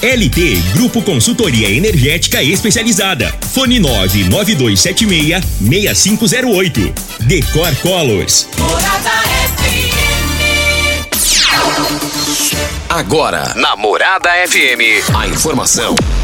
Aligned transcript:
LT 0.00 0.74
Grupo 0.74 1.02
Consultoria 1.02 1.68
Energética 1.68 2.40
Especializada. 2.40 3.34
Fone 3.52 3.80
99276 3.80 5.44
6508. 5.60 6.94
Decor 7.22 7.74
Colors. 7.82 8.48
Morada 8.58 9.18
Agora, 12.88 13.54
na 13.56 13.76
Morada 13.76 14.30
FM, 14.48 15.14
a 15.14 15.26
informação 15.26 15.94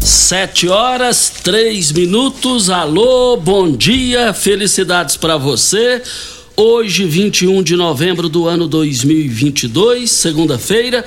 Sete 0.00 0.66
horas, 0.66 1.30
três 1.42 1.92
minutos. 1.92 2.70
Alô, 2.70 3.36
bom 3.36 3.70
dia, 3.70 4.32
felicidades 4.32 5.16
para 5.16 5.36
você. 5.36 6.02
Hoje, 6.56 7.04
21 7.04 7.62
de 7.62 7.76
novembro 7.76 8.28
do 8.28 8.48
ano 8.48 8.66
2022, 8.66 10.10
segunda-feira, 10.10 11.04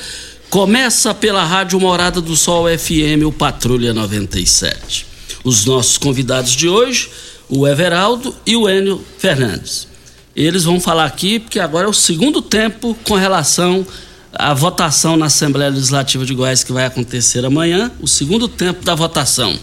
começa 0.48 1.12
pela 1.12 1.44
Rádio 1.44 1.80
Morada 1.80 2.22
do 2.22 2.36
Sol 2.36 2.66
FM, 2.68 3.26
o 3.26 3.32
Patrulha 3.32 3.94
97. 3.96 5.08
Os 5.44 5.66
nossos 5.66 5.98
convidados 5.98 6.52
de 6.52 6.70
hoje, 6.70 7.10
o 7.50 7.68
Everaldo 7.68 8.34
e 8.46 8.56
o 8.56 8.70
Enio 8.70 9.04
Fernandes. 9.18 9.88
Eles 10.36 10.66
vão 10.66 10.80
falar 10.80 11.06
aqui 11.06 11.40
porque 11.40 11.60
agora 11.60 11.88
é 11.88 11.90
o 11.90 11.94
segundo 11.94 12.44
tempo 12.44 12.96
com 13.04 13.16
relação 13.16 13.86
a 14.34 14.54
votação 14.54 15.16
na 15.16 15.28
Assembleia 15.28 15.70
Legislativa 15.70 16.26
de 16.26 16.34
Goiás 16.34 16.64
que 16.64 16.74
vai 16.74 16.86
acontecer 16.86 17.46
amanhã, 17.46 17.92
o 18.02 18.08
segundo 18.08 18.48
tempo 18.48 18.84
da 18.84 18.96
votação. 18.96 19.58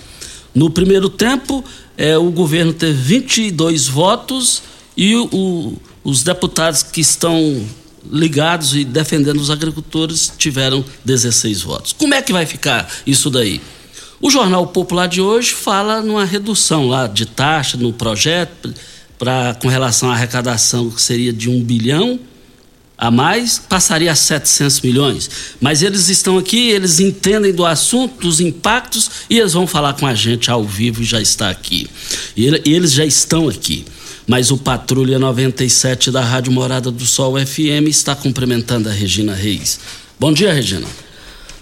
No 0.54 0.70
primeiro 0.70 1.08
tempo, 1.08 1.64
é, 1.96 2.16
o 2.16 2.30
governo 2.30 2.72
teve 2.72 2.92
22 2.92 3.88
votos 3.88 4.62
e 4.96 5.14
o, 5.16 5.28
o, 5.32 5.82
os 6.04 6.22
deputados 6.22 6.82
que 6.82 7.00
estão 7.00 7.66
ligados 8.10 8.74
e 8.74 8.84
defendendo 8.84 9.38
os 9.38 9.50
agricultores 9.50 10.32
tiveram 10.38 10.84
16 11.04 11.62
votos. 11.62 11.92
Como 11.92 12.14
é 12.14 12.22
que 12.22 12.32
vai 12.32 12.46
ficar 12.46 12.88
isso 13.06 13.28
daí? 13.28 13.60
O 14.20 14.30
Jornal 14.30 14.66
Popular 14.66 15.06
de 15.06 15.20
hoje 15.20 15.52
fala 15.52 16.00
numa 16.00 16.24
redução 16.24 16.88
lá 16.88 17.06
de 17.06 17.26
taxa 17.26 17.76
no 17.76 17.92
projeto 17.92 18.72
para 19.18 19.54
com 19.54 19.68
relação 19.68 20.10
à 20.10 20.14
arrecadação 20.14 20.90
que 20.90 21.00
seria 21.00 21.32
de 21.32 21.48
um 21.48 21.62
bilhão 21.62 22.18
a 23.00 23.10
mais, 23.10 23.58
passaria 23.58 24.12
a 24.12 24.14
700 24.14 24.82
milhões. 24.82 25.30
Mas 25.58 25.82
eles 25.82 26.10
estão 26.10 26.36
aqui, 26.36 26.68
eles 26.68 27.00
entendem 27.00 27.50
do 27.50 27.64
assunto, 27.64 28.20
dos 28.20 28.40
impactos, 28.40 29.10
e 29.30 29.38
eles 29.38 29.54
vão 29.54 29.66
falar 29.66 29.94
com 29.94 30.06
a 30.06 30.14
gente 30.14 30.50
ao 30.50 30.62
vivo 30.62 31.00
e 31.00 31.04
já 31.06 31.18
está 31.18 31.48
aqui. 31.48 31.88
E 32.36 32.46
eles 32.66 32.92
já 32.92 33.06
estão 33.06 33.48
aqui. 33.48 33.86
Mas 34.26 34.50
o 34.50 34.58
Patrulha 34.58 35.18
97 35.18 36.10
da 36.10 36.20
Rádio 36.20 36.52
Morada 36.52 36.90
do 36.90 37.06
Sol 37.06 37.34
FM 37.34 37.88
está 37.88 38.14
cumprimentando 38.14 38.90
a 38.90 38.92
Regina 38.92 39.34
Reis. 39.34 39.80
Bom 40.18 40.30
dia, 40.30 40.52
Regina. 40.52 40.86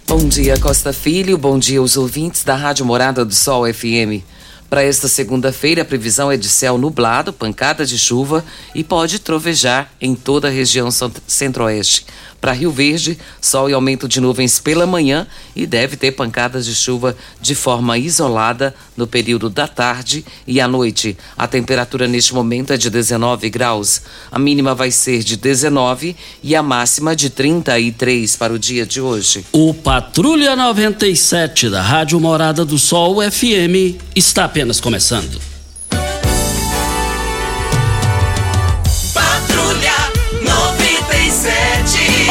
Bom 0.09 0.27
dia, 0.27 0.59
Costa 0.59 0.93
Filho. 0.93 1.39
Bom 1.39 1.57
dia 1.57 1.79
aos 1.79 1.97
ouvintes 1.97 2.43
da 2.43 2.57
Rádio 2.57 2.85
Morada 2.85 3.25
do 3.25 3.35
Sol 3.35 3.73
FM. 3.73 4.25
Para 4.69 4.83
esta 4.83 5.09
segunda-feira, 5.09 5.81
a 5.81 5.85
previsão 5.85 6.31
é 6.31 6.37
de 6.37 6.49
céu 6.49 6.77
nublado, 6.77 7.33
pancada 7.33 7.87
de 7.87 7.99
chuva 7.99 8.45
e 8.75 8.85
pode 8.85 9.19
trovejar 9.19 9.91
em 9.99 10.15
toda 10.15 10.49
a 10.49 10.51
região 10.51 10.91
centro-oeste. 11.27 12.05
Para 12.41 12.53
Rio 12.53 12.71
Verde, 12.71 13.19
sol 13.41 13.69
e 13.69 13.73
aumento 13.73 14.07
de 14.07 14.21
nuvens 14.21 14.61
pela 14.61 14.87
manhã 14.87 15.27
e 15.57 15.67
deve 15.67 15.97
ter 15.97 16.13
pancadas 16.13 16.67
de 16.67 16.75
chuva 16.75 17.17
de 17.41 17.55
forma 17.55 17.99
isolada 17.99 18.75
no 18.97 19.07
período 19.07 19.51
da 19.51 19.67
tarde 19.67 20.25
e 20.47 20.61
à 20.61 20.69
noite. 20.69 21.17
A 21.37 21.49
temperatura 21.49 22.07
neste 22.07 22.35
momento 22.35 22.73
é 22.73 22.77
de 22.77 22.91
19 22.91 23.51
graus. 23.51 24.03
A 24.31 24.39
mínima 24.39 24.75
vai 24.75 24.91
ser 24.91 25.23
de 25.23 25.37
19 25.37 26.17
e 26.43 26.55
a 26.55 26.63
máxima 26.63 27.17
de 27.17 27.31
33 27.31 28.37
para 28.37 28.53
o 28.53 28.59
dia 28.59 28.87
de 28.87 29.01
hoje. 29.01 29.45
O 29.53 29.75
Patrulha 29.75 30.55
97 30.55 31.69
da 31.71 31.83
Rádio 31.83 32.21
Morada 32.21 32.65
do 32.65 32.79
Sol 32.79 33.17
FM 33.21 33.99
está 34.15 34.45
apenas 34.45 34.81
começando. 34.81 35.48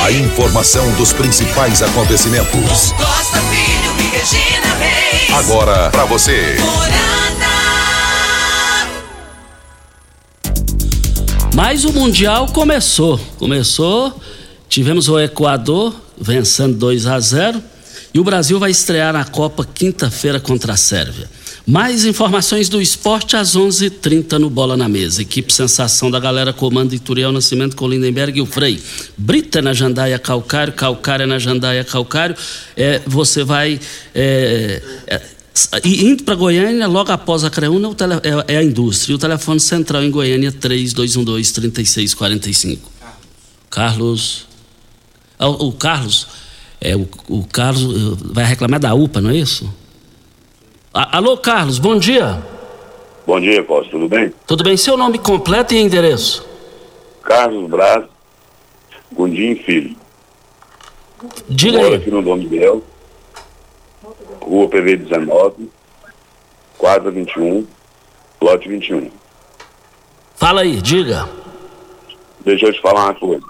A 0.07 0.11
informação 0.13 0.89
dos 0.93 1.11
principais 1.11 1.81
acontecimentos. 1.81 2.93
Costa 2.93 3.41
Filho 3.41 3.91
e 3.99 4.15
Regina 4.15 4.73
Reis. 4.75 5.33
Agora 5.33 5.89
para 5.89 6.05
você. 6.05 6.55
Mas 11.53 11.83
o 11.83 11.91
Mundial 11.91 12.47
começou. 12.53 13.19
Começou. 13.37 14.17
Tivemos 14.69 15.09
o 15.09 15.19
Equador 15.19 15.93
vencendo 16.17 16.77
2 16.77 17.05
a 17.05 17.19
0 17.19 17.61
e 18.13 18.19
o 18.19 18.23
Brasil 18.23 18.59
vai 18.59 18.71
estrear 18.71 19.13
na 19.13 19.25
Copa 19.25 19.65
quinta-feira 19.65 20.39
contra 20.39 20.73
a 20.73 20.77
Sérvia. 20.77 21.29
Mais 21.67 22.05
informações 22.05 22.69
do 22.69 22.81
esporte 22.81 23.35
às 23.35 23.53
11:30 23.53 23.87
h 23.87 23.95
30 24.01 24.39
no 24.39 24.49
Bola 24.49 24.77
na 24.77 24.87
Mesa. 24.87 25.21
Equipe 25.21 25.51
Sensação 25.51 26.09
da 26.09 26.17
Galera 26.17 26.53
comando 26.53 26.95
Ituriel 26.95 27.33
Nascimento 27.33 27.75
com 27.75 27.89
Lindenberg 27.89 28.39
e 28.39 28.41
o 28.41 28.45
Frei. 28.45 28.81
Brita 29.17 29.61
na 29.61 29.73
Jandaia 29.73 30.17
Calcário, 30.17 30.71
Calcário 30.71 31.27
na 31.27 31.37
Jandaia 31.37 31.83
Calcário. 31.83 32.37
É, 32.75 33.01
você 33.05 33.43
vai. 33.43 33.81
É, 34.15 34.81
é, 35.07 35.21
indo 35.83 36.23
para 36.23 36.35
Goiânia, 36.35 36.87
logo 36.87 37.11
após 37.11 37.43
a 37.43 37.49
Creúna, 37.49 37.93
tele, 37.93 38.13
é, 38.13 38.53
é, 38.53 38.57
a 38.59 38.63
indústria. 38.63 39.13
O 39.15 39.19
telefone 39.19 39.59
central 39.59 40.01
em 40.03 40.09
Goiânia 40.09 40.53
3212-3645. 40.53 42.79
Carlos. 43.69 44.47
O, 45.37 45.67
o 45.67 45.73
Carlos. 45.73 46.46
É, 46.79 46.95
o, 46.95 47.07
o 47.29 47.45
Carlos 47.47 48.21
vai 48.33 48.45
reclamar 48.45 48.79
da 48.79 48.93
UPA, 48.93 49.21
não 49.21 49.29
é 49.29 49.35
isso? 49.35 49.71
Alô, 50.93 51.37
Carlos, 51.37 51.79
bom 51.79 51.97
dia. 51.97 52.41
Bom 53.25 53.39
dia, 53.39 53.63
Costa, 53.63 53.91
tudo 53.91 54.07
bem? 54.07 54.33
Tudo 54.45 54.63
bem. 54.63 54.77
Seu 54.77 54.95
nome 54.95 55.17
completo 55.17 55.73
e 55.73 55.77
endereço? 55.77 56.47
Carlos 57.23 57.69
Braz, 57.69 58.05
Gundim 59.11 59.55
Filho. 59.55 59.95
Diga 61.49 61.77
Moro 61.77 61.89
aí. 61.89 61.95
aqui 61.95 62.11
no 62.11 62.21
Dom 62.21 62.35
Miguel, 62.37 62.83
Rua 64.41 64.67
PV 64.69 64.97
19, 64.97 65.69
quadra 66.77 67.11
21, 67.11 67.65
lote 68.39 68.69
21. 68.69 69.11
Fala 70.35 70.61
aí, 70.61 70.79
diga. 70.81 71.27
Deixa 72.45 72.67
eu 72.67 72.73
te 72.73 72.79
falar 72.81 73.05
uma 73.05 73.15
coisa. 73.15 73.45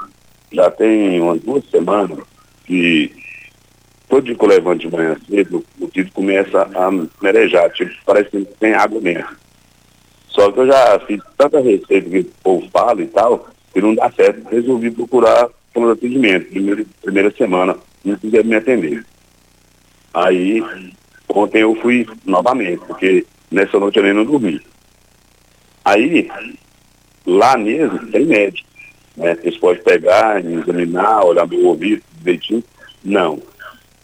Já 0.52 0.72
tem 0.72 1.22
umas 1.22 1.42
duas 1.42 1.64
semanas 1.70 2.20
que 2.66 3.12
todo 4.10 4.26
dia 4.26 4.36
que 4.36 4.44
eu 4.44 4.50
levanto 4.50 4.82
de 4.82 4.96
manhã 4.96 5.16
cedo, 5.28 5.64
o 5.80 5.88
título 5.88 6.14
começa 6.14 6.62
a 6.62 6.90
merejar, 7.22 7.72
tipo, 7.72 7.92
parece 8.06 8.30
que 8.30 8.46
tem 8.60 8.74
água 8.74 9.00
mesmo. 9.02 9.30
Só 10.30 10.52
que 10.52 10.60
eu 10.60 10.68
já 10.68 11.00
fiz 11.00 11.22
tanta 11.38 11.60
receita 11.60 12.10
que 12.10 12.20
o 12.20 12.26
povo 12.44 12.70
fala 12.72 13.02
e 13.02 13.08
tal, 13.08 13.48
que 13.74 13.82
não 13.82 13.96
dá 13.96 14.12
certo. 14.12 14.48
Resolvi 14.50 14.92
procurar 14.92 15.50
pelo 15.74 15.92
atendimento, 15.92 16.50
primeira, 16.50 16.86
primeira 17.02 17.32
semana, 17.32 17.76
não 18.04 18.16
quiseram 18.16 18.48
me 18.48 18.56
atender. 18.56 19.06
Aí, 20.14 20.64
ontem 21.28 21.62
eu 21.62 21.76
fui 21.76 22.08
novamente, 22.26 22.82
porque 22.86 23.26
nessa 23.52 23.80
noite 23.80 23.98
eu 23.98 24.04
nem 24.04 24.14
não 24.14 24.26
dormi. 24.26 24.62
Aí, 25.84 26.30
lá 27.26 27.58
mesmo, 27.58 28.08
tem 28.12 28.26
médico. 28.26 28.68
Né? 29.16 29.38
Eles 29.42 29.58
podem 29.58 29.84
pegar, 29.84 30.44
examinar, 30.44 31.26
olhar 31.26 31.48
meu 31.48 31.66
ouvido, 31.66 32.04
direitinho. 32.20 32.64
Não. 33.04 33.42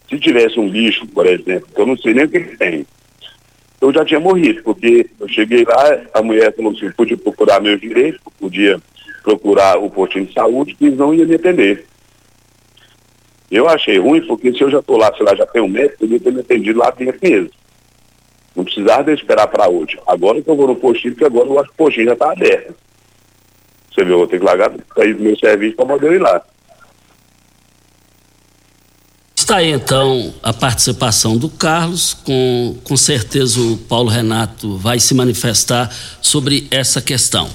Se 0.08 0.18
tivesse 0.18 0.58
um 0.60 0.68
bicho, 0.68 1.06
por 1.06 1.26
exemplo, 1.26 1.68
que 1.74 1.80
eu 1.80 1.86
não 1.86 1.96
sei 1.96 2.14
nem 2.14 2.24
o 2.24 2.28
que 2.28 2.40
tem, 2.56 2.86
eu 3.80 3.92
já 3.92 4.04
tinha 4.04 4.20
morrido, 4.20 4.62
porque 4.62 5.08
eu 5.20 5.28
cheguei 5.28 5.64
lá, 5.64 6.00
a 6.14 6.22
mulher 6.22 6.54
falou 6.54 6.72
assim, 6.72 6.90
podia 6.92 7.16
procurar 7.16 7.60
meus 7.60 7.80
direitos, 7.80 8.20
podia 8.38 8.80
procurar 9.22 9.78
o 9.78 9.90
postinho 9.90 10.26
de 10.26 10.32
saúde, 10.32 10.74
que 10.74 10.86
eles 10.86 10.98
não 10.98 11.14
iam 11.14 11.26
me 11.26 11.34
atender. 11.34 11.86
Eu 13.50 13.68
achei 13.68 13.98
ruim, 13.98 14.26
porque 14.26 14.52
se 14.52 14.62
eu 14.62 14.70
já 14.70 14.78
estou 14.78 14.96
lá, 14.96 15.12
sei 15.14 15.24
lá, 15.24 15.34
já 15.34 15.46
tenho 15.46 15.66
um 15.66 15.68
médico, 15.68 15.98
podia 16.00 16.20
ter 16.20 16.32
me 16.32 16.40
atendido 16.40 16.78
lá 16.78 16.90
dentro 16.90 17.18
mesmo. 17.22 17.50
Não 18.56 18.64
precisava 18.64 19.12
esperar 19.12 19.48
para 19.48 19.68
hoje. 19.68 19.98
Agora 20.06 20.40
que 20.40 20.48
eu 20.48 20.56
vou 20.56 20.68
no 20.68 20.76
postinho, 20.76 21.12
porque 21.12 21.26
agora 21.26 21.48
eu 21.48 21.58
acho 21.58 21.68
que 21.68 21.74
o 21.74 21.84
postinho 21.84 22.06
já 22.06 22.12
está 22.14 22.32
aberto. 22.32 22.74
Você 23.92 24.04
viu, 24.04 24.14
eu 24.14 24.18
vou 24.18 24.26
ter 24.26 24.38
que 24.38 24.44
largar 24.44 24.72
sair 24.96 25.14
do 25.14 25.22
meu 25.22 25.36
serviço 25.36 25.76
para 25.76 25.86
poder 25.86 26.12
ir 26.12 26.20
lá. 26.20 26.42
Está 29.44 29.56
aí 29.56 29.72
então 29.72 30.32
a 30.42 30.54
participação 30.54 31.36
do 31.36 31.50
Carlos, 31.50 32.14
com, 32.24 32.78
com 32.82 32.96
certeza 32.96 33.60
o 33.60 33.76
Paulo 33.76 34.08
Renato 34.08 34.78
vai 34.78 34.98
se 34.98 35.12
manifestar 35.12 35.94
sobre 36.22 36.66
essa 36.70 36.98
questão. 37.02 37.50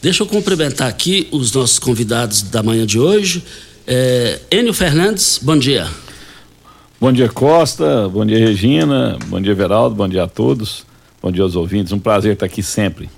Deixa 0.00 0.22
eu 0.22 0.26
cumprimentar 0.26 0.88
aqui 0.88 1.28
os 1.30 1.52
nossos 1.52 1.78
convidados 1.78 2.40
da 2.40 2.62
manhã 2.62 2.86
de 2.86 2.98
hoje. 2.98 3.44
É, 3.86 4.40
Enio 4.50 4.72
Fernandes, 4.72 5.38
bom 5.42 5.54
dia. 5.54 5.86
Bom 6.98 7.12
dia, 7.12 7.28
Costa. 7.28 8.08
Bom 8.08 8.24
dia, 8.24 8.38
Regina. 8.38 9.18
Bom 9.26 9.38
dia, 9.38 9.52
Everaldo. 9.52 9.96
Bom 9.96 10.08
dia 10.08 10.22
a 10.22 10.26
todos. 10.26 10.86
Bom 11.20 11.30
dia 11.30 11.42
aos 11.42 11.54
ouvintes. 11.56 11.92
Um 11.92 11.98
prazer 11.98 12.32
estar 12.32 12.46
aqui 12.46 12.62
sempre. 12.62 13.10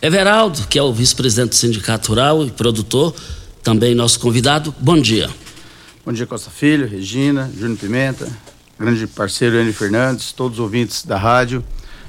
Everaldo, 0.00 0.66
que 0.68 0.78
é 0.78 0.82
o 0.82 0.90
vice-presidente 0.90 1.50
do 1.50 1.54
Sindicato 1.56 2.08
Rural 2.08 2.46
e 2.46 2.50
produtor, 2.50 3.14
também 3.62 3.94
nosso 3.94 4.18
convidado. 4.20 4.74
Bom 4.80 4.98
dia. 4.98 5.28
Bom 6.06 6.12
dia, 6.12 6.24
Costa 6.24 6.52
Filho, 6.52 6.86
Regina, 6.86 7.50
Júnior 7.58 7.78
Pimenta, 7.78 8.28
grande 8.78 9.08
parceiro 9.08 9.56
Enio 9.56 9.74
Fernandes, 9.74 10.30
todos 10.30 10.60
os 10.60 10.62
ouvintes 10.62 11.04
da 11.04 11.18
rádio. 11.18 11.64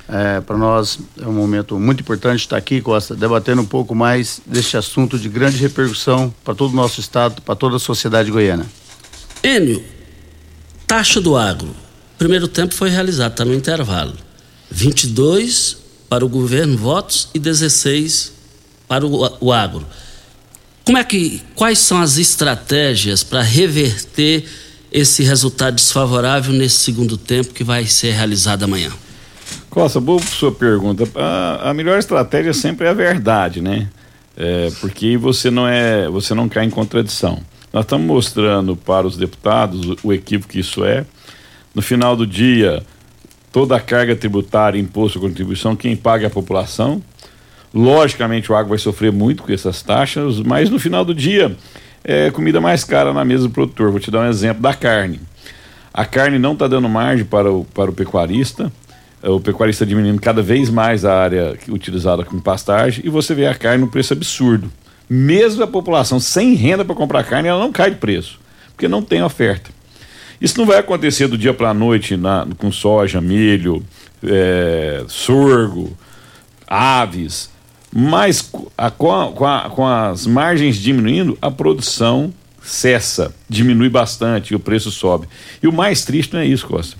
É, 0.08 0.40
Para 0.40 0.56
nós 0.56 1.00
é 1.20 1.26
um 1.28 1.34
momento 1.34 1.80
muito 1.80 2.02
importante 2.02 2.42
estar 2.42 2.58
aqui, 2.58 2.80
Costa, 2.80 3.16
debatendo 3.16 3.64
um 3.64 3.66
pouco 3.66 3.96
mais 3.96 4.40
deste 4.46 4.78
assunto 4.78 5.18
de 5.18 5.28
grande 5.28 5.58
repercussão 5.58 6.32
para 6.46 6.54
todo 6.54 6.74
o 6.74 6.76
nosso 6.76 7.00
estado, 7.00 7.42
para 7.42 7.56
toda 7.56 7.78
a 7.78 7.80
sociedade 7.80 8.30
goiana. 8.30 8.68
Enio, 9.44 9.84
taxa 10.86 11.20
do 11.20 11.36
agro. 11.36 11.76
Primeiro 12.20 12.48
tempo 12.48 12.76
foi 12.76 12.92
realizado, 12.92 13.32
está 13.32 13.44
no 13.44 13.54
intervalo. 13.56 14.14
22 14.70 15.76
para 16.08 16.24
o 16.24 16.30
governo 16.30 16.78
votos 16.78 17.30
e 17.34 17.40
16 17.40 18.32
para 18.88 19.08
o, 19.08 19.38
o 19.42 19.52
agro. 19.52 19.84
Como 20.88 20.98
é 20.98 21.04
que 21.04 21.42
quais 21.54 21.80
são 21.80 22.00
as 22.00 22.18
estratégias 22.18 23.22
para 23.22 23.42
reverter 23.42 24.46
esse 24.90 25.22
resultado 25.22 25.76
desfavorável 25.76 26.54
nesse 26.54 26.78
segundo 26.78 27.18
tempo 27.18 27.54
que 27.54 27.62
vai 27.62 27.86
ser 27.86 28.12
realizado 28.14 28.64
amanhã? 28.64 28.90
Costa, 29.70 30.00
boa 30.00 30.22
sua 30.22 30.50
pergunta. 30.50 31.04
A, 31.14 31.72
a 31.72 31.74
melhor 31.74 32.00
estratégia 32.00 32.54
sempre 32.54 32.88
é 32.88 32.90
a 32.90 32.94
verdade, 32.94 33.60
né? 33.60 33.90
É, 34.38 34.72
porque 34.80 35.18
você 35.18 35.52
não 35.52 35.68
é, 35.68 36.08
você 36.08 36.34
não 36.34 36.48
cai 36.48 36.64
em 36.64 36.70
contradição. 36.70 37.38
Nós 37.74 37.84
estamos 37.84 38.08
mostrando 38.08 38.74
para 38.74 39.06
os 39.06 39.18
deputados 39.18 39.86
o, 39.90 39.98
o 40.04 40.14
equívoco 40.14 40.54
que 40.54 40.60
isso 40.62 40.86
é. 40.86 41.06
No 41.76 41.82
final 41.82 42.16
do 42.16 42.26
dia, 42.26 42.82
toda 43.52 43.76
a 43.76 43.82
carga 43.82 44.16
tributária, 44.16 44.80
imposto, 44.80 45.20
contribuição, 45.20 45.76
quem 45.76 45.98
paga 45.98 46.24
é 46.24 46.28
a 46.28 46.30
população. 46.30 47.04
Logicamente, 47.78 48.52
o 48.52 48.56
agro 48.56 48.70
vai 48.70 48.80
sofrer 48.80 49.12
muito 49.12 49.44
com 49.44 49.52
essas 49.52 49.84
taxas, 49.84 50.40
mas 50.40 50.68
no 50.68 50.80
final 50.80 51.06
do 51.06 51.14
dia 51.14 51.56
é 52.04 52.32
comida 52.32 52.60
mais 52.60 52.84
cara 52.84 53.14
na 53.14 53.24
mesa 53.24 53.44
do 53.44 53.52
produtor. 53.52 53.92
Vou 53.92 54.00
te 54.00 54.10
dar 54.10 54.22
um 54.22 54.30
exemplo 54.30 54.64
da 54.64 54.74
carne. 54.74 55.20
A 55.94 56.04
carne 56.04 56.40
não 56.40 56.54
está 56.54 56.68
dando 56.68 56.90
margem 56.90 57.24
para 57.24 57.52
o, 57.52 57.66
para 57.66 57.92
o 57.92 57.94
pecuarista, 57.94 58.72
é, 59.22 59.30
o 59.30 59.40
pecuarista 59.40 59.86
diminuindo 59.86 60.20
cada 60.20 60.42
vez 60.42 60.72
mais 60.72 61.06
a 61.06 61.22
área 61.22 61.56
utilizada 61.70 62.26
como 62.26 62.42
pastagem 62.42 63.06
e 63.06 63.10
você 63.10 63.36
vê 63.36 63.46
a 63.46 63.54
carne 63.54 63.84
no 63.84 63.92
preço 63.92 64.12
absurdo. 64.12 64.72
Mesmo 65.08 65.64
a 65.64 65.68
população 65.68 66.20
sem 66.20 66.56
renda 66.56 66.84
para 66.84 66.96
comprar 66.96 67.24
carne, 67.26 67.48
ela 67.48 67.60
não 67.60 67.72
cai 67.72 67.92
de 67.92 67.98
preço, 67.98 68.40
porque 68.70 68.88
não 68.88 69.04
tem 69.04 69.22
oferta. 69.22 69.70
Isso 70.42 70.58
não 70.58 70.66
vai 70.66 70.80
acontecer 70.80 71.28
do 71.28 71.38
dia 71.38 71.54
para 71.54 71.70
a 71.70 71.76
noite 71.76 72.18
na, 72.18 72.48
com 72.58 72.72
soja, 72.72 73.22
milho, 73.22 73.84
é, 74.24 75.04
sorgo, 75.08 75.96
aves. 76.68 77.56
Mas 77.94 78.52
a, 78.78 78.92
com, 78.92 79.12
a, 79.46 79.70
com, 79.70 79.86
as 79.86 80.28
margens 80.28 80.78
diminuindo, 80.78 81.38
a 81.42 81.50
produção 81.50 82.34
cessa, 82.62 83.34
diminui 83.48 83.90
bastante 83.90 84.52
e 84.52 84.56
o 84.56 84.60
preço 84.60 84.92
sobe. 84.92 85.28
E 85.64 85.68
o 85.68 85.74
mais 85.74 86.04
triste 86.04 86.34
não 86.34 86.42
é 86.42 86.46
isso, 86.46 86.68
Costa. 86.68 86.98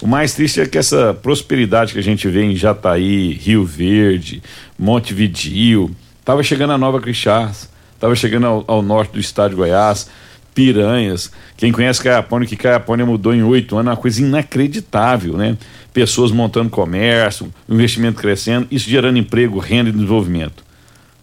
O 0.00 0.06
mais 0.06 0.32
triste 0.32 0.60
é 0.60 0.66
que 0.66 0.78
essa 0.78 1.12
prosperidade 1.12 1.92
que 1.92 1.98
a 1.98 2.02
gente 2.02 2.28
vê 2.28 2.44
em 2.44 2.54
Jataí, 2.54 3.32
Rio 3.32 3.64
Verde, 3.64 4.40
Montevidio, 4.78 5.90
estava 6.20 6.42
chegando 6.42 6.72
a 6.72 6.78
Nova 6.78 7.00
Crixás, 7.00 7.68
estava 7.94 8.14
chegando 8.14 8.46
ao, 8.46 8.64
ao, 8.68 8.80
norte 8.80 9.12
do 9.12 9.18
estado 9.18 9.50
de 9.50 9.56
Goiás, 9.56 10.08
Piranhas. 10.54 11.32
Quem 11.56 11.72
conhece 11.72 12.02
Caiapônia, 12.02 12.46
que 12.46 12.56
Caiapônia 12.56 13.04
mudou 13.04 13.34
em 13.34 13.42
oito 13.42 13.76
anos, 13.76 13.88
é 13.88 13.90
uma 13.90 13.96
coisa 13.96 14.20
inacreditável, 14.20 15.36
né? 15.36 15.56
Pessoas 15.92 16.30
montando 16.30 16.70
comércio, 16.70 17.52
investimento 17.68 18.20
crescendo, 18.20 18.66
isso 18.70 18.88
gerando 18.88 19.18
emprego, 19.18 19.58
renda 19.58 19.90
e 19.90 19.92
desenvolvimento. 19.92 20.62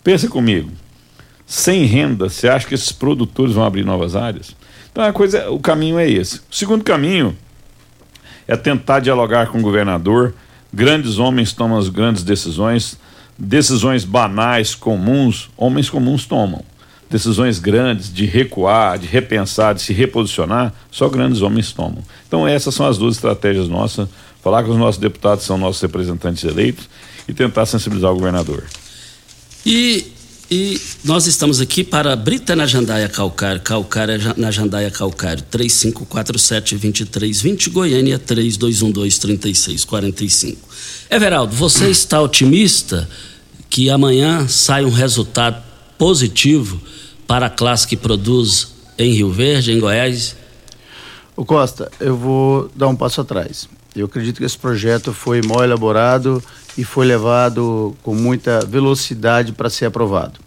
Pensa 0.03 0.27
comigo, 0.27 0.71
sem 1.45 1.85
renda, 1.85 2.29
você 2.29 2.47
acha 2.47 2.67
que 2.67 2.73
esses 2.73 2.91
produtores 2.91 3.53
vão 3.53 3.63
abrir 3.63 3.85
novas 3.85 4.15
áreas? 4.15 4.55
Então 4.91 5.03
a 5.03 5.13
coisa, 5.13 5.49
o 5.51 5.59
caminho 5.59 5.99
é 5.99 6.09
esse. 6.09 6.37
O 6.49 6.55
segundo 6.55 6.83
caminho 6.83 7.37
é 8.47 8.55
tentar 8.55 8.99
dialogar 8.99 9.47
com 9.47 9.59
o 9.59 9.61
governador. 9.61 10.33
Grandes 10.73 11.17
homens 11.19 11.53
tomam 11.53 11.77
as 11.77 11.89
grandes 11.89 12.23
decisões, 12.23 12.97
decisões 13.37 14.03
banais, 14.03 14.73
comuns, 14.73 15.49
homens 15.55 15.89
comuns 15.89 16.25
tomam. 16.25 16.63
Decisões 17.09 17.59
grandes 17.59 18.11
de 18.11 18.25
recuar, 18.25 18.97
de 18.97 19.05
repensar, 19.05 19.75
de 19.75 19.81
se 19.81 19.93
reposicionar, 19.93 20.73
só 20.89 21.07
grandes 21.07 21.41
homens 21.41 21.71
tomam. 21.71 21.99
Então 22.27 22.47
essas 22.47 22.73
são 22.73 22.87
as 22.87 22.97
duas 22.97 23.15
estratégias 23.15 23.67
nossas, 23.67 24.09
falar 24.45 24.63
com 24.63 24.69
os 24.69 24.77
nossos 24.77 25.01
deputados, 25.01 25.43
são 25.43 25.57
nossos 25.57 25.81
representantes 25.81 26.43
eleitos, 26.43 26.87
e 27.27 27.33
tentar 27.33 27.65
sensibilizar 27.65 28.11
o 28.11 28.15
governador. 28.15 28.63
E 29.65 30.11
e 30.51 30.79
nós 31.03 31.25
estamos 31.25 31.59
aqui 31.59 31.83
para 31.83 32.15
Brita 32.15 32.55
na 32.55 32.67
Jandaia 32.67 33.09
Calcário, 33.09 33.59
Calcário 33.61 34.35
na 34.37 34.51
Jandaia 34.51 34.91
Calcário, 34.91 35.43
3547-2320, 35.51 37.71
Goiânia 37.71 38.19
3212-3645. 38.19 40.55
Everaldo, 41.09 41.55
você 41.55 41.89
está 41.89 42.21
otimista 42.21 43.09
que 43.67 43.89
amanhã 43.89 44.47
sai 44.47 44.85
um 44.85 44.91
resultado 44.91 45.63
positivo 45.97 46.79
para 47.25 47.47
a 47.47 47.49
classe 47.49 47.87
que 47.87 47.97
produz 47.97 48.67
em 48.99 49.13
Rio 49.13 49.31
Verde, 49.31 49.71
em 49.71 49.79
Goiás? 49.79 50.35
O 51.35 51.43
Costa, 51.43 51.91
eu 51.99 52.15
vou 52.15 52.69
dar 52.75 52.87
um 52.87 52.95
passo 52.95 53.19
atrás. 53.19 53.67
Eu 53.95 54.07
acredito 54.07 54.37
que 54.37 54.43
esse 54.43 54.57
projeto 54.57 55.13
foi 55.13 55.41
mal 55.41 55.63
elaborado 55.63 56.43
e 56.77 56.83
foi 56.83 57.05
levado 57.05 57.95
com 58.03 58.13
muita 58.13 58.59
velocidade 58.65 59.53
para 59.53 59.69
ser 59.69 59.85
aprovado. 59.85 60.39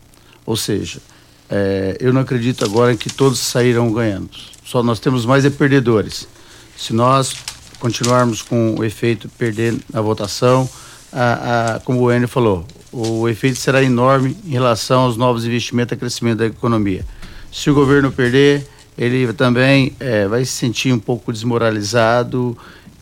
Ou 0.45 0.57
seja, 0.57 1.01
é, 1.49 1.97
eu 1.99 2.13
não 2.13 2.21
acredito 2.21 2.65
agora 2.65 2.95
que 2.95 3.09
todos 3.09 3.39
sairão 3.39 3.91
ganhando. 3.93 4.31
Só 4.65 4.83
nós 4.83 5.01
temos 5.01 5.25
mais 5.25 5.45
é 5.45 5.51
perdedores. 5.51 6.29
Se 6.77 6.93
nós 6.93 7.35
continuarmos 7.81 8.43
com 8.43 8.75
o 8.79 8.85
efeito 8.85 9.29
perder 9.31 9.75
na 9.93 10.03
votação, 10.03 10.69
a, 11.11 11.77
a, 11.77 11.81
como 11.81 12.03
o 12.03 12.13
Enio 12.13 12.29
falou, 12.29 12.67
o 12.93 13.29
efeito 13.29 13.59
será 13.59 13.83
enorme 13.83 14.37
em 14.45 14.51
relação 14.51 15.03
aos 15.03 15.17
novos 15.17 15.47
investimentos 15.47 15.93
e 15.93 15.97
crescimento 15.97 16.39
da 16.39 16.47
economia. 16.47 17.05
Se 17.51 17.71
o 17.71 17.75
governo 17.75 18.13
perder, 18.13 18.67
ele 18.97 19.33
também 19.33 19.95
é, 19.99 20.27
vai 20.29 20.45
se 20.45 20.53
sentir 20.53 20.93
um 20.93 20.99
pouco 20.99 21.33
desmoralizado 21.33 22.57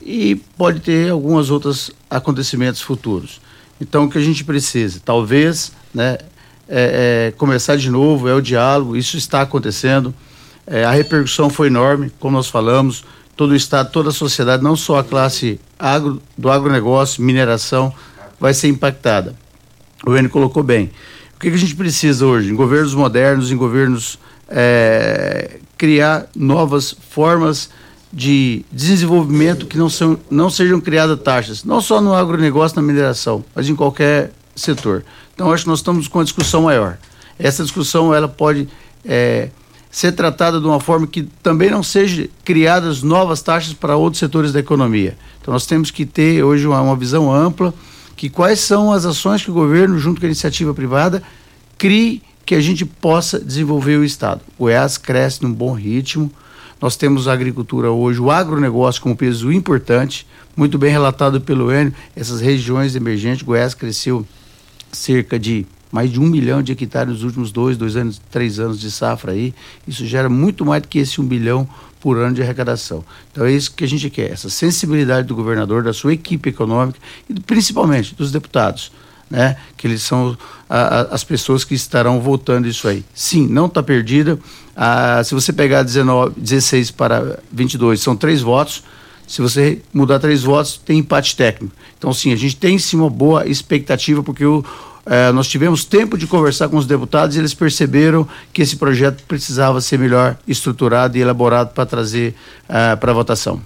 e 0.08 0.36
pode 0.56 0.78
ter 0.78 1.10
alguns 1.10 1.50
outros 1.50 1.90
acontecimentos 2.08 2.80
futuros. 2.80 3.40
Então, 3.80 4.04
o 4.04 4.10
que 4.10 4.16
a 4.16 4.22
gente 4.22 4.44
precisa, 4.44 5.00
talvez, 5.04 5.72
né, 5.92 6.16
é, 6.68 7.28
é, 7.28 7.34
começar 7.36 7.76
de 7.76 7.90
novo, 7.90 8.28
é 8.28 8.34
o 8.34 8.40
diálogo, 8.40 8.96
isso 8.96 9.16
está 9.16 9.42
acontecendo. 9.42 10.14
É, 10.64 10.84
a 10.84 10.92
repercussão 10.92 11.50
foi 11.50 11.66
enorme, 11.66 12.12
como 12.20 12.36
nós 12.36 12.48
falamos, 12.48 13.04
todo 13.36 13.50
o 13.50 13.56
Estado, 13.56 13.90
toda 13.90 14.10
a 14.10 14.12
sociedade, 14.12 14.62
não 14.62 14.76
só 14.76 15.00
a 15.00 15.04
classe 15.04 15.60
agro, 15.76 16.22
do 16.38 16.48
agronegócio, 16.52 17.20
mineração, 17.20 17.92
vai 18.38 18.54
ser 18.54 18.68
impactada. 18.68 19.34
O 20.06 20.16
Enio 20.16 20.30
colocou 20.30 20.62
bem. 20.62 20.92
O 21.34 21.40
que, 21.40 21.50
que, 21.50 21.56
a 21.56 21.58
gente 21.58 21.74
precisa 21.74 22.24
hoje? 22.24 22.52
Em 22.52 22.54
governos 22.54 22.94
modernos, 22.94 23.50
em 23.50 23.56
governos 23.56 24.20
é, 24.48 25.58
criar 25.76 26.28
novas 26.34 26.96
formas 27.10 27.64
de 27.64 27.76
desenvolvimento 28.12 29.66
que 29.66 29.76
não, 29.76 29.88
são, 29.88 30.18
não 30.30 30.48
sejam 30.48 30.80
criadas 30.80 31.20
taxas, 31.20 31.64
não 31.64 31.80
só 31.80 32.00
no 32.00 32.14
agronegócio, 32.14 32.76
na 32.76 32.82
mineração, 32.82 33.44
mas 33.54 33.68
em 33.68 33.76
qualquer 33.76 34.32
setor. 34.54 35.04
Então, 35.34 35.52
acho 35.52 35.64
que 35.64 35.68
nós 35.68 35.80
estamos 35.80 36.08
com 36.08 36.18
uma 36.18 36.24
discussão 36.24 36.62
maior. 36.62 36.98
Essa 37.38 37.62
discussão 37.62 38.14
ela 38.14 38.28
pode 38.28 38.68
é, 39.04 39.50
ser 39.90 40.12
tratada 40.12 40.60
de 40.60 40.66
uma 40.66 40.80
forma 40.80 41.06
que 41.06 41.24
também 41.42 41.70
não 41.70 41.82
seja 41.82 42.28
criadas 42.44 43.02
novas 43.02 43.42
taxas 43.42 43.74
para 43.74 43.96
outros 43.96 44.18
setores 44.18 44.52
da 44.52 44.60
economia. 44.60 45.16
Então, 45.40 45.52
nós 45.52 45.66
temos 45.66 45.90
que 45.90 46.06
ter 46.06 46.42
hoje 46.42 46.66
uma, 46.66 46.80
uma 46.80 46.96
visão 46.96 47.32
ampla 47.32 47.74
que 48.16 48.30
quais 48.30 48.60
são 48.60 48.92
as 48.92 49.04
ações 49.04 49.44
que 49.44 49.50
o 49.50 49.54
governo, 49.54 49.98
junto 49.98 50.20
com 50.20 50.26
a 50.26 50.28
iniciativa 50.28 50.72
privada, 50.72 51.22
crie 51.76 52.22
que 52.46 52.54
a 52.54 52.60
gente 52.60 52.84
possa 52.84 53.38
desenvolver 53.38 53.96
o 53.96 54.04
Estado. 54.04 54.40
O 54.56 54.64
Goiás 54.64 54.96
cresce 54.96 55.42
num 55.42 55.52
bom 55.52 55.72
ritmo. 55.72 56.30
Nós 56.80 56.96
temos 56.96 57.26
a 57.26 57.32
agricultura 57.32 57.90
hoje, 57.90 58.20
o 58.20 58.30
agronegócio 58.30 59.00
com 59.00 59.10
um 59.10 59.16
peso 59.16 59.50
importante, 59.50 60.26
muito 60.56 60.78
bem 60.78 60.90
relatado 60.90 61.40
pelo 61.40 61.72
Enio, 61.72 61.92
essas 62.14 62.40
regiões 62.40 62.94
emergentes. 62.94 63.42
Goiás 63.42 63.74
cresceu 63.74 64.26
cerca 64.92 65.38
de 65.38 65.66
mais 65.90 66.10
de 66.10 66.20
um 66.20 66.26
milhão 66.26 66.62
de 66.62 66.72
hectares 66.72 67.14
nos 67.14 67.22
últimos 67.22 67.50
dois, 67.50 67.76
dois 67.76 67.96
anos, 67.96 68.20
três 68.30 68.58
anos 68.58 68.78
de 68.78 68.90
safra 68.90 69.32
aí. 69.32 69.54
Isso 69.86 70.04
gera 70.04 70.28
muito 70.28 70.64
mais 70.66 70.82
do 70.82 70.88
que 70.88 70.98
esse 70.98 71.20
um 71.20 71.24
bilhão 71.24 71.66
por 72.00 72.18
ano 72.18 72.34
de 72.34 72.42
arrecadação. 72.42 73.04
Então 73.32 73.46
é 73.46 73.52
isso 73.52 73.72
que 73.72 73.84
a 73.84 73.88
gente 73.88 74.10
quer, 74.10 74.30
essa 74.30 74.50
sensibilidade 74.50 75.26
do 75.26 75.34
governador, 75.34 75.82
da 75.82 75.92
sua 75.92 76.12
equipe 76.12 76.50
econômica 76.50 76.98
e 77.28 77.34
principalmente 77.40 78.14
dos 78.14 78.30
deputados. 78.30 78.92
Né? 79.28 79.56
Que 79.76 79.88
eles 79.88 80.02
são 80.02 80.36
a, 80.68 80.78
a, 80.78 81.00
as 81.14 81.24
pessoas 81.24 81.64
que 81.64 81.74
estarão 81.74 82.20
votando 82.20 82.68
isso 82.68 82.86
aí. 82.86 83.04
Sim, 83.14 83.48
não 83.48 83.66
está 83.66 83.82
perdida. 83.82 84.38
Ah, 84.76 85.22
se 85.24 85.34
você 85.34 85.52
pegar 85.52 85.82
19, 85.82 86.38
16 86.38 86.90
para 86.90 87.38
22, 87.50 88.00
são 88.00 88.14
três 88.14 88.42
votos. 88.42 88.82
Se 89.26 89.40
você 89.40 89.80
mudar 89.92 90.18
três 90.18 90.42
votos, 90.42 90.78
tem 90.84 90.98
empate 90.98 91.34
técnico. 91.34 91.74
Então, 91.98 92.12
sim, 92.12 92.32
a 92.32 92.36
gente 92.36 92.56
tem 92.56 92.78
sim 92.78 92.96
uma 92.96 93.10
boa 93.10 93.46
expectativa, 93.48 94.22
porque 94.22 94.44
o, 94.44 94.62
eh, 95.06 95.32
nós 95.32 95.48
tivemos 95.48 95.84
tempo 95.84 96.16
de 96.16 96.26
conversar 96.26 96.68
com 96.68 96.76
os 96.76 96.86
deputados 96.86 97.34
e 97.34 97.38
eles 97.38 97.54
perceberam 97.54 98.28
que 98.52 98.62
esse 98.62 98.76
projeto 98.76 99.24
precisava 99.26 99.80
ser 99.80 99.98
melhor 99.98 100.36
estruturado 100.46 101.16
e 101.16 101.20
elaborado 101.20 101.72
para 101.72 101.86
trazer 101.86 102.34
eh, 102.68 102.94
para 102.96 103.12
votação. 103.12 103.60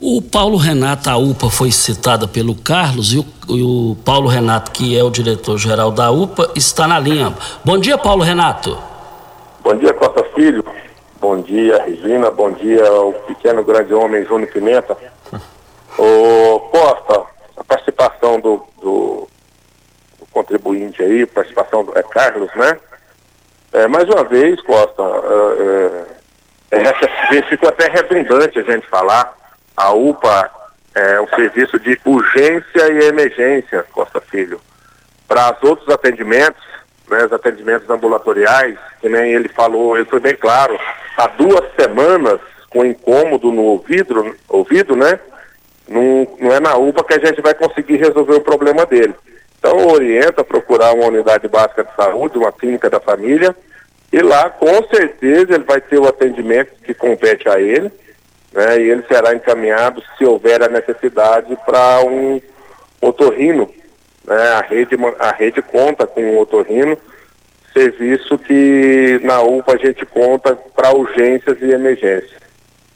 O 0.00 0.20
Paulo 0.20 0.56
Renato, 0.58 1.08
a 1.08 1.16
UPA 1.16 1.48
foi 1.48 1.72
citada 1.72 2.28
pelo 2.28 2.54
Carlos 2.54 3.12
e 3.12 3.18
o, 3.18 3.26
e 3.48 3.62
o 3.62 3.96
Paulo 4.04 4.28
Renato, 4.28 4.70
que 4.70 4.96
é 4.96 5.02
o 5.02 5.10
diretor-geral 5.10 5.90
da 5.90 6.10
UPA, 6.10 6.50
está 6.54 6.86
na 6.86 7.00
linha. 7.00 7.34
Bom 7.64 7.78
dia, 7.78 7.96
Paulo 7.96 8.22
Renato. 8.22 8.76
Bom 9.64 9.76
dia, 9.76 9.94
Costa 9.94 10.22
Filho. 10.34 10.62
Bom 11.18 11.40
dia, 11.40 11.82
Regina. 11.82 12.30
Bom 12.30 12.52
dia 12.52 12.86
ao 12.86 13.14
pequeno 13.14 13.64
grande 13.64 13.94
homem 13.94 14.22
Júnior 14.26 14.52
Pimenta. 14.52 14.94
Ô, 15.96 16.60
Costa, 16.70 17.22
a 17.56 17.64
participação 17.64 18.38
do, 18.38 18.62
do, 18.82 19.26
do 20.18 20.26
contribuinte 20.30 21.02
aí, 21.02 21.24
participação 21.24 21.82
do 21.82 21.98
é 21.98 22.02
Carlos, 22.02 22.50
né? 22.54 22.78
É, 23.72 23.88
mais 23.88 24.06
uma 24.06 24.22
vez, 24.24 24.60
Costa, 24.60 25.02
é, 26.70 26.76
é, 26.76 27.42
ficou 27.48 27.70
até 27.70 27.88
redundante 27.88 28.58
a 28.58 28.62
gente 28.64 28.86
falar. 28.88 29.34
A 29.74 29.94
UPA 29.94 30.50
é 30.94 31.18
um 31.22 31.28
serviço 31.28 31.80
de 31.80 31.98
urgência 32.04 32.92
e 32.92 33.06
emergência, 33.06 33.82
Costa 33.92 34.20
Filho. 34.20 34.60
Para 35.26 35.56
os 35.56 35.70
outros 35.70 35.88
atendimentos, 35.88 36.62
né, 37.08 37.24
os 37.24 37.32
atendimentos 37.32 37.88
ambulatoriais, 37.88 38.78
que 39.00 39.08
nem 39.08 39.32
ele 39.32 39.48
falou, 39.48 39.96
ele 39.96 40.06
foi 40.06 40.20
bem 40.20 40.34
claro, 40.34 40.78
há 41.16 41.26
duas 41.28 41.64
semanas 41.78 42.40
com 42.70 42.84
incômodo 42.84 43.52
no 43.52 43.62
ouvido, 43.62 44.34
ouvido 44.48 44.96
né? 44.96 45.18
Não, 45.88 46.26
não 46.40 46.52
é 46.52 46.60
na 46.60 46.76
UPA 46.76 47.04
que 47.04 47.14
a 47.14 47.26
gente 47.26 47.40
vai 47.40 47.54
conseguir 47.54 47.96
resolver 47.96 48.34
o 48.34 48.40
problema 48.40 48.86
dele. 48.86 49.14
Então 49.58 49.86
orienta 49.86 50.40
a 50.40 50.44
procurar 50.44 50.92
uma 50.92 51.06
unidade 51.06 51.46
básica 51.46 51.84
de 51.84 51.94
saúde, 51.94 52.38
uma 52.38 52.52
clínica 52.52 52.90
da 52.90 53.00
família, 53.00 53.54
e 54.12 54.20
lá 54.20 54.50
com 54.50 54.82
certeza 54.88 55.54
ele 55.54 55.64
vai 55.64 55.80
ter 55.80 55.98
o 55.98 56.08
atendimento 56.08 56.72
que 56.82 56.94
compete 56.94 57.48
a 57.48 57.60
ele, 57.60 57.90
né? 58.52 58.80
E 58.80 58.90
ele 58.90 59.04
será 59.06 59.34
encaminhado, 59.34 60.02
se 60.16 60.24
houver 60.24 60.62
a 60.62 60.68
necessidade, 60.68 61.56
para 61.64 62.00
um 62.04 62.40
otorrino. 63.00 63.70
Né? 64.24 64.48
A, 64.52 64.60
rede, 64.60 64.96
a 65.18 65.30
rede 65.32 65.62
conta 65.62 66.06
com 66.06 66.22
um 66.22 66.38
otorrino, 66.38 66.96
serviço 67.72 68.38
que 68.38 69.20
na 69.22 69.42
UPA 69.42 69.74
a 69.74 69.76
gente 69.76 70.06
conta 70.06 70.56
para 70.74 70.94
urgências 70.94 71.60
e 71.60 71.70
emergências. 71.70 72.40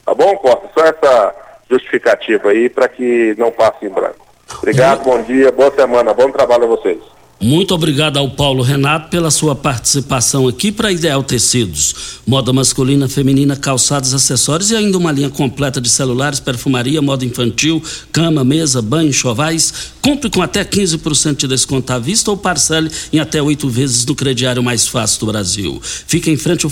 Tá 0.05 0.13
bom, 0.13 0.35
Costa? 0.37 0.69
Só 0.73 0.85
essa 0.85 1.35
justificativa 1.69 2.49
aí 2.49 2.69
para 2.69 2.87
que 2.87 3.35
não 3.37 3.51
passe 3.51 3.85
em 3.85 3.89
branco. 3.89 4.27
Obrigado, 4.57 5.03
bom 5.03 5.21
dia, 5.21 5.51
boa 5.51 5.71
semana, 5.71 6.13
bom 6.13 6.31
trabalho 6.31 6.63
a 6.63 6.67
vocês. 6.67 6.99
Muito 7.41 7.73
obrigado 7.73 8.17
ao 8.17 8.29
Paulo 8.29 8.61
Renato 8.61 9.09
pela 9.09 9.31
sua 9.31 9.55
participação 9.55 10.45
aqui 10.45 10.73
para 10.73 10.91
Ideal 10.91 11.23
Tecidos. 11.23 12.19
Moda 12.27 12.51
masculina, 12.51 13.07
feminina, 13.07 13.55
calçados, 13.55 14.13
acessórios 14.13 14.71
e 14.71 14.75
ainda 14.75 14.97
uma 14.97 15.09
linha 15.09 15.29
completa 15.29 15.79
de 15.79 15.87
celulares, 15.87 16.41
perfumaria, 16.41 17.01
moda 17.01 17.23
infantil, 17.23 17.81
cama, 18.11 18.43
mesa, 18.43 18.81
banho, 18.81 19.13
chovais. 19.13 19.73
Compre 20.01 20.29
com 20.29 20.41
até 20.41 20.65
15% 20.65 21.37
de 21.37 21.47
desconto 21.47 21.93
à 21.93 21.97
vista 21.97 22.29
ou 22.29 22.35
parcele 22.35 22.91
em 23.13 23.19
até 23.19 23.41
oito 23.41 23.69
vezes 23.69 24.05
no 24.05 24.15
crediário 24.15 24.61
mais 24.61 24.85
fácil 24.85 25.21
do 25.21 25.27
Brasil. 25.27 25.81
Fica 25.81 26.29
em 26.29 26.35
frente 26.35 26.65
ao 26.65 26.69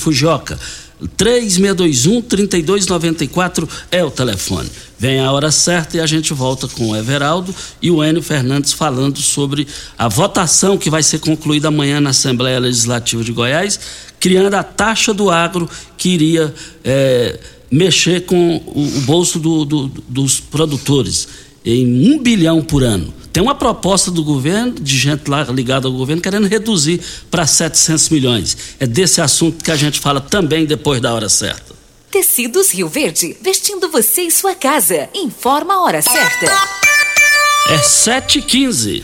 Fujioka. 0.97 1.17
3621-3294 1.17 3.69
é 3.91 4.03
o 4.03 4.09
telefone. 4.09 4.67
Vem 4.99 5.19
a 5.19 5.31
hora 5.31 5.51
certa 5.51 5.97
e 5.97 5.99
a 5.99 6.07
gente 6.07 6.33
volta 6.33 6.67
com 6.67 6.89
o 6.89 6.95
Everaldo 6.95 7.53
e 7.81 7.91
o 7.91 8.03
Enio 8.03 8.23
Fernandes 8.23 8.73
falando 8.73 9.19
sobre 9.19 9.67
a 9.97 10.07
votação 10.07 10.77
que 10.77 10.89
vai 10.89 11.03
ser 11.03 11.19
concluída 11.19 11.67
amanhã 11.67 12.01
na 12.01 12.09
Assembleia 12.09 12.57
Legislativa 12.59 13.23
de 13.23 13.31
Goiás, 13.31 13.79
criando 14.19 14.55
a 14.55 14.63
taxa 14.63 15.13
do 15.13 15.29
agro 15.29 15.69
que 15.97 16.09
iria 16.09 16.51
é, 16.83 17.39
mexer 17.69 18.25
com 18.25 18.57
o, 18.65 18.97
o 18.97 19.01
bolso 19.01 19.37
do, 19.37 19.63
do, 19.65 19.87
dos 20.07 20.39
produtores 20.39 21.27
em 21.63 22.11
um 22.11 22.17
bilhão 22.19 22.63
por 22.63 22.83
ano. 22.83 23.13
Tem 23.37 23.43
uma 23.43 23.53
proposta 23.53 24.09
do 24.09 24.23
governo, 24.23 24.71
de 24.71 24.97
gente 24.97 25.29
lá 25.29 25.43
ligada 25.43 25.87
ao 25.87 25.93
governo, 25.93 26.19
querendo 26.19 26.47
reduzir 26.47 26.99
para 27.29 27.45
700 27.45 28.09
milhões. 28.09 28.57
É 28.79 28.87
desse 28.87 29.21
assunto 29.21 29.63
que 29.63 29.69
a 29.69 29.75
gente 29.75 29.99
fala 29.99 30.19
também 30.19 30.65
depois 30.65 30.99
da 30.99 31.13
hora 31.13 31.29
certa. 31.29 31.75
Tecidos 32.09 32.71
Rio 32.71 32.89
Verde, 32.89 33.37
vestindo 33.39 33.91
você 33.91 34.23
e 34.23 34.31
sua 34.31 34.55
casa. 34.55 35.07
Informa 35.13 35.75
a 35.75 35.83
hora 35.83 36.01
certa. 36.01 36.47
É 37.69 37.77
7h15. 37.77 39.03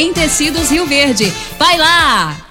Tecidos 0.09 0.71
Rio 0.71 0.87
Verde. 0.87 1.31
Vai 1.59 1.77
lá! 1.77 2.50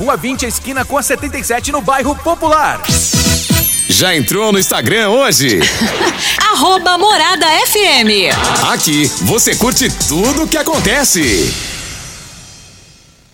Rua 0.01 0.17
20, 0.17 0.47
esquina 0.47 0.83
com 0.83 0.97
a 0.97 1.03
77, 1.03 1.71
no 1.71 1.79
bairro 1.79 2.15
Popular. 2.15 2.81
Já 3.87 4.15
entrou 4.15 4.51
no 4.51 4.57
Instagram 4.57 5.09
hoje? 5.09 5.59
Arroba 6.41 6.97
Morada 6.97 7.45
FM. 7.67 8.33
Aqui 8.73 9.05
você 9.21 9.55
curte 9.55 9.91
tudo 10.07 10.45
o 10.45 10.47
que 10.47 10.57
acontece. 10.57 11.53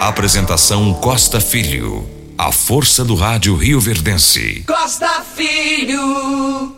Apresentação 0.00 0.92
Costa 0.94 1.40
Filho. 1.40 2.06
A 2.36 2.52
força 2.52 3.04
do 3.04 3.14
rádio 3.14 3.56
Rio 3.56 3.80
Verdense. 3.80 4.62
Costa 4.66 5.24
Filho. 5.34 6.76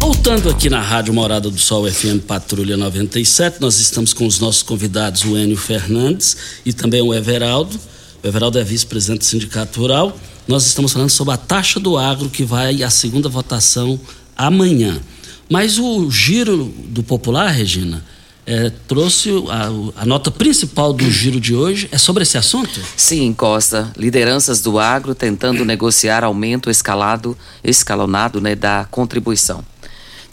Voltando 0.00 0.50
aqui 0.50 0.68
na 0.68 0.80
Rádio 0.80 1.14
Morada 1.14 1.48
do 1.48 1.58
Sol 1.58 1.88
FM 1.88 2.24
Patrulha 2.26 2.76
97, 2.76 3.60
nós 3.60 3.78
estamos 3.78 4.12
com 4.12 4.26
os 4.26 4.40
nossos 4.40 4.62
convidados, 4.62 5.24
o 5.24 5.36
Enio 5.36 5.56
Fernandes 5.56 6.36
e 6.66 6.72
também 6.72 7.00
o 7.00 7.14
Everaldo. 7.14 7.78
O 8.24 8.26
Everaldo 8.26 8.58
é 8.58 8.64
vice-presidente 8.64 9.20
do 9.20 9.24
Sindicato 9.24 9.80
Rural. 9.80 10.16
Nós 10.48 10.66
estamos 10.66 10.92
falando 10.92 11.10
sobre 11.10 11.34
a 11.34 11.36
taxa 11.36 11.78
do 11.78 11.96
agro 11.96 12.28
que 12.28 12.44
vai 12.44 12.82
à 12.82 12.90
segunda 12.90 13.28
votação 13.28 14.00
amanhã. 14.36 15.00
Mas 15.48 15.78
o 15.78 16.10
giro 16.10 16.74
do 16.88 17.02
popular, 17.04 17.48
Regina, 17.50 18.02
é, 18.44 18.70
trouxe 18.88 19.30
a, 19.48 20.02
a, 20.02 20.06
nota 20.06 20.30
principal 20.30 20.92
do 20.92 21.08
giro 21.10 21.40
de 21.40 21.54
hoje 21.54 21.88
é 21.92 21.98
sobre 21.98 22.24
esse 22.24 22.36
assunto? 22.36 22.80
Sim, 22.96 23.32
Costa. 23.32 23.92
Lideranças 23.96 24.60
do 24.60 24.78
agro 24.78 25.14
tentando 25.14 25.64
negociar 25.64 26.24
aumento 26.24 26.68
escalado, 26.68 27.36
escalonado 27.62 28.40
né, 28.40 28.56
da 28.56 28.86
contribuição. 28.90 29.64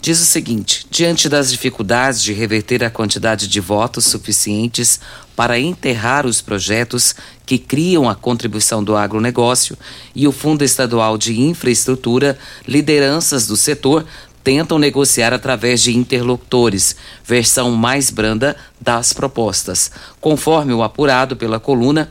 Diz 0.02 0.20
o 0.20 0.24
seguinte: 0.24 0.86
diante 0.90 1.28
das 1.28 1.52
dificuldades 1.52 2.22
de 2.22 2.32
reverter 2.32 2.82
a 2.82 2.90
quantidade 2.90 3.46
de 3.46 3.60
votos 3.60 4.06
suficientes 4.06 4.98
para 5.36 5.58
enterrar 5.58 6.26
os 6.26 6.40
projetos 6.40 7.14
que 7.46 7.58
criam 7.58 8.08
a 8.08 8.14
contribuição 8.14 8.82
do 8.82 8.96
agronegócio 8.96 9.76
e 10.14 10.26
o 10.26 10.32
Fundo 10.32 10.64
Estadual 10.64 11.16
de 11.16 11.38
Infraestrutura, 11.40 12.38
lideranças 12.66 13.46
do 13.46 13.56
setor 13.56 14.06
tentam 14.42 14.78
negociar 14.78 15.32
através 15.32 15.82
de 15.82 15.96
interlocutores, 15.96 16.96
versão 17.24 17.70
mais 17.72 18.10
branda 18.10 18.56
das 18.80 19.12
propostas. 19.12 19.90
Conforme 20.20 20.72
o 20.72 20.82
apurado 20.82 21.36
pela 21.36 21.60
coluna, 21.60 22.10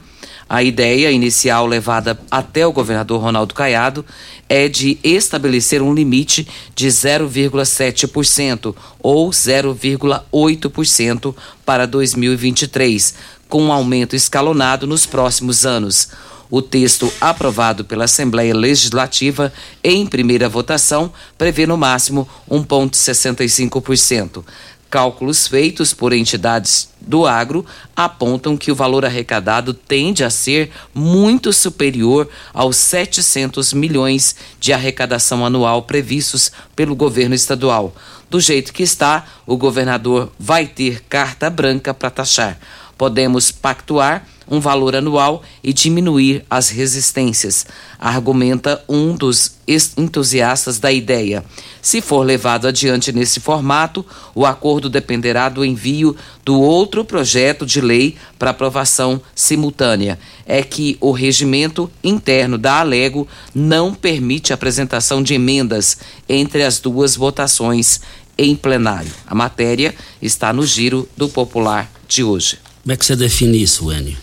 a 0.49 0.61
ideia 0.63 1.11
inicial 1.11 1.67
levada 1.67 2.19
até 2.31 2.65
o 2.65 2.73
governador 2.73 3.21
Ronaldo 3.21 3.53
Caiado 3.53 4.03
é 4.49 4.67
de 4.67 4.97
estabelecer 5.03 5.79
um 5.79 5.93
limite 5.93 6.47
de 6.73 6.87
0,7% 6.87 8.75
ou 8.99 9.29
0,8% 9.29 11.35
para 11.63 11.85
2023, 11.85 13.13
com 13.49 13.63
um 13.63 13.73
aumento 13.73 14.15
escalonado 14.15 14.87
nos 14.87 15.05
próximos 15.05 15.65
anos. 15.65 16.09
O 16.51 16.61
texto 16.61 17.11
aprovado 17.19 17.83
pela 17.83 18.05
Assembleia 18.05 18.55
Legislativa 18.55 19.51
em 19.83 20.05
primeira 20.05 20.47
votação 20.47 21.11
prevê 21.37 21.67
no 21.67 21.77
máximo 21.77 22.27
1,65%. 22.49 24.43
Cálculos 24.89 25.45
feitos 25.45 25.93
por 25.93 26.13
entidades 26.13 26.89
do 26.99 27.27
agro 27.27 27.63
apontam 27.95 28.57
que 28.57 28.71
o 28.71 28.75
valor 28.75 29.05
arrecadado 29.05 29.71
tende 29.71 30.23
a 30.23 30.31
ser 30.31 30.71
muito 30.91 31.53
superior 31.53 32.27
aos 32.51 32.77
700 32.77 33.71
milhões 33.73 34.35
de 34.59 34.73
arrecadação 34.73 35.45
anual 35.45 35.83
previstos 35.83 36.51
pelo 36.75 36.95
governo 36.95 37.35
estadual. 37.35 37.93
Do 38.31 38.39
jeito 38.39 38.73
que 38.73 38.81
está, 38.81 39.25
o 39.45 39.55
governador 39.55 40.31
vai 40.39 40.65
ter 40.65 41.03
carta 41.07 41.51
branca 41.51 41.93
para 41.93 42.09
taxar. 42.09 42.59
Podemos 42.99 43.49
pactuar 43.49 44.27
um 44.45 44.59
valor 44.59 44.93
anual 44.93 45.41
e 45.63 45.71
diminuir 45.71 46.43
as 46.49 46.69
resistências, 46.69 47.65
argumenta 47.97 48.83
um 48.89 49.15
dos 49.15 49.53
entusiastas 49.95 50.79
da 50.79 50.91
ideia. 50.91 51.45
Se 51.81 52.01
for 52.01 52.25
levado 52.25 52.67
adiante 52.67 53.13
nesse 53.13 53.39
formato, 53.39 54.05
o 54.35 54.45
acordo 54.45 54.89
dependerá 54.89 55.47
do 55.47 55.63
envio 55.63 56.13
do 56.43 56.59
outro 56.59 57.05
projeto 57.05 57.65
de 57.65 57.79
lei 57.79 58.17
para 58.37 58.49
aprovação 58.49 59.21
simultânea. 59.33 60.19
É 60.45 60.61
que 60.61 60.97
o 60.99 61.13
regimento 61.13 61.89
interno 62.03 62.57
da 62.57 62.81
Alego 62.81 63.25
não 63.55 63.93
permite 63.93 64.51
a 64.51 64.55
apresentação 64.55 65.23
de 65.23 65.35
emendas 65.35 65.97
entre 66.27 66.63
as 66.63 66.79
duas 66.79 67.15
votações 67.15 68.01
em 68.37 68.57
plenário. 68.57 69.11
A 69.25 69.33
matéria 69.33 69.95
está 70.21 70.51
no 70.51 70.65
giro 70.65 71.07
do 71.15 71.29
popular 71.29 71.89
de 72.09 72.25
hoje. 72.25 72.57
Como 72.83 72.93
é 72.93 72.97
que 72.97 73.05
você 73.05 73.15
define 73.15 73.61
isso, 73.61 73.91
Enio? 73.91 74.17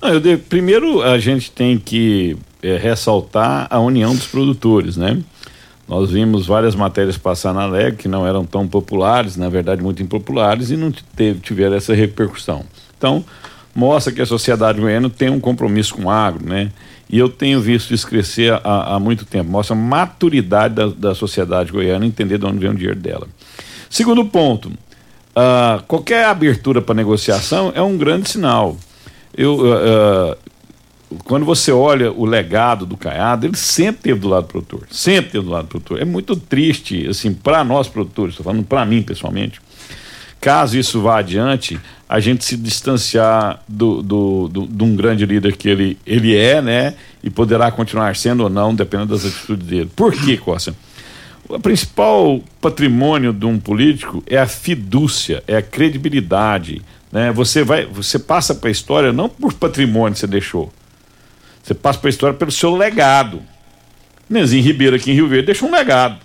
Não, 0.00 0.20
de, 0.20 0.36
primeiro 0.36 1.02
a 1.02 1.18
gente 1.18 1.50
tem 1.50 1.78
que 1.78 2.36
é, 2.62 2.76
ressaltar 2.76 3.66
a 3.70 3.80
união 3.80 4.14
dos 4.14 4.26
produtores, 4.26 4.96
né? 4.96 5.18
Nós 5.88 6.10
vimos 6.10 6.46
várias 6.46 6.74
matérias 6.74 7.16
passar 7.16 7.54
na 7.54 7.64
LEG 7.64 7.96
que 7.96 8.08
não 8.08 8.26
eram 8.26 8.44
tão 8.44 8.66
populares, 8.66 9.36
na 9.36 9.48
verdade 9.48 9.82
muito 9.82 10.02
impopulares, 10.02 10.70
e 10.70 10.76
não 10.76 10.92
teve, 11.14 11.38
tiveram 11.40 11.76
essa 11.76 11.94
repercussão. 11.94 12.64
Então, 12.98 13.24
mostra 13.74 14.12
que 14.12 14.20
a 14.20 14.26
sociedade 14.26 14.80
goiana 14.80 15.08
tem 15.08 15.30
um 15.30 15.38
compromisso 15.38 15.94
com 15.94 16.04
o 16.04 16.10
agro, 16.10 16.44
né? 16.44 16.72
E 17.08 17.18
eu 17.18 17.28
tenho 17.28 17.60
visto 17.60 17.94
isso 17.94 18.06
crescer 18.08 18.52
há, 18.64 18.94
há 18.94 18.98
muito 18.98 19.24
tempo. 19.24 19.48
Mostra 19.48 19.76
a 19.76 19.78
maturidade 19.78 20.74
da, 20.74 20.86
da 20.88 21.14
sociedade 21.14 21.70
goiana, 21.70 22.04
entender 22.04 22.36
de 22.36 22.46
onde 22.46 22.58
vem 22.58 22.70
o 22.70 22.74
dinheiro 22.74 22.98
dela. 22.98 23.28
Segundo 23.88 24.24
ponto, 24.24 24.72
uh, 25.36 25.82
qualquer 25.86 26.24
abertura 26.24 26.80
para 26.80 26.94
negociação 26.94 27.72
é 27.74 27.82
um 27.82 27.96
grande 27.96 28.30
sinal. 28.30 28.76
Eu, 29.36 29.58
uh, 29.60 30.36
quando 31.24 31.44
você 31.44 31.70
olha 31.70 32.10
o 32.10 32.24
legado 32.24 32.86
do 32.86 32.96
Caiado, 32.96 33.46
ele 33.46 33.56
sempre 33.56 34.02
teve 34.02 34.20
do 34.20 34.28
lado 34.28 34.44
do 34.44 34.48
produtor, 34.48 34.86
sempre 34.90 35.32
teve 35.32 35.44
do 35.44 35.50
lado 35.50 35.66
do 35.66 35.68
produtor. 35.68 36.00
É 36.00 36.04
muito 36.04 36.34
triste, 36.34 37.06
assim, 37.06 37.32
para 37.32 37.62
nós 37.62 37.86
produtores, 37.86 38.32
estou 38.32 38.44
falando 38.44 38.64
para 38.64 38.84
mim 38.84 39.02
pessoalmente, 39.02 39.60
caso 40.40 40.78
isso 40.78 41.00
vá 41.00 41.18
adiante, 41.18 41.78
a 42.08 42.20
gente 42.20 42.44
se 42.44 42.56
distanciar 42.56 43.62
do, 43.66 44.02
do, 44.02 44.48
do, 44.48 44.66
de 44.66 44.84
um 44.84 44.94
grande 44.94 45.26
líder 45.26 45.56
que 45.56 45.68
ele, 45.68 45.98
ele 46.06 46.36
é, 46.36 46.62
né? 46.62 46.94
E 47.22 47.28
poderá 47.28 47.70
continuar 47.70 48.14
sendo 48.14 48.44
ou 48.44 48.50
não, 48.50 48.74
dependendo 48.74 49.12
das 49.12 49.24
atitudes 49.24 49.66
dele. 49.66 49.90
Por 49.94 50.12
quê, 50.12 50.36
Costa? 50.36 50.74
O 51.48 51.60
principal 51.60 52.40
patrimônio 52.60 53.32
de 53.32 53.46
um 53.46 53.58
político 53.58 54.22
é 54.26 54.36
a 54.36 54.48
fidúcia, 54.48 55.44
é 55.46 55.56
a 55.56 55.62
credibilidade, 55.62 56.82
né? 57.12 57.30
Você 57.30 57.62
vai, 57.62 57.86
você 57.86 58.18
passa 58.18 58.54
para 58.54 58.68
a 58.68 58.72
história 58.72 59.12
não 59.12 59.28
por 59.28 59.52
patrimônio 59.52 60.14
que 60.14 60.18
você 60.18 60.26
deixou. 60.26 60.72
Você 61.62 61.72
passa 61.72 61.98
para 62.00 62.08
a 62.08 62.10
história 62.10 62.36
pelo 62.36 62.50
seu 62.50 62.74
legado. 62.74 63.42
Nenzinho 64.28 64.62
Ribeiro 64.62 64.96
aqui 64.96 65.12
em 65.12 65.14
Rio 65.14 65.28
Verde 65.28 65.46
deixou 65.46 65.68
um 65.68 65.72
legado. 65.72 66.18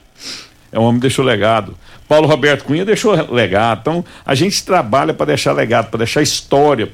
É 0.72 0.80
um 0.80 0.84
homem 0.84 0.96
que 0.96 1.02
deixou 1.02 1.24
legado. 1.24 1.76
Paulo 2.08 2.28
Roberto 2.28 2.64
Cunha 2.64 2.84
deixou 2.84 3.14
legado. 3.32 3.80
Então, 3.82 4.06
a 4.26 4.34
gente 4.34 4.64
trabalha 4.66 5.14
para 5.14 5.28
deixar 5.28 5.52
legado, 5.52 5.90
para 5.90 6.00
deixar 6.00 6.22
história. 6.22 6.92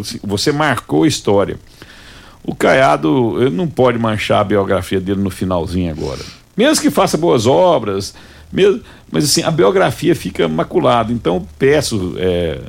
Assim, 0.00 0.18
você 0.24 0.50
marcou 0.50 1.04
a 1.04 1.08
história. 1.08 1.58
O 2.42 2.54
Caiado 2.54 3.36
ele 3.40 3.50
não 3.50 3.68
pode 3.68 3.98
manchar 3.98 4.40
a 4.40 4.44
biografia 4.44 5.00
dele 5.00 5.20
no 5.20 5.30
finalzinho 5.30 5.90
agora. 5.90 6.20
Mesmo 6.56 6.82
que 6.82 6.90
faça 6.90 7.16
boas 7.16 7.46
obras, 7.46 8.14
mesmo, 8.52 8.80
mas 9.10 9.24
assim, 9.24 9.42
a 9.42 9.50
biografia 9.50 10.14
fica 10.14 10.48
maculada. 10.48 11.12
Então, 11.12 11.46
peço 11.58 12.14
é, 12.16 12.60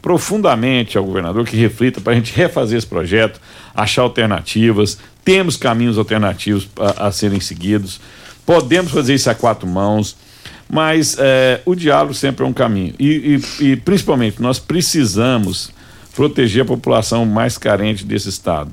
profundamente 0.00 0.98
ao 0.98 1.04
governador 1.04 1.46
que 1.46 1.56
reflita 1.56 2.00
para 2.00 2.12
a 2.12 2.16
gente 2.16 2.32
refazer 2.34 2.78
esse 2.78 2.86
projeto, 2.86 3.40
achar 3.74 4.02
alternativas. 4.02 4.98
Temos 5.24 5.56
caminhos 5.56 5.98
alternativos 5.98 6.68
a, 6.78 7.08
a 7.08 7.12
serem 7.12 7.40
seguidos. 7.40 8.00
Podemos 8.44 8.92
fazer 8.92 9.14
isso 9.14 9.30
a 9.30 9.34
quatro 9.34 9.66
mãos, 9.66 10.16
mas 10.68 11.16
é, 11.18 11.60
o 11.64 11.74
diálogo 11.74 12.14
sempre 12.14 12.44
é 12.44 12.48
um 12.48 12.52
caminho. 12.52 12.94
E, 12.98 13.40
e, 13.60 13.64
e, 13.64 13.76
principalmente, 13.76 14.42
nós 14.42 14.58
precisamos 14.58 15.70
proteger 16.14 16.62
a 16.62 16.66
população 16.66 17.24
mais 17.24 17.56
carente 17.56 18.04
desse 18.04 18.28
Estado. 18.28 18.70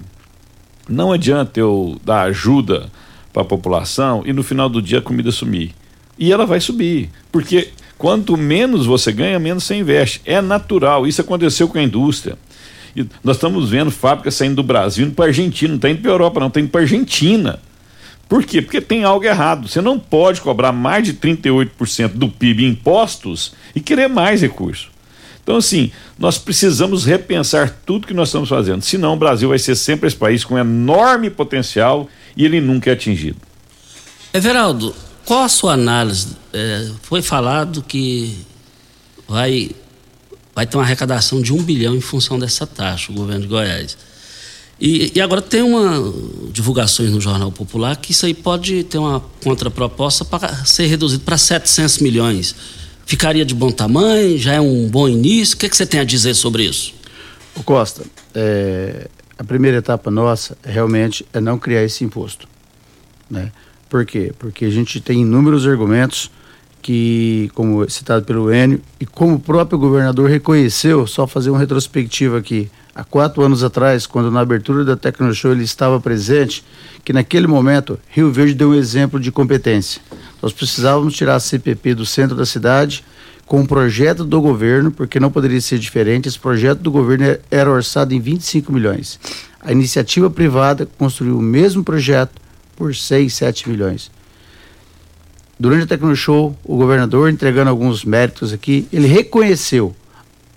Não 0.88 1.12
adianta 1.12 1.60
eu 1.60 2.00
dar 2.04 2.24
ajuda 2.24 2.90
para 3.32 3.44
a 3.44 3.46
população 3.46 4.24
e 4.26 4.34
no 4.34 4.44
final 4.44 4.70
do 4.70 4.82
dia 4.82 5.00
a 5.00 5.02
comida 5.02 5.32
sumir. 5.32 5.72
E 6.18 6.32
ela 6.32 6.46
vai 6.46 6.60
subir, 6.60 7.10
porque 7.32 7.70
quanto 7.98 8.36
menos 8.36 8.86
você 8.86 9.12
ganha, 9.12 9.40
menos 9.40 9.64
você 9.64 9.76
investe. 9.76 10.22
É 10.26 10.42
natural, 10.42 11.08
isso 11.08 11.22
aconteceu 11.22 11.68
com 11.68 11.78
a 11.78 11.84
indústria. 11.84 12.38
E 12.96 13.06
nós 13.24 13.38
estamos 13.38 13.70
vendo 13.70 13.92
fábricas 13.92 14.36
saindo 14.36 14.56
do 14.56 14.64
Brasil 14.64 15.06
indo 15.06 15.16
para 15.16 15.26
a 15.26 15.28
Argentina, 15.28 15.70
não 15.70 15.76
está 15.78 15.90
indo 15.90 16.02
para 16.02 16.12
a 16.12 16.14
Europa, 16.14 16.40
não, 16.40 16.48
está 16.48 16.60
indo 16.60 16.70
para 16.70 16.82
a 16.82 16.84
Argentina. 16.84 17.60
Por 18.28 18.44
quê? 18.44 18.62
Porque 18.62 18.80
tem 18.80 19.04
algo 19.04 19.26
errado. 19.26 19.68
Você 19.68 19.82
não 19.82 19.98
pode 19.98 20.40
cobrar 20.42 20.72
mais 20.72 21.04
de 21.04 21.14
38% 21.14 22.10
do 22.10 22.30
PIB 22.30 22.66
em 22.66 22.70
impostos 22.70 23.54
e 23.76 23.80
querer 23.80 24.08
mais 24.08 24.42
recursos. 24.42 24.90
Então, 25.50 25.58
assim, 25.58 25.92
nós 26.20 26.38
precisamos 26.38 27.06
repensar 27.06 27.82
tudo 27.84 28.06
que 28.06 28.14
nós 28.14 28.28
estamos 28.28 28.48
fazendo. 28.48 28.84
Senão, 28.84 29.14
o 29.14 29.18
Brasil 29.18 29.50
vai 29.50 29.58
ser 29.58 29.76
sempre 29.76 30.06
esse 30.06 30.16
país 30.16 30.46
com 30.46 30.56
enorme 30.60 31.28
potencial 31.28 32.08
e 32.38 32.46
ele 32.46 32.62
nunca 32.62 32.92
é 32.92 32.94
atingido. 32.94 33.38
Everaldo, 34.32 34.96
qual 35.26 35.42
a 35.42 35.50
sua 35.50 35.74
análise? 35.74 36.38
É, 36.54 36.92
foi 37.02 37.24
falado 37.24 37.82
que 37.82 38.38
vai, 39.28 39.72
vai 40.54 40.68
ter 40.68 40.78
uma 40.78 40.84
arrecadação 40.84 41.42
de 41.42 41.52
um 41.52 41.64
bilhão 41.64 41.96
em 41.96 42.02
função 42.02 42.38
dessa 42.38 42.68
taxa, 42.68 43.12
o 43.12 43.16
governo 43.16 43.42
de 43.42 43.48
Goiás. 43.48 43.98
E, 44.80 45.14
e, 45.16 45.20
agora 45.20 45.42
tem 45.42 45.64
uma 45.64 46.14
divulgações 46.52 47.10
no 47.10 47.20
Jornal 47.20 47.52
Popular 47.52 47.96
que 47.96 48.12
isso 48.12 48.28
aí 48.28 48.36
pode 48.36 48.84
ter 48.84 49.00
uma 49.00 49.20
contraproposta 49.44 50.24
para 50.24 50.64
ser 50.64 50.86
reduzido 50.86 51.24
para 51.24 51.40
700 51.40 51.98
milhões. 51.98 52.56
Ficaria 53.10 53.44
de 53.44 53.56
bom 53.56 53.72
tamanho? 53.72 54.38
Já 54.38 54.54
é 54.54 54.62
um 54.62 54.88
bom 54.88 55.10
início? 55.10 55.56
O 55.56 55.58
que, 55.58 55.68
que 55.68 55.76
você 55.76 55.84
tem 55.84 56.00
a 56.00 56.04
dizer 56.04 56.36
sobre 56.36 56.66
isso? 56.66 56.94
O 57.56 57.64
Costa, 57.64 58.04
é, 58.36 59.08
a 59.36 59.44
primeira 59.44 59.78
etapa 59.78 60.12
nossa 60.12 60.56
realmente 60.64 61.26
é 61.34 61.42
não 61.42 61.58
criar 61.58 61.84
esse 61.84 62.04
imposto. 62.04 62.48
Né? 63.28 63.52
Por 63.90 64.06
quê? 64.06 64.32
Porque 64.38 64.64
a 64.64 64.70
gente 64.70 65.02
tem 65.02 65.24
inúmeros 65.24 65.66
argumentos 65.66 66.30
que, 66.84 67.50
como 67.56 67.90
citado 67.90 68.26
pelo 68.26 68.54
Enio, 68.54 68.80
e 69.00 69.08
como 69.08 69.38
o 69.38 69.40
próprio 69.40 69.80
governador 69.80 70.30
reconheceu, 70.30 71.08
só 71.08 71.26
fazer 71.26 71.50
uma 71.50 71.58
retrospectiva 71.58 72.38
aqui, 72.38 72.70
há 72.94 73.04
quatro 73.04 73.42
anos 73.42 73.64
atrás, 73.64 74.06
quando 74.06 74.32
na 74.32 74.42
abertura 74.42 74.84
da 74.84 74.96
Tecnoshow 74.96 75.52
ele 75.52 75.64
estava 75.64 76.00
presente, 76.00 76.64
que 77.04 77.14
naquele 77.14 77.48
momento 77.48 78.00
Rio 78.10 78.32
Verde 78.32 78.54
deu 78.54 78.70
um 78.70 78.76
exemplo 78.76 79.20
de 79.20 79.32
competência. 79.32 80.02
Nós 80.42 80.54
precisávamos 80.54 81.16
tirar 81.16 81.36
a 81.36 81.40
CPP 81.40 81.96
do 81.96 82.06
centro 82.06 82.36
da 82.36 82.46
cidade 82.46 83.04
com 83.46 83.62
um 83.62 83.66
projeto 83.66 84.24
do 84.24 84.40
governo, 84.40 84.92
porque 84.92 85.20
não 85.20 85.32
poderia 85.32 85.60
ser 85.60 85.80
diferente. 85.80 86.30
Esse 86.30 86.38
projeto 86.38 86.80
do 86.80 86.92
governo 86.92 87.38
era 87.50 87.70
orçado 87.70 88.14
em 88.14 88.20
25 88.20 88.72
milhões. 88.72 89.20
A 89.60 89.72
iniciativa 89.72 90.30
privada 90.30 90.88
construiu 90.98 91.38
o 91.38 91.42
mesmo 91.42 91.84
projeto 91.84 92.32
por 92.76 92.96
6, 92.96 93.34
7 93.34 93.68
milhões. 93.68 94.12
Durante 95.60 95.84
a 95.84 95.88
Tecnoshow, 95.88 96.56
o 96.64 96.78
governador, 96.78 97.30
entregando 97.30 97.70
alguns 97.70 98.06
méritos 98.06 98.54
aqui, 98.54 98.88
ele 98.94 99.08
reconheceu 99.08 99.94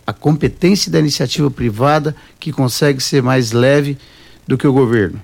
a 0.06 0.12
competência 0.12 0.90
da 0.90 0.98
iniciativa 0.98 1.50
privada 1.50 2.14
que 2.38 2.52
consegue 2.52 3.02
ser 3.02 3.22
mais 3.22 3.52
leve 3.52 3.96
do 4.46 4.58
que 4.58 4.66
o 4.66 4.72
governo. 4.72 5.20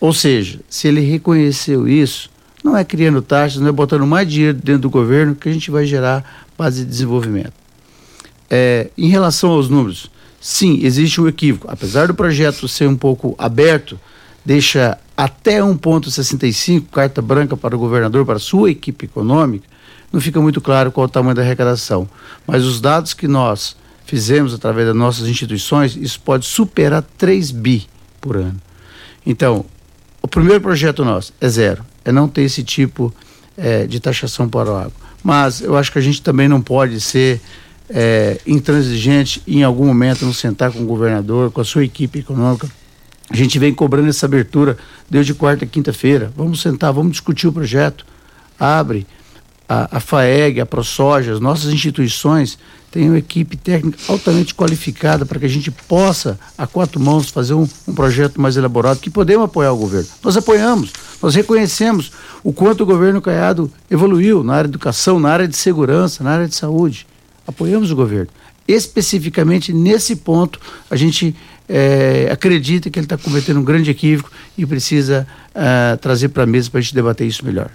Ou 0.00 0.12
seja, 0.12 0.60
se 0.68 0.88
ele 0.88 1.00
reconheceu 1.00 1.88
isso, 1.88 2.30
não 2.62 2.76
é 2.76 2.84
criando 2.84 3.20
taxas, 3.20 3.60
não 3.60 3.68
é 3.68 3.72
botando 3.72 4.06
mais 4.06 4.28
dinheiro 4.28 4.56
dentro 4.56 4.82
do 4.82 4.90
governo 4.90 5.34
que 5.34 5.48
a 5.48 5.52
gente 5.52 5.70
vai 5.70 5.86
gerar 5.86 6.46
base 6.56 6.84
de 6.84 6.90
desenvolvimento. 6.90 7.52
É, 8.48 8.90
em 8.96 9.08
relação 9.08 9.50
aos 9.50 9.68
números, 9.68 10.10
sim, 10.40 10.80
existe 10.82 11.20
um 11.20 11.28
equívoco. 11.28 11.68
Apesar 11.70 12.06
do 12.06 12.14
projeto 12.14 12.66
ser 12.68 12.88
um 12.88 12.96
pouco 12.96 13.34
aberto, 13.38 13.98
deixa 14.44 14.98
até 15.16 15.60
1,65 15.60 16.84
carta 16.90 17.20
branca 17.22 17.56
para 17.56 17.76
o 17.76 17.78
governador, 17.78 18.24
para 18.24 18.36
a 18.36 18.40
sua 18.40 18.70
equipe 18.70 19.06
econômica, 19.06 19.66
não 20.12 20.20
fica 20.20 20.40
muito 20.40 20.60
claro 20.60 20.92
qual 20.92 21.06
o 21.06 21.08
tamanho 21.08 21.34
da 21.34 21.42
arrecadação. 21.42 22.08
Mas 22.46 22.64
os 22.64 22.80
dados 22.80 23.14
que 23.14 23.26
nós 23.26 23.76
fizemos 24.04 24.54
através 24.54 24.86
das 24.86 24.96
nossas 24.96 25.28
instituições, 25.28 25.96
isso 25.96 26.20
pode 26.20 26.46
superar 26.46 27.02
3 27.16 27.50
bi 27.50 27.86
por 28.20 28.36
ano. 28.36 28.60
Então, 29.26 29.64
o 30.22 30.28
primeiro 30.28 30.60
projeto 30.60 31.04
nosso 31.04 31.32
é 31.40 31.48
zero, 31.48 31.84
é 32.04 32.12
não 32.12 32.28
ter 32.28 32.42
esse 32.42 32.62
tipo 32.62 33.12
é, 33.56 33.86
de 33.86 34.00
taxação 34.00 34.48
para 34.48 34.70
o 34.70 34.76
água. 34.76 34.92
Mas 35.22 35.60
eu 35.60 35.76
acho 35.76 35.90
que 35.90 35.98
a 35.98 36.02
gente 36.02 36.20
também 36.20 36.48
não 36.48 36.60
pode 36.60 37.00
ser 37.00 37.40
é, 37.88 38.40
intransigente 38.46 39.42
em 39.46 39.62
algum 39.62 39.86
momento 39.86 40.24
não 40.24 40.32
sentar 40.32 40.70
com 40.72 40.80
o 40.80 40.86
governador, 40.86 41.50
com 41.50 41.60
a 41.60 41.64
sua 41.64 41.84
equipe 41.84 42.18
econômica. 42.18 42.68
A 43.30 43.36
gente 43.36 43.58
vem 43.58 43.72
cobrando 43.72 44.08
essa 44.08 44.26
abertura 44.26 44.76
desde 45.08 45.32
quarta 45.32 45.64
e 45.64 45.68
quinta-feira. 45.68 46.30
Vamos 46.36 46.60
sentar, 46.60 46.92
vamos 46.92 47.12
discutir 47.12 47.46
o 47.46 47.52
projeto. 47.52 48.04
Abre 48.58 49.06
a, 49.68 49.96
a 49.96 50.00
FAEG, 50.00 50.60
a 50.60 50.66
ProSoja, 50.66 51.32
as 51.32 51.40
nossas 51.40 51.72
instituições 51.72 52.58
tem 52.94 53.08
uma 53.08 53.18
equipe 53.18 53.56
técnica 53.56 53.98
altamente 54.06 54.54
qualificada 54.54 55.26
para 55.26 55.40
que 55.40 55.46
a 55.46 55.48
gente 55.48 55.68
possa, 55.68 56.38
a 56.56 56.64
quatro 56.64 57.00
mãos, 57.00 57.28
fazer 57.28 57.52
um, 57.52 57.66
um, 57.88 57.92
projeto 57.92 58.40
mais 58.40 58.56
elaborado, 58.56 59.00
que 59.00 59.10
podemos 59.10 59.46
apoiar 59.46 59.72
o 59.72 59.76
governo. 59.76 60.08
Nós 60.22 60.36
apoiamos, 60.36 60.92
nós 61.20 61.34
reconhecemos 61.34 62.12
o 62.44 62.52
quanto 62.52 62.82
o 62.82 62.86
governo 62.86 63.20
Caiado 63.20 63.68
evoluiu 63.90 64.44
na 64.44 64.54
área 64.54 64.68
de 64.68 64.76
educação, 64.76 65.18
na 65.18 65.28
área 65.28 65.48
de 65.48 65.56
segurança, 65.56 66.22
na 66.22 66.30
área 66.30 66.46
de 66.46 66.54
saúde. 66.54 67.04
Apoiamos 67.44 67.90
o 67.90 67.96
governo. 67.96 68.28
Especificamente 68.66 69.72
nesse 69.72 70.14
ponto, 70.14 70.60
a 70.88 70.94
gente 70.94 71.34
é, 71.68 72.28
acredita 72.30 72.90
que 72.90 72.98
ele 72.98 73.06
está 73.06 73.18
cometendo 73.18 73.58
um 73.58 73.64
grande 73.64 73.90
equívoco 73.90 74.30
e 74.56 74.64
precisa 74.64 75.26
uh, 75.50 75.96
trazer 75.98 76.28
para 76.28 76.44
a 76.44 76.46
mesa 76.46 76.70
para 76.70 76.78
a 76.78 76.82
gente 76.82 76.94
debater 76.94 77.26
isso 77.26 77.44
melhor. 77.44 77.70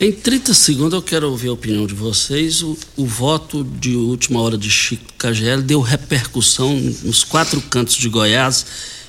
Em 0.00 0.10
30 0.10 0.52
segundos 0.54 0.94
eu 0.94 1.02
quero 1.02 1.30
ouvir 1.30 1.48
a 1.48 1.52
opinião 1.52 1.86
de 1.86 1.94
vocês. 1.94 2.62
O, 2.62 2.76
o 2.96 3.06
voto 3.06 3.62
de 3.62 3.94
última 3.94 4.40
hora 4.40 4.58
de 4.58 4.68
Chico 4.68 5.12
KGL 5.16 5.62
deu 5.62 5.80
repercussão 5.80 6.74
nos 7.04 7.22
quatro 7.22 7.60
cantos 7.62 7.94
de 7.94 8.08
Goiás 8.08 8.66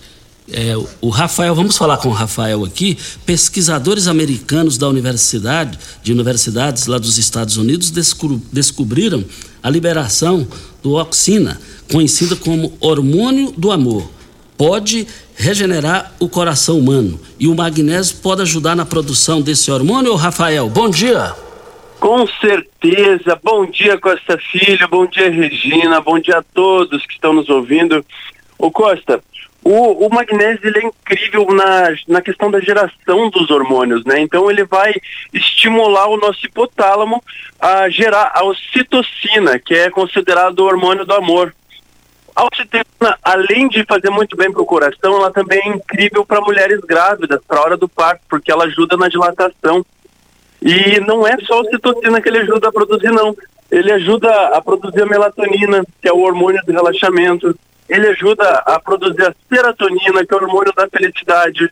É, 0.49 0.75
o 1.01 1.09
Rafael, 1.09 1.57
vamos 1.57 1.77
falar 1.77 1.97
com 1.97 2.11
o 2.11 2.13
Rafael 2.13 2.65
aqui. 2.65 2.97
Pesquisadores 3.27 4.07
americanos 4.07 4.79
da 4.79 4.89
universidade, 4.89 5.77
de 6.01 6.13
universidades 6.13 6.87
lá 6.87 6.99
dos 6.99 7.19
Estados 7.19 7.57
Unidos, 7.57 7.93
descobriram 8.53 9.25
a 9.61 9.69
liberação 9.69 10.47
do 10.85 10.93
oxina 10.93 11.61
conhecida 11.91 12.37
como 12.37 12.73
hormônio 12.79 13.53
do 13.59 13.73
amor. 13.73 14.09
Pode 14.57 15.05
regenerar 15.39 16.13
o 16.19 16.29
coração 16.29 16.79
humano 16.79 17.19
e 17.39 17.47
o 17.47 17.55
magnésio 17.55 18.19
pode 18.19 18.43
ajudar 18.43 18.75
na 18.75 18.85
produção 18.85 19.41
desse 19.41 19.71
hormônio. 19.71 20.15
Rafael, 20.17 20.69
bom 20.69 20.91
dia. 20.91 21.33
Com 22.01 22.27
certeza. 22.27 23.39
Bom 23.43 23.67
dia, 23.67 23.99
Costa 23.99 24.37
Filho. 24.39 24.87
Bom 24.89 25.07
dia, 25.07 25.31
Regina. 25.31 26.01
Bom 26.01 26.19
dia 26.19 26.39
a 26.39 26.43
todos 26.43 27.07
que 27.07 27.15
estão 27.15 27.33
nos 27.33 27.49
ouvindo. 27.49 28.05
O 28.59 28.71
Costa, 28.71 29.21
o, 29.63 30.07
o 30.07 30.11
magnésio 30.13 30.73
é 30.75 30.87
incrível 30.87 31.47
na, 31.53 31.95
na 32.09 32.21
questão 32.21 32.51
da 32.51 32.61
geração 32.61 33.31
dos 33.31 33.51
hormônios, 33.51 34.05
né? 34.05 34.21
Então 34.21 34.51
ele 34.51 34.65
vai 34.65 34.95
estimular 35.33 36.09
o 36.09 36.17
nosso 36.17 36.45
hipotálamo 36.45 37.23
a 37.61 37.89
gerar 37.89 38.33
a 38.35 38.45
ocitocina, 38.45 39.59
que 39.59 39.75
é 39.75 39.91
considerado 39.91 40.61
o 40.61 40.65
hormônio 40.65 41.05
do 41.05 41.15
amor. 41.15 41.55
A 42.39 42.45
ocitocina, 42.45 43.19
além 43.21 43.69
de 43.69 43.85
fazer 43.85 44.11
muito 44.11 44.37
bem 44.37 44.53
para 44.53 44.63
o 44.63 44.67
coração, 44.67 45.17
ela 45.17 45.33
também 45.33 45.61
é 45.61 45.69
incrível 45.71 46.25
para 46.25 46.41
mulheres 46.41 46.79
grávidas, 46.81 47.41
para 47.49 47.59
a 47.59 47.63
hora 47.63 47.77
do 47.77 47.89
parto, 47.89 48.23
porque 48.31 48.53
ela 48.53 48.65
ajuda 48.65 48.97
na 48.97 49.09
dilatação. 49.09 49.85
E 50.63 51.01
não 51.01 51.27
é 51.27 51.37
só 51.45 51.55
a 51.55 51.61
ocitocina 51.63 52.21
que 52.21 52.29
ele 52.29 52.39
ajuda 52.39 52.69
a 52.69 52.73
produzir, 52.73 53.11
não. 53.11 53.37
Ele 53.69 53.91
ajuda 53.91 54.31
a 54.57 54.63
produzir 54.63 55.03
a 55.03 55.07
melatonina, 55.07 55.85
que 56.01 56.09
é 56.09 56.13
o 56.13 56.21
hormônio 56.21 56.63
do 56.65 56.73
relaxamento 56.73 57.59
ele 57.89 58.07
ajuda 58.09 58.45
a 58.67 58.79
produzir 58.79 59.25
a 59.25 59.35
serotonina, 59.49 60.25
que 60.25 60.35
é 60.35 60.37
o 60.37 60.43
hormônio 60.43 60.73
da 60.75 60.87
felicidade, 60.89 61.69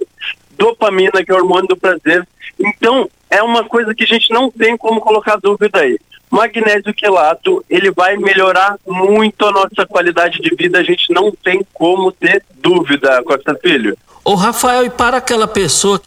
dopamina, 0.57 1.23
que 1.23 1.31
é 1.31 1.35
o 1.35 1.37
hormônio 1.37 1.69
do 1.69 1.77
prazer. 1.77 2.27
Então, 2.59 3.09
é 3.31 3.43
uma 3.43 3.65
coisa 3.65 3.95
que 3.95 4.05
a 4.05 4.07
gente 4.07 4.33
não 4.33 4.51
tem 4.51 4.77
como 4.77 5.01
colocar 5.01 5.37
dúvida 5.37 5.81
aí. 5.81 5.99
Magnésio 6.31 6.93
quelato, 6.93 7.65
ele 7.71 7.91
vai 7.91 8.17
melhorar 8.17 8.77
muito 8.87 9.47
a 9.47 9.53
nossa 9.53 9.87
qualidade 9.89 10.41
de 10.41 10.55
vida, 10.55 10.79
a 10.79 10.83
gente 10.83 11.13
não 11.13 11.31
tem 11.31 11.65
como 11.73 12.11
ter 12.11 12.43
dúvida, 12.57 13.23
Costa 13.23 13.57
Filho. 13.63 13.97
Ô 14.25 14.35
Rafael, 14.35 14.85
e 14.85 14.91
para 14.91 15.19
aquela 15.19 15.47
pessoa 15.47 16.01
que 16.01 16.07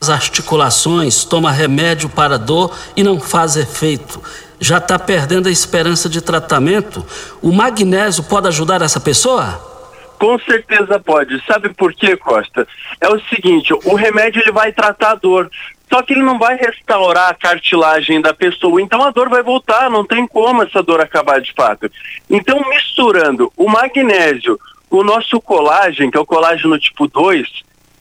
as 0.00 0.10
articulações, 0.10 1.24
toma 1.24 1.52
remédio 1.52 2.08
para 2.08 2.38
dor 2.38 2.76
e 2.96 3.02
não 3.02 3.20
faz 3.20 3.54
efeito, 3.54 4.20
já 4.58 4.78
está 4.78 4.98
perdendo 4.98 5.48
a 5.48 5.52
esperança 5.52 6.08
de 6.08 6.20
tratamento, 6.20 7.04
o 7.40 7.52
magnésio 7.52 8.24
pode 8.24 8.48
ajudar 8.48 8.82
essa 8.82 8.98
pessoa? 8.98 9.69
Com 10.20 10.38
certeza 10.40 11.00
pode. 11.00 11.42
Sabe 11.46 11.70
por 11.70 11.94
quê, 11.94 12.14
Costa? 12.14 12.68
É 13.00 13.08
o 13.08 13.18
seguinte, 13.30 13.72
o 13.72 13.94
remédio 13.94 14.42
ele 14.42 14.52
vai 14.52 14.70
tratar 14.70 15.12
a 15.12 15.14
dor, 15.14 15.50
só 15.90 16.02
que 16.02 16.12
ele 16.12 16.22
não 16.22 16.38
vai 16.38 16.56
restaurar 16.56 17.30
a 17.30 17.34
cartilagem 17.34 18.20
da 18.20 18.34
pessoa, 18.34 18.82
então 18.82 19.02
a 19.02 19.10
dor 19.10 19.30
vai 19.30 19.42
voltar, 19.42 19.88
não 19.88 20.04
tem 20.04 20.26
como 20.26 20.62
essa 20.62 20.82
dor 20.82 21.00
acabar 21.00 21.40
de 21.40 21.54
fato. 21.54 21.90
Então, 22.28 22.60
misturando 22.68 23.50
o 23.56 23.66
magnésio 23.66 24.60
com 24.90 24.98
o 24.98 25.04
nosso 25.04 25.40
colágeno, 25.40 26.10
que 26.10 26.18
é 26.18 26.20
o 26.20 26.26
colágeno 26.26 26.78
tipo 26.78 27.08
2, 27.08 27.48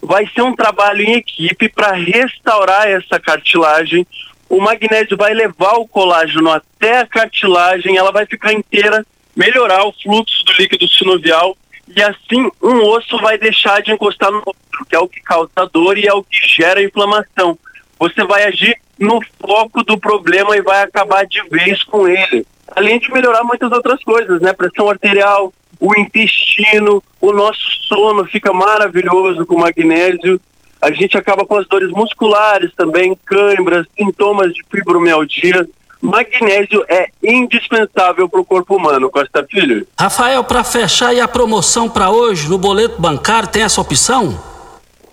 vai 0.02 0.28
ser 0.28 0.42
um 0.42 0.54
trabalho 0.54 1.02
em 1.02 1.14
equipe 1.14 1.70
para 1.70 1.94
restaurar 1.94 2.86
essa 2.86 3.18
cartilagem, 3.18 4.06
o 4.50 4.60
magnésio 4.60 5.16
vai 5.16 5.34
levar 5.34 5.76
o 5.76 5.88
colágeno 5.88 6.52
até 6.52 7.00
a 7.00 7.08
cartilagem, 7.08 7.96
ela 7.96 8.12
vai 8.12 8.26
ficar 8.26 8.52
inteira, 8.52 9.06
melhorar 9.34 9.86
o 9.86 9.94
fluxo 10.04 10.44
do 10.44 10.52
líquido 10.60 10.86
sinovial 10.90 11.56
e 11.96 12.02
assim 12.02 12.50
um 12.62 12.84
osso 12.88 13.18
vai 13.20 13.38
deixar 13.38 13.82
de 13.82 13.92
encostar 13.92 14.32
no 14.32 14.38
outro, 14.46 14.86
que 14.88 14.96
é 14.96 15.00
o 15.00 15.08
que 15.08 15.22
causa 15.22 15.50
dor 15.72 15.98
e 15.98 16.08
é 16.08 16.14
o 16.14 16.24
que 16.24 16.48
gera 16.48 16.84
inflamação. 16.84 17.58
Você 18.00 18.24
vai 18.24 18.44
agir 18.44 18.78
no 18.98 19.20
foco 19.40 19.84
do 19.84 19.98
problema 19.98 20.56
e 20.56 20.62
vai 20.62 20.84
acabar 20.84 21.26
de 21.26 21.42
vez 21.50 21.84
com 21.84 22.08
ele. 22.08 22.46
Além 22.76 23.00
de 23.00 23.12
melhorar 23.12 23.44
muitas 23.44 23.72
outras 23.72 24.02
coisas, 24.04 24.42
né? 24.42 24.54
Pressão 24.54 24.90
arterial, 24.90 25.52
o 25.80 26.00
intestino, 26.00 27.04
o 27.20 27.32
nosso 27.32 27.60
sono 27.88 28.26
fica 28.26 28.54
maravilhoso 28.54 29.46
com 29.46 29.60
magnésio 29.60 30.40
a 30.82 30.92
gente 30.92 31.18
acaba 31.18 31.46
com 31.46 31.58
as 31.58 31.68
dores 31.68 31.90
musculares 31.90 32.74
também, 32.74 33.18
câimbras, 33.26 33.86
sintomas 33.98 34.54
de 34.54 34.64
fibromialgia. 34.72 35.68
Magnésio 36.02 36.86
é 36.88 37.10
indispensável 37.22 38.30
para 38.30 38.40
o 38.40 38.46
corpo 38.46 38.76
humano, 38.76 39.10
Costa 39.10 39.46
Filho. 39.50 39.86
Rafael, 40.00 40.44
para 40.44 40.64
fechar 40.64 41.14
e 41.14 41.20
a 41.20 41.28
promoção 41.28 41.90
para 41.90 42.10
hoje 42.10 42.50
no 42.50 42.58
boleto 42.58 43.02
bancário, 43.02 43.50
tem 43.50 43.64
essa 43.64 43.82
opção? 43.82 44.42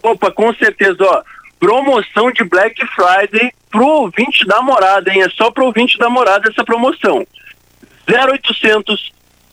Opa, 0.02 0.30
com 0.30 0.54
certeza, 0.54 0.96
ó. 1.00 1.22
Promoção 1.58 2.30
de 2.30 2.44
Black 2.44 2.80
Friday 2.94 3.50
pro 3.70 3.86
ouvinte 3.86 4.46
da 4.46 4.62
morada, 4.62 5.12
hein? 5.12 5.22
É 5.22 5.28
só 5.30 5.50
pro 5.50 5.66
ouvinte 5.66 5.98
da 5.98 6.08
morada 6.08 6.48
essa 6.48 6.64
promoção. 6.64 7.26
0800 8.08 9.12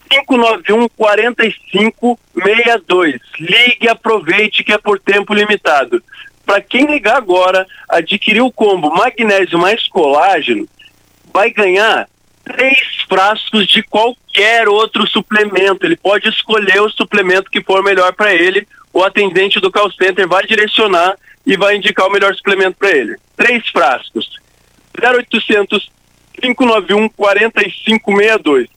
591 0.10 0.88
4562. 0.90 3.20
Ligue 3.40 3.90
aproveite 3.90 4.64
que 4.64 4.72
é 4.72 4.78
por 4.78 5.00
tempo 5.00 5.34
limitado. 5.34 6.04
Para 6.46 6.62
quem 6.62 6.86
ligar 6.86 7.18
agora, 7.18 7.66
adquirir 7.90 8.42
o 8.42 8.52
combo 8.52 8.94
magnésio 8.94 9.58
mais 9.58 9.88
colágeno, 9.88 10.68
vai 11.34 11.50
ganhar 11.52 12.08
três 12.44 12.78
frascos 13.08 13.68
de 13.68 13.82
qualquer 13.84 14.68
outro 14.68 15.08
suplemento. 15.08 15.86
Ele 15.86 15.96
pode 15.96 16.30
escolher 16.30 16.82
o 16.82 16.90
suplemento 16.90 17.50
que 17.50 17.64
for 17.64 17.84
melhor 17.84 18.14
para 18.14 18.34
ele. 18.34 18.68
O 18.94 19.04
atendente 19.04 19.60
do 19.60 19.72
call 19.72 19.92
center 19.92 20.28
vai 20.28 20.46
direcionar 20.46 21.16
e 21.46 21.58
vai 21.58 21.76
indicar 21.76 22.08
o 22.08 22.12
melhor 22.12 22.34
suplemento 22.36 22.78
para 22.78 22.92
ele. 22.92 23.18
Três 23.36 23.68
frascos. 23.70 24.30
0800 25.02 25.92
591 26.40 27.10
4562 27.10 28.68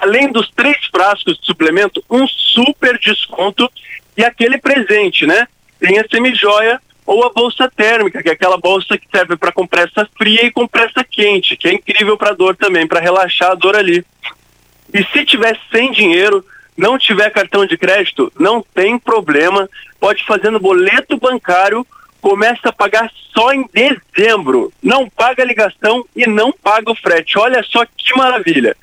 além 0.00 0.30
dos 0.30 0.48
três 0.50 0.76
frascos 0.86 1.38
de 1.38 1.46
suplemento, 1.46 2.02
um 2.10 2.26
super 2.28 2.98
desconto 2.98 3.70
e 4.16 4.24
aquele 4.24 4.58
presente, 4.58 5.26
né? 5.26 5.46
Tem 5.80 5.98
a 5.98 6.04
semijoia 6.08 6.80
ou 7.08 7.24
a 7.24 7.30
bolsa 7.30 7.72
térmica, 7.74 8.22
que 8.22 8.28
é 8.28 8.32
aquela 8.32 8.58
bolsa 8.58 8.98
que 8.98 9.08
serve 9.10 9.34
para 9.34 9.50
compressa 9.50 10.06
fria 10.14 10.44
e 10.44 10.50
compressa 10.50 11.02
quente, 11.02 11.56
que 11.56 11.66
é 11.66 11.72
incrível 11.72 12.18
para 12.18 12.34
dor 12.34 12.54
também, 12.54 12.86
para 12.86 13.00
relaxar 13.00 13.52
a 13.52 13.54
dor 13.54 13.74
ali. 13.74 14.04
E 14.92 15.02
se 15.04 15.24
tiver 15.24 15.58
sem 15.72 15.90
dinheiro, 15.90 16.44
não 16.76 16.98
tiver 16.98 17.30
cartão 17.30 17.64
de 17.64 17.78
crédito, 17.78 18.30
não 18.38 18.62
tem 18.74 18.98
problema, 18.98 19.66
pode 19.98 20.22
fazer 20.26 20.50
no 20.50 20.60
boleto 20.60 21.16
bancário, 21.16 21.86
começa 22.20 22.68
a 22.68 22.72
pagar 22.74 23.10
só 23.32 23.54
em 23.54 23.66
dezembro. 23.72 24.70
Não 24.82 25.08
paga 25.08 25.42
ligação 25.44 26.04
e 26.14 26.26
não 26.26 26.52
paga 26.52 26.90
o 26.92 26.94
frete. 26.94 27.38
Olha 27.38 27.62
só 27.62 27.86
que 27.86 28.14
maravilha. 28.18 28.76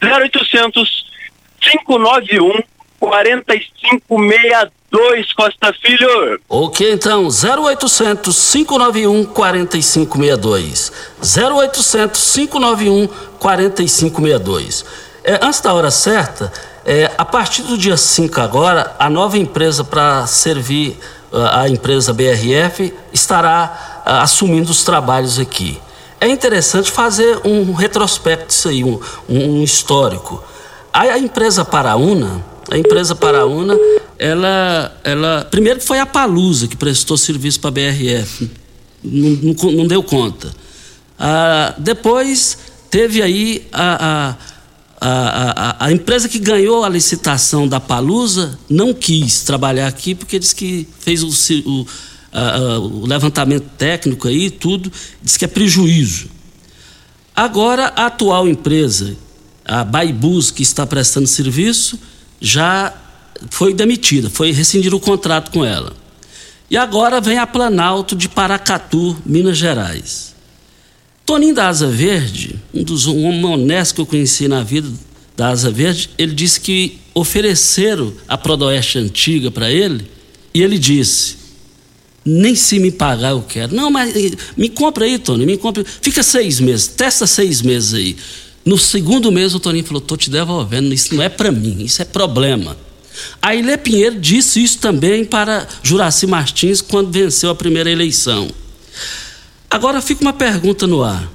0800 0.00 1.12
591 1.60 2.62
4562 3.00 5.32
Costa 5.32 5.72
Filho. 5.80 6.38
Ok, 6.48 6.92
então, 6.92 7.28
0800 7.28 8.52
591 8.52 9.24
4562. 9.26 10.92
0800 11.20 12.34
591 12.34 13.08
4562. 13.38 14.84
É, 15.24 15.38
antes 15.42 15.60
da 15.60 15.72
hora 15.72 15.90
certa, 15.90 16.52
é, 16.84 17.10
a 17.16 17.24
partir 17.24 17.62
do 17.62 17.78
dia 17.78 17.96
5 17.96 18.40
agora, 18.40 18.94
a 18.98 19.08
nova 19.08 19.38
empresa 19.38 19.84
para 19.84 20.26
servir 20.26 20.98
a 21.52 21.68
empresa 21.68 22.12
BRF 22.12 22.92
estará 23.12 24.02
uh, 24.06 24.10
assumindo 24.22 24.70
os 24.70 24.84
trabalhos 24.84 25.40
aqui 25.40 25.80
é 26.24 26.28
interessante 26.28 26.90
fazer 26.90 27.38
um 27.44 27.74
retrospecto 27.74 28.46
disso 28.46 28.70
aí, 28.70 28.82
um, 28.82 28.98
um 29.28 29.62
histórico. 29.62 30.42
A, 30.90 31.02
a, 31.02 31.18
empresa 31.18 31.66
Paraúna, 31.66 32.42
a 32.70 32.78
empresa 32.78 33.14
Paraúna, 33.14 33.76
ela, 34.18 35.00
ela 35.04 35.46
primeiro 35.50 35.80
foi 35.80 35.98
a 35.98 36.06
Palusa 36.06 36.66
que 36.68 36.76
prestou 36.76 37.16
serviço 37.16 37.60
para 37.60 37.68
a 37.68 37.72
BRF, 37.72 38.50
não, 39.02 39.30
não, 39.30 39.72
não, 39.72 39.86
deu 39.86 40.02
conta. 40.02 40.54
Ah, 41.18 41.74
depois 41.78 42.58
teve 42.90 43.22
aí 43.22 43.66
a, 43.72 44.36
a, 45.00 45.08
a, 45.80 45.86
a, 45.86 45.92
empresa 45.92 46.28
que 46.28 46.38
ganhou 46.38 46.84
a 46.84 46.88
licitação 46.88 47.68
da 47.68 47.80
Palusa 47.80 48.58
não 48.68 48.94
quis 48.94 49.42
trabalhar 49.42 49.86
aqui 49.86 50.14
porque 50.14 50.38
disse 50.38 50.54
que 50.54 50.88
fez 51.00 51.22
o, 51.22 51.28
o 51.68 51.86
uh, 52.34 52.80
o 52.80 53.06
levantamento 53.06 53.70
técnico 53.78 54.26
aí, 54.26 54.50
tudo, 54.50 54.92
diz 55.22 55.36
que 55.36 55.44
é 55.44 55.48
prejuízo. 55.48 56.28
Agora, 57.34 57.92
a 57.96 58.06
atual 58.06 58.48
empresa, 58.48 59.16
a 59.64 59.84
Baibus, 59.84 60.50
que 60.50 60.62
está 60.62 60.86
prestando 60.86 61.26
serviço, 61.26 61.98
já 62.44 62.92
foi 63.50 63.72
demitida, 63.72 64.28
foi 64.28 64.52
rescindir 64.52 64.94
o 64.94 65.00
contrato 65.00 65.50
com 65.50 65.64
ela. 65.64 65.94
E 66.70 66.76
agora 66.76 67.20
vem 67.20 67.38
a 67.38 67.46
Planalto 67.46 68.14
de 68.14 68.28
Paracatu, 68.28 69.16
Minas 69.24 69.56
Gerais. 69.56 70.34
Toninho 71.24 71.54
da 71.54 71.68
Asa 71.68 71.86
Verde, 71.86 72.58
um 72.72 72.82
dos 72.82 73.06
um 73.06 73.24
homem 73.24 73.44
honesto 73.46 73.94
que 73.94 74.00
eu 74.02 74.06
conheci 74.06 74.46
na 74.46 74.62
vida 74.62 74.90
da 75.34 75.48
Asa 75.48 75.70
Verde, 75.70 76.10
ele 76.18 76.34
disse 76.34 76.60
que 76.60 76.98
ofereceram 77.14 78.12
a 78.28 78.36
Prodoeste 78.36 78.98
antiga 78.98 79.50
para 79.50 79.70
ele, 79.70 80.06
e 80.52 80.62
ele 80.62 80.78
disse: 80.78 81.36
nem 82.24 82.54
se 82.54 82.78
me 82.78 82.90
pagar 82.90 83.30
eu 83.30 83.42
quero. 83.42 83.74
Não, 83.74 83.90
mas 83.90 84.14
eh, 84.14 84.32
me 84.54 84.68
compra 84.68 85.06
aí, 85.06 85.18
Tony, 85.18 85.46
me 85.46 85.56
compra. 85.56 85.82
Fica 85.84 86.22
seis 86.22 86.60
meses, 86.60 86.88
testa 86.88 87.26
seis 87.26 87.62
meses 87.62 87.94
aí. 87.94 88.16
No 88.64 88.78
segundo 88.78 89.30
mês, 89.30 89.54
o 89.54 89.60
Toninho 89.60 89.84
falou: 89.84 90.00
tô 90.00 90.16
te 90.16 90.30
devolvendo, 90.30 90.92
isso 90.92 91.14
não 91.14 91.22
é 91.22 91.28
para 91.28 91.52
mim, 91.52 91.82
isso 91.84 92.00
é 92.00 92.04
problema. 92.04 92.76
A 93.40 93.54
Ilê 93.54 93.76
Pinheiro 93.76 94.18
disse 94.18 94.62
isso 94.62 94.78
também 94.78 95.24
para 95.24 95.68
Juraci 95.82 96.26
Martins 96.26 96.80
quando 96.80 97.12
venceu 97.12 97.50
a 97.50 97.54
primeira 97.54 97.90
eleição. 97.90 98.48
Agora 99.70 100.00
fica 100.00 100.22
uma 100.22 100.32
pergunta 100.32 100.86
no 100.86 101.02
ar. 101.02 101.30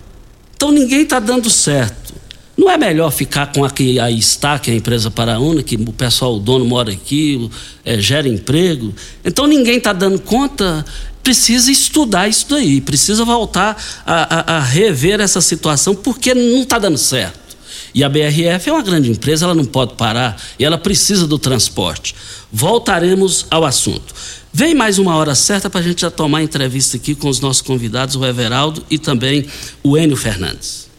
Então 0.55 0.71
ninguém 0.71 1.03
está 1.03 1.19
dando 1.19 1.49
certo. 1.49 2.13
Não 2.57 2.69
é 2.69 2.77
melhor 2.77 3.09
ficar 3.11 3.53
com 3.53 3.63
a 3.63 3.69
que 3.69 3.97
aí 4.01 4.19
está, 4.19 4.59
que 4.59 4.69
é 4.69 4.73
a 4.73 4.75
empresa 4.75 5.09
Paraúna, 5.09 5.63
que 5.63 5.75
o 5.75 5.93
pessoal, 5.93 6.35
o 6.35 6.39
dono 6.39 6.65
mora 6.65 6.91
aqui, 6.91 7.49
é, 7.85 7.97
gera 7.97 8.27
emprego. 8.27 8.93
Então 9.23 9.47
ninguém 9.47 9.77
está 9.77 9.93
dando 9.93 10.19
conta. 10.19 10.85
Precisa 11.23 11.71
estudar 11.71 12.27
isso 12.27 12.47
daí, 12.49 12.81
precisa 12.81 13.25
voltar 13.25 13.81
a, 14.05 14.53
a, 14.53 14.57
a 14.57 14.59
rever 14.59 15.19
essa 15.19 15.41
situação, 15.41 15.93
porque 15.93 16.33
não 16.33 16.63
está 16.63 16.79
dando 16.79 16.97
certo. 16.97 17.57
E 17.93 18.03
a 18.03 18.09
BRF 18.09 18.69
é 18.69 18.73
uma 18.73 18.81
grande 18.81 19.09
empresa, 19.09 19.45
ela 19.45 19.55
não 19.55 19.65
pode 19.65 19.95
parar 19.95 20.39
e 20.57 20.65
ela 20.65 20.77
precisa 20.77 21.27
do 21.27 21.39
transporte. 21.39 22.15
Voltaremos 22.51 23.45
ao 23.49 23.65
assunto. 23.65 24.13
Vem 24.51 24.73
mais 24.73 24.97
uma 24.97 25.15
hora 25.15 25.35
certa 25.35 25.69
para 25.69 25.79
a 25.79 25.83
gente 25.83 26.01
já 26.01 26.11
tomar 26.11 26.41
entrevista 26.41 26.97
aqui 26.97 27.13
com 27.13 27.29
os 27.29 27.39
nossos 27.39 27.61
convidados, 27.61 28.15
o 28.15 28.25
Everaldo 28.25 28.83
e 28.89 28.97
também 28.97 29.45
o 29.83 29.97
Enio 29.97 30.17
Fernandes. 30.17 30.89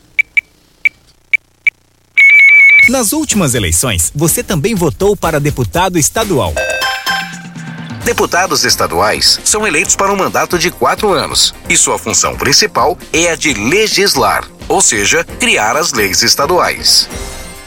Nas 2.89 3.13
últimas 3.13 3.55
eleições, 3.55 4.11
você 4.15 4.43
também 4.43 4.75
votou 4.75 5.17
para 5.17 5.39
deputado 5.39 5.99
estadual. 5.99 6.55
Deputados 8.05 8.65
estaduais 8.65 9.39
são 9.45 9.67
eleitos 9.67 9.95
para 9.95 10.13
um 10.13 10.17
mandato 10.17 10.59
de 10.59 10.71
quatro 10.71 11.13
anos 11.13 11.55
e 11.69 11.77
sua 11.77 11.99
função 11.99 12.35
principal 12.35 12.97
é 13.13 13.31
a 13.31 13.37
de 13.37 13.53
legislar, 13.53 14.45
ou 14.69 14.81
seja, 14.81 15.23
criar 15.39 15.77
as 15.77 15.93
leis 15.93 16.23
estaduais. 16.23 17.09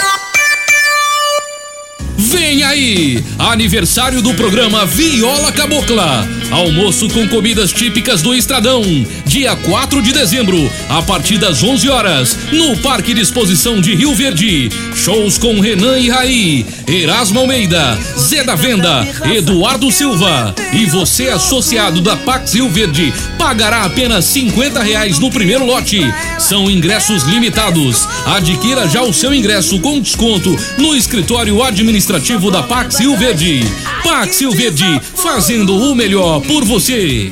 Vem 2.19 2.63
aí! 2.63 3.23
Aniversário 3.37 4.21
do 4.21 4.33
programa 4.33 4.85
Viola 4.85 5.53
Cabocla. 5.53 6.27
Almoço 6.51 7.07
com 7.07 7.25
comidas 7.29 7.71
típicas 7.71 8.21
do 8.21 8.35
Estradão. 8.35 8.83
Dia 9.25 9.55
4 9.55 10.01
de 10.01 10.11
dezembro, 10.11 10.69
a 10.89 11.01
partir 11.01 11.37
das 11.37 11.63
11 11.63 11.87
horas, 11.87 12.37
no 12.51 12.75
Parque 12.79 13.13
de 13.13 13.21
Exposição 13.21 13.79
de 13.79 13.95
Rio 13.95 14.13
Verde. 14.13 14.69
Shows 14.93 15.37
com 15.37 15.61
Renan 15.61 15.97
e 15.97 16.09
Raí, 16.09 16.65
Erasmo 16.85 17.39
Almeida, 17.39 17.97
Zé 18.17 18.43
da 18.43 18.55
Venda, 18.55 19.07
Eduardo 19.33 19.89
Silva. 19.89 20.53
E 20.73 20.87
você, 20.87 21.29
associado 21.29 22.01
da 22.01 22.17
Pax 22.17 22.53
Rio 22.53 22.67
Verde, 22.69 23.13
pagará 23.37 23.85
apenas 23.85 24.25
50 24.25 24.83
reais 24.83 25.19
no 25.19 25.31
primeiro 25.31 25.65
lote. 25.65 26.01
São 26.37 26.69
ingressos 26.69 27.23
limitados. 27.23 28.05
Adquira 28.25 28.89
já 28.89 29.03
o 29.03 29.13
seu 29.13 29.33
ingresso 29.33 29.79
com 29.79 30.01
desconto 30.01 30.53
no 30.77 30.93
escritório 30.93 31.63
administrativo 31.63 32.08
da 32.49 32.63
Pax 32.63 32.99
Rio 32.99 33.15
Verde. 33.15 33.63
Pax 34.03 34.41
Rio 34.41 34.51
Verde, 34.51 34.99
fazendo 35.15 35.75
o 35.75 35.93
melhor 35.93 36.41
por 36.41 36.65
você. 36.65 37.31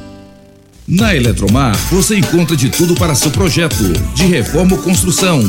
Na 0.91 1.15
Eletromar, 1.15 1.73
você 1.89 2.17
encontra 2.17 2.53
de 2.53 2.69
tudo 2.69 2.93
para 2.95 3.15
seu 3.15 3.31
projeto, 3.31 3.93
de 4.13 4.25
reforma 4.25 4.75
ou 4.75 4.83
construção. 4.83 5.41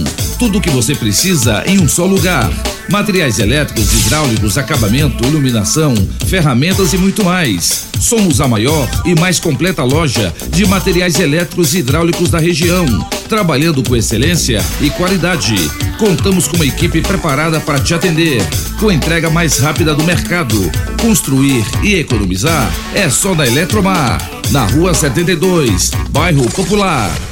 Tudo 0.43 0.59
o 0.59 0.61
que 0.61 0.71
você 0.71 0.93
precisa 0.93 1.63
em 1.69 1.81
um 1.81 1.89
só 1.89 2.05
lugar. 2.05 2.51
Materiais 2.91 3.39
elétricos, 3.39 3.95
hidráulicos, 3.95 4.59
acabamento, 4.59 5.25
iluminação, 5.25 5.95
ferramentas 6.27 6.93
e 6.93 6.99
muito 6.99 7.25
mais. 7.25 7.87
Somos 8.01 8.41
a 8.41 8.49
maior 8.49 8.89
e 9.05 9.15
mais 9.15 9.39
completa 9.39 9.85
loja 9.85 10.35
de 10.49 10.67
materiais 10.67 11.21
elétricos 11.21 11.75
e 11.75 11.79
hidráulicos 11.79 12.29
da 12.29 12.41
região, 12.41 12.85
trabalhando 13.29 13.85
com 13.85 13.95
excelência 13.95 14.61
e 14.81 14.91
qualidade. 14.91 15.55
Contamos 15.97 16.49
com 16.49 16.57
uma 16.57 16.67
equipe 16.67 17.01
preparada 17.03 17.61
para 17.61 17.79
te 17.79 17.95
atender, 17.95 18.43
com 18.81 18.91
entrega 18.91 19.31
mais 19.31 19.59
rápida 19.59 19.95
do 19.95 20.03
mercado. 20.03 20.59
Construir 21.01 21.65
e 21.85 21.95
economizar 21.95 22.69
é 22.97 23.09
só 23.09 23.33
da 23.33 23.47
Eletromar, 23.47 24.19
na 24.51 24.65
Rua 24.65 24.93
72, 24.93 25.93
Bairro 26.11 26.51
Popular. 26.51 27.32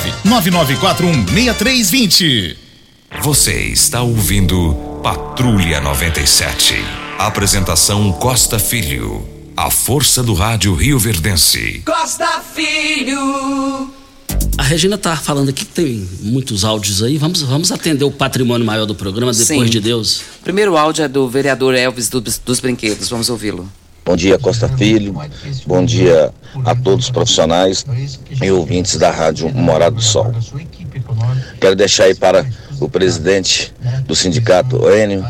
99416320. 0.25 2.55
Você 3.21 3.67
está 3.67 4.01
ouvindo 4.01 4.73
Patrulha 5.03 5.81
97. 5.81 6.75
Apresentação 7.17 8.11
Costa 8.13 8.57
Filho. 8.57 9.27
A 9.55 9.69
força 9.69 10.23
do 10.23 10.33
rádio 10.33 10.73
Rio 10.73 10.97
Verdense. 10.97 11.83
Costa 11.85 12.41
Filho. 12.55 13.91
A 14.57 14.63
Regina 14.63 14.97
tá 14.97 15.15
falando 15.15 15.49
aqui 15.49 15.65
que 15.65 15.73
tem 15.73 16.07
muitos 16.21 16.63
áudios 16.63 17.03
aí. 17.03 17.17
Vamos, 17.17 17.41
vamos 17.41 17.71
atender 17.71 18.05
o 18.05 18.11
patrimônio 18.11 18.65
maior 18.65 18.85
do 18.85 18.95
programa, 18.95 19.33
depois 19.33 19.47
Sim. 19.47 19.65
de 19.65 19.79
Deus. 19.79 20.21
O 20.39 20.43
primeiro 20.43 20.77
áudio 20.77 21.03
é 21.03 21.07
do 21.07 21.27
vereador 21.27 21.75
Elvis 21.75 22.09
dos, 22.09 22.37
dos 22.37 22.59
Brinquedos. 22.59 23.09
Vamos 23.09 23.29
ouvi-lo. 23.29 23.67
Bom 24.03 24.15
dia, 24.15 24.37
Costa 24.39 24.67
Filho. 24.67 25.15
Bom 25.67 25.85
dia 25.85 26.33
a 26.65 26.75
todos 26.75 27.05
os 27.05 27.11
profissionais 27.11 27.85
e 28.41 28.51
ouvintes 28.51 28.97
da 28.97 29.11
Rádio 29.11 29.49
Morado 29.53 29.97
do 29.97 30.01
Sol. 30.01 30.33
Quero 31.59 31.75
deixar 31.75 32.05
aí 32.05 32.15
para 32.15 32.45
o 32.79 32.89
presidente 32.89 33.71
do 34.05 34.15
sindicato 34.15 34.89
Enio, 34.89 35.23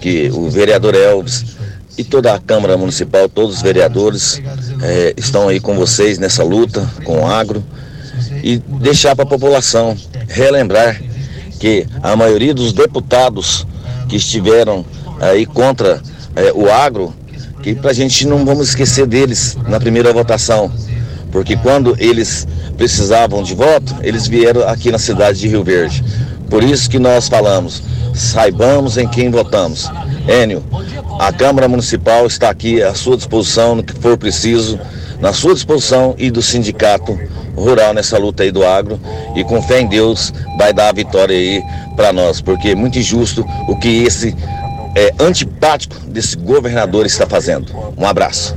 que 0.00 0.28
o 0.30 0.50
vereador 0.50 0.94
Elvis 0.96 1.56
e 1.96 2.02
toda 2.02 2.34
a 2.34 2.38
Câmara 2.40 2.76
Municipal, 2.76 3.28
todos 3.28 3.56
os 3.56 3.62
vereadores 3.62 4.42
eh, 4.82 5.14
estão 5.16 5.48
aí 5.48 5.60
com 5.60 5.76
vocês 5.76 6.18
nessa 6.18 6.42
luta 6.42 6.86
com 7.04 7.20
o 7.20 7.26
agro 7.26 7.64
e 8.42 8.58
deixar 8.58 9.14
para 9.14 9.24
a 9.24 9.28
população 9.28 9.96
relembrar 10.28 11.00
que 11.60 11.86
a 12.02 12.16
maioria 12.16 12.52
dos 12.52 12.72
deputados 12.72 13.66
que 14.08 14.16
estiveram 14.16 14.84
aí 15.20 15.46
contra 15.46 16.02
eh, 16.34 16.52
o 16.54 16.70
agro 16.70 17.14
que 17.66 17.74
para 17.74 17.90
a 17.90 17.94
gente 17.94 18.28
não 18.28 18.44
vamos 18.44 18.68
esquecer 18.68 19.08
deles 19.08 19.58
na 19.66 19.80
primeira 19.80 20.12
votação, 20.12 20.70
porque 21.32 21.56
quando 21.56 21.96
eles 21.98 22.46
precisavam 22.76 23.42
de 23.42 23.56
voto, 23.56 23.92
eles 24.02 24.28
vieram 24.28 24.68
aqui 24.68 24.92
na 24.92 25.00
cidade 25.00 25.40
de 25.40 25.48
Rio 25.48 25.64
Verde. 25.64 26.04
Por 26.48 26.62
isso 26.62 26.88
que 26.88 27.00
nós 27.00 27.28
falamos, 27.28 27.82
saibamos 28.14 28.96
em 28.96 29.08
quem 29.08 29.32
votamos. 29.32 29.90
Enio, 30.28 30.62
a 31.18 31.32
Câmara 31.32 31.66
Municipal 31.66 32.24
está 32.24 32.50
aqui 32.50 32.80
à 32.80 32.94
sua 32.94 33.16
disposição 33.16 33.74
no 33.74 33.82
que 33.82 33.94
for 33.94 34.16
preciso, 34.16 34.78
na 35.20 35.32
sua 35.32 35.52
disposição 35.52 36.14
e 36.16 36.30
do 36.30 36.42
sindicato 36.42 37.18
rural 37.56 37.92
nessa 37.92 38.16
luta 38.16 38.44
aí 38.44 38.52
do 38.52 38.64
agro 38.64 39.00
e 39.34 39.42
com 39.42 39.60
fé 39.60 39.80
em 39.80 39.88
Deus 39.88 40.32
vai 40.56 40.72
dar 40.72 40.90
a 40.90 40.92
vitória 40.92 41.36
aí 41.36 41.60
para 41.96 42.12
nós, 42.12 42.40
porque 42.40 42.68
é 42.68 42.74
muito 42.76 42.96
injusto 42.96 43.44
o 43.66 43.76
que 43.76 44.04
esse 44.04 44.36
é, 44.96 45.12
antipático 45.20 45.94
desse 46.06 46.34
governador 46.38 47.04
está 47.04 47.26
fazendo. 47.26 47.70
Um 47.98 48.06
abraço. 48.06 48.56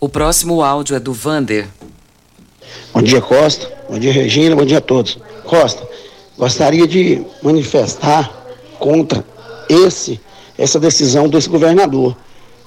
O 0.00 0.08
próximo 0.08 0.62
áudio 0.62 0.96
é 0.96 0.98
do 0.98 1.12
Vander. 1.12 1.68
Bom 2.94 3.02
dia, 3.02 3.20
Costa. 3.20 3.70
Bom 3.90 3.98
dia, 3.98 4.10
Regina. 4.10 4.56
Bom 4.56 4.64
dia 4.64 4.78
a 4.78 4.80
todos. 4.80 5.18
Costa, 5.44 5.86
gostaria 6.38 6.86
de 6.86 7.22
manifestar 7.42 8.32
contra 8.78 9.22
esse 9.68 10.18
essa 10.56 10.80
decisão 10.80 11.28
desse 11.28 11.48
governador. 11.48 12.16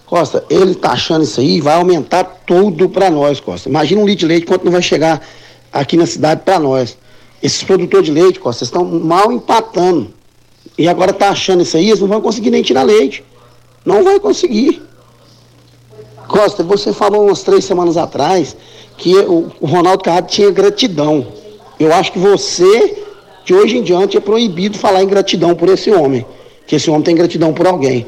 Costa, 0.06 0.46
ele 0.50 0.76
tá 0.76 0.92
achando 0.92 1.24
isso 1.24 1.40
aí, 1.40 1.60
vai 1.60 1.76
aumentar 1.76 2.24
tudo 2.46 2.88
para 2.90 3.10
nós, 3.10 3.40
Costa. 3.40 3.70
Imagina 3.70 4.02
um 4.02 4.06
litro 4.06 4.20
de 4.20 4.26
leite, 4.28 4.46
quanto 4.46 4.64
não 4.64 4.72
vai 4.72 4.84
chegar 4.84 5.26
aqui 5.74 5.98
na 5.98 6.06
cidade 6.06 6.42
para 6.46 6.60
nós. 6.60 6.96
Esses 7.42 7.64
produtores 7.64 8.06
de 8.06 8.12
leite, 8.12 8.40
Costa, 8.40 8.64
estão 8.64 8.86
mal 8.86 9.32
empatando. 9.32 10.14
E 10.78 10.88
agora 10.88 11.12
tá 11.12 11.30
achando 11.30 11.64
isso 11.64 11.76
aí, 11.76 11.88
eles 11.88 12.00
não 12.00 12.08
vão 12.08 12.22
conseguir 12.22 12.52
nem 12.52 12.62
tirar 12.62 12.84
leite. 12.84 13.24
Não 13.86 14.04
vai 14.04 14.20
conseguir. 14.20 14.82
Costa, 16.28 16.62
você 16.62 16.94
falou 16.94 17.26
umas 17.26 17.42
três 17.42 17.66
semanas 17.66 17.98
atrás 17.98 18.56
que 18.98 19.16
o, 19.16 19.52
Ronaldo 19.62 20.04
Caiado 20.04 20.28
tinha 20.28 20.52
gratidão. 20.52 21.26
Eu 21.80 21.94
acho 21.94 22.12
que 22.12 22.20
você, 22.20 23.04
de 23.46 23.54
hoje 23.54 23.78
em 23.78 23.82
diante, 23.82 24.18
é 24.18 24.20
proibido 24.20 24.78
falar 24.78 25.04
em 25.04 25.08
gratidão 25.08 25.56
por 25.56 25.70
esse 25.70 25.90
homem. 25.90 26.26
Que 26.66 26.76
esse 26.76 26.90
homem 26.90 27.04
tem 27.04 27.16
gratidão 27.16 27.54
por 27.54 27.66
alguém. 27.66 28.06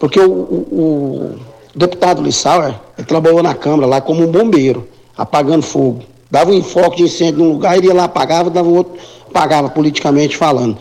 Porque 0.00 0.18
o, 0.18 0.32
o, 0.32 0.56
o 0.72 1.38
deputado 1.74 2.22
Lissauer, 2.22 2.74
trabalhou 3.06 3.42
na 3.42 3.54
Câmara 3.54 3.86
lá 3.86 4.00
como 4.00 4.22
um 4.22 4.30
bombeiro, 4.30 4.88
apagando 5.16 5.62
fogo. 5.62 6.02
Dava 6.30 6.50
um 6.50 6.54
enfoque 6.54 6.96
de 6.96 7.02
incêndio 7.02 7.44
num 7.44 7.52
lugar, 7.52 7.76
ele 7.76 7.88
ia 7.88 7.94
lá, 7.94 8.04
apagava, 8.04 8.48
dava 8.48 8.68
outro, 8.68 8.94
apagava 9.28 9.68
politicamente 9.68 10.36
falando. 10.36 10.78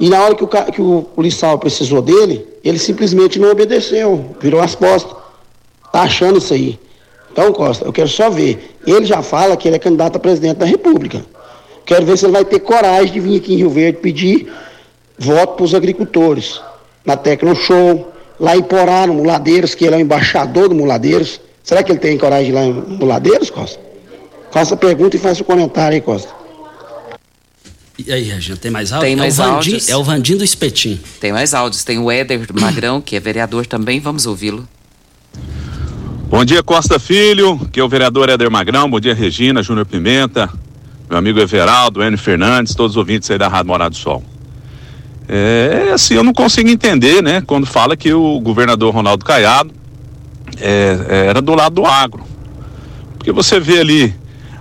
E 0.00 0.08
na 0.08 0.24
hora 0.24 0.34
que 0.34 0.42
o, 0.42 0.48
que 0.48 0.80
o, 0.80 1.06
Lissauer 1.18 1.58
precisou 1.58 2.00
dele, 2.00 2.46
ele 2.64 2.78
simplesmente 2.78 3.38
não 3.38 3.50
obedeceu, 3.50 4.34
virou 4.40 4.60
as 4.62 4.74
costas. 4.74 5.14
Tá 5.92 6.02
achando 6.02 6.38
isso 6.38 6.54
aí. 6.54 6.80
Então, 7.30 7.52
Costa, 7.52 7.84
eu 7.84 7.92
quero 7.92 8.08
só 8.08 8.30
ver. 8.30 8.76
Ele 8.86 9.04
já 9.04 9.20
fala 9.22 9.56
que 9.58 9.68
ele 9.68 9.76
é 9.76 9.78
candidato 9.78 10.16
a 10.16 10.18
presidente 10.18 10.56
da 10.56 10.64
República. 10.64 11.22
Quero 11.84 12.06
ver 12.06 12.16
se 12.16 12.24
ele 12.24 12.32
vai 12.32 12.44
ter 12.46 12.60
coragem 12.60 13.12
de 13.12 13.20
vir 13.20 13.36
aqui 13.36 13.52
em 13.52 13.56
Rio 13.58 13.68
Verde 13.68 13.98
pedir 13.98 14.50
voto 15.18 15.56
para 15.56 15.64
os 15.64 15.74
agricultores. 15.74 16.60
Na 17.04 17.16
Tecno 17.16 17.54
Show, 17.54 18.10
lá 18.38 18.56
em 18.56 18.62
Porá, 18.62 19.06
no 19.06 19.14
Muladeiros, 19.14 19.74
que 19.74 19.84
ele 19.84 19.96
é 19.96 19.98
o 19.98 20.00
embaixador 20.00 20.68
do 20.70 20.74
Muladeiros. 20.74 21.40
Será 21.62 21.82
que 21.82 21.92
ele 21.92 21.98
tem 21.98 22.16
coragem 22.16 22.52
lá 22.52 22.64
em 22.64 22.72
Muladeiros, 22.72 23.50
Costa? 23.50 23.78
Faça 24.50 24.74
a 24.74 24.76
pergunta 24.78 25.16
e 25.16 25.18
faça 25.18 25.42
o 25.42 25.44
comentário 25.44 25.94
aí, 25.94 26.00
Costa. 26.00 26.39
E 28.06 28.12
aí, 28.12 28.22
Regina, 28.22 28.56
tem 28.56 28.70
mais 28.70 28.92
áudio? 28.92 29.06
Tem 29.06 29.16
mais 29.16 29.38
é 29.38 29.42
o 29.42 29.44
Vandim, 29.44 29.56
áudios? 29.56 29.88
É 29.88 29.96
o 29.96 30.04
Vandim 30.04 30.36
do 30.36 30.44
Espetim. 30.44 31.00
Tem 31.20 31.32
mais 31.32 31.52
áudios. 31.52 31.84
Tem 31.84 31.98
o 31.98 32.10
Éder 32.10 32.46
Magrão, 32.52 33.00
que 33.00 33.16
é 33.16 33.20
vereador 33.20 33.66
também. 33.66 34.00
Vamos 34.00 34.26
ouvi-lo. 34.26 34.66
Bom 36.30 36.44
dia, 36.44 36.62
Costa 36.62 36.98
Filho, 36.98 37.58
que 37.72 37.80
é 37.80 37.84
o 37.84 37.88
vereador 37.88 38.28
Éder 38.28 38.48
Magrão, 38.48 38.88
bom 38.88 39.00
dia, 39.00 39.12
Regina, 39.12 39.64
Júnior 39.64 39.84
Pimenta, 39.84 40.48
meu 41.08 41.18
amigo 41.18 41.40
Everaldo, 41.40 42.04
Enio 42.04 42.16
Fernandes, 42.16 42.72
todos 42.72 42.92
os 42.92 42.96
ouvintes 42.96 43.28
aí 43.32 43.36
da 43.36 43.48
Rádio 43.48 43.66
Morado 43.66 43.96
do 43.96 43.98
Sol. 43.98 44.22
É, 45.28 45.90
assim, 45.92 46.14
eu 46.14 46.22
não 46.22 46.32
consigo 46.32 46.68
entender, 46.68 47.20
né, 47.20 47.42
quando 47.44 47.66
fala 47.66 47.96
que 47.96 48.12
o 48.12 48.38
governador 48.38 48.94
Ronaldo 48.94 49.24
Caiado 49.24 49.74
é, 50.60 50.98
é, 51.08 51.26
era 51.26 51.42
do 51.42 51.52
lado 51.52 51.74
do 51.74 51.84
agro. 51.84 52.22
Porque 53.18 53.32
você 53.32 53.58
vê 53.58 53.80
ali 53.80 54.14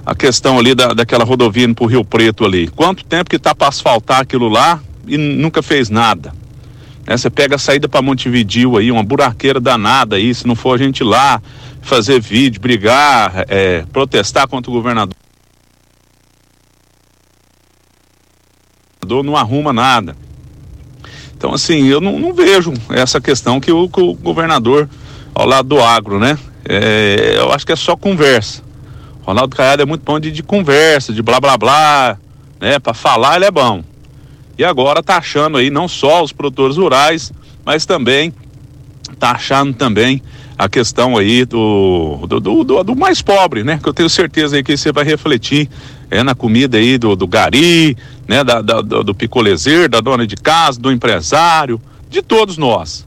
a 0.09 0.15
questão 0.15 0.57
ali 0.57 0.73
da, 0.73 0.87
daquela 0.87 1.23
rodovia 1.23 1.65
indo 1.65 1.85
Rio 1.85 2.03
Preto 2.03 2.43
ali. 2.43 2.67
Quanto 2.67 3.05
tempo 3.05 3.29
que 3.29 3.37
tá 3.37 3.53
para 3.53 3.67
asfaltar 3.67 4.21
aquilo 4.21 4.49
lá 4.49 4.81
e 5.07 5.15
nunca 5.17 5.61
fez 5.61 5.87
nada. 5.87 6.33
Né, 7.05 7.15
Você 7.15 7.29
pega 7.29 7.57
a 7.57 7.59
saída 7.59 7.87
para 7.87 8.01
Montevidil 8.01 8.75
aí, 8.75 8.91
uma 8.91 9.03
buraqueira 9.03 9.59
danada 9.59 10.15
aí, 10.15 10.33
se 10.33 10.47
não 10.47 10.55
for 10.55 10.73
a 10.73 10.83
gente 10.83 11.03
lá 11.03 11.39
fazer 11.83 12.19
vídeo, 12.19 12.59
brigar, 12.59 13.45
é, 13.47 13.85
protestar 13.93 14.47
contra 14.47 14.71
o 14.71 14.73
governador. 14.73 15.15
Não 19.07 19.37
arruma 19.37 19.71
nada. 19.71 20.17
Então, 21.37 21.53
assim, 21.53 21.85
eu 21.85 22.01
não, 22.01 22.17
não 22.17 22.33
vejo 22.33 22.73
essa 22.89 23.21
questão 23.21 23.59
que 23.59 23.71
o, 23.71 23.87
que 23.87 24.01
o 24.01 24.15
governador 24.15 24.89
ao 25.35 25.45
lado 25.45 25.69
do 25.69 25.79
agro, 25.79 26.19
né? 26.19 26.35
É, 26.67 27.35
eu 27.37 27.51
acho 27.51 27.63
que 27.63 27.71
é 27.71 27.75
só 27.75 27.95
conversa. 27.95 28.68
Ronaldo 29.29 29.55
Caiado 29.55 29.83
é 29.83 29.85
muito 29.85 30.03
bom 30.03 30.19
de, 30.19 30.31
de 30.31 30.41
conversa, 30.41 31.13
de 31.13 31.21
blá 31.21 31.39
blá 31.39 31.55
blá, 31.55 32.17
né? 32.59 32.79
Para 32.79 32.95
falar 32.95 33.35
ele 33.35 33.45
é 33.45 33.51
bom. 33.51 33.83
E 34.57 34.63
agora 34.63 35.03
tá 35.03 35.17
achando 35.17 35.59
aí 35.59 35.69
não 35.69 35.87
só 35.87 36.23
os 36.23 36.33
produtores 36.33 36.77
rurais, 36.77 37.31
mas 37.63 37.85
também 37.85 38.33
tá 39.19 39.33
achando 39.33 39.71
também 39.75 40.19
a 40.57 40.67
questão 40.67 41.15
aí 41.15 41.45
do 41.45 42.25
do, 42.27 42.39
do, 42.39 42.63
do, 42.63 42.83
do 42.83 42.95
mais 42.95 43.21
pobre, 43.21 43.63
né? 43.63 43.79
Que 43.81 43.87
eu 43.87 43.93
tenho 43.93 44.09
certeza 44.09 44.55
aí 44.55 44.63
que 44.63 44.75
você 44.75 44.91
vai 44.91 45.03
refletir 45.03 45.69
é 46.09 46.23
na 46.23 46.33
comida 46.33 46.79
aí 46.79 46.97
do, 46.97 47.15
do 47.15 47.27
gari, 47.27 47.95
né? 48.27 48.43
Da, 48.43 48.63
da, 48.63 48.81
do, 48.81 49.13
picolezeiro, 49.13 49.89
da 49.89 50.01
dona 50.01 50.25
de 50.25 50.37
casa, 50.37 50.81
do 50.81 50.91
empresário, 50.91 51.79
de 52.09 52.23
todos 52.23 52.57
nós. 52.57 53.05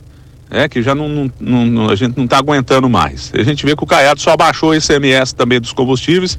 É, 0.55 0.68
que 0.68 0.82
já 0.82 0.94
não, 0.94 1.30
não, 1.40 1.64
não- 1.66 1.88
a 1.88 1.94
gente 1.96 2.14
não 2.16 2.24
está 2.26 2.36
aguentando 2.36 2.86
mais. 2.88 3.32
A 3.34 3.42
gente 3.42 3.64
vê 3.64 3.74
que 3.74 3.82
o 3.82 3.86
Caiado 3.86 4.20
só 4.20 4.32
abaixou 4.32 4.70
o 4.70 4.74
ICMS 4.74 5.34
também 5.34 5.59
dos 5.59 5.72
combustíveis, 5.72 6.38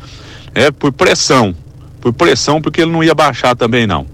é 0.53 0.69
por 0.69 0.91
pressão. 0.91 1.55
Por 1.99 2.13
pressão, 2.13 2.61
porque 2.61 2.81
ele 2.81 2.91
não 2.91 3.03
ia 3.03 3.15
baixar 3.15 3.55
também 3.55 3.87
não. 3.87 4.05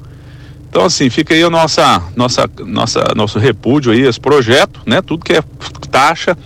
Então, 0.70 0.86
assim, 0.86 1.10
fica 1.10 1.34
aí 1.34 1.44
a 1.44 1.50
nossa, 1.50 2.02
nossa, 2.16 2.50
nossa, 2.66 3.04
nosso 3.14 3.40
repúdio 3.40 3.92
aí, 3.92 4.02
esse 4.02 4.20
projeto, 4.22 4.80
né? 4.86 5.02
Tudo 5.02 5.26
que 5.26 5.34
é 5.34 5.44
taxa, 5.92 6.38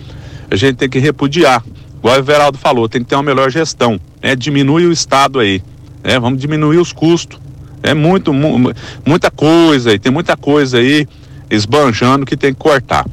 a 0.50 0.56
gente 0.56 0.78
tem 0.78 0.90
que 0.90 0.98
repudiar. 0.98 1.64
Igual 2.00 2.16
o 2.16 2.18
Everaldo 2.18 2.58
falou, 2.58 2.90
tem 2.90 3.04
que 3.04 3.10
ter 3.10 3.16
uma 3.16 3.22
melhor 3.24 3.52
gestão, 3.52 4.00
né? 4.22 4.36
Diminui 4.36 4.88
o 4.88 4.92
Estado 4.92 5.40
aí, 5.40 5.62
né? 6.04 6.18
Vamos 6.20 6.40
diminuir 6.40 6.78
os 6.78 6.92
custos. 6.92 7.38
É 7.84 7.94
muito, 7.94 8.34
mu- 8.34 8.74
muita 9.06 9.30
coisa 9.30 9.92
aí, 9.92 10.00
tem 10.00 10.12
muita 10.12 10.36
coisa 10.38 10.78
aí 10.80 11.06
esbanjando 11.52 12.26
que 12.26 12.36
tem 12.38 12.52
que 12.54 12.60
cortar. 12.60 13.06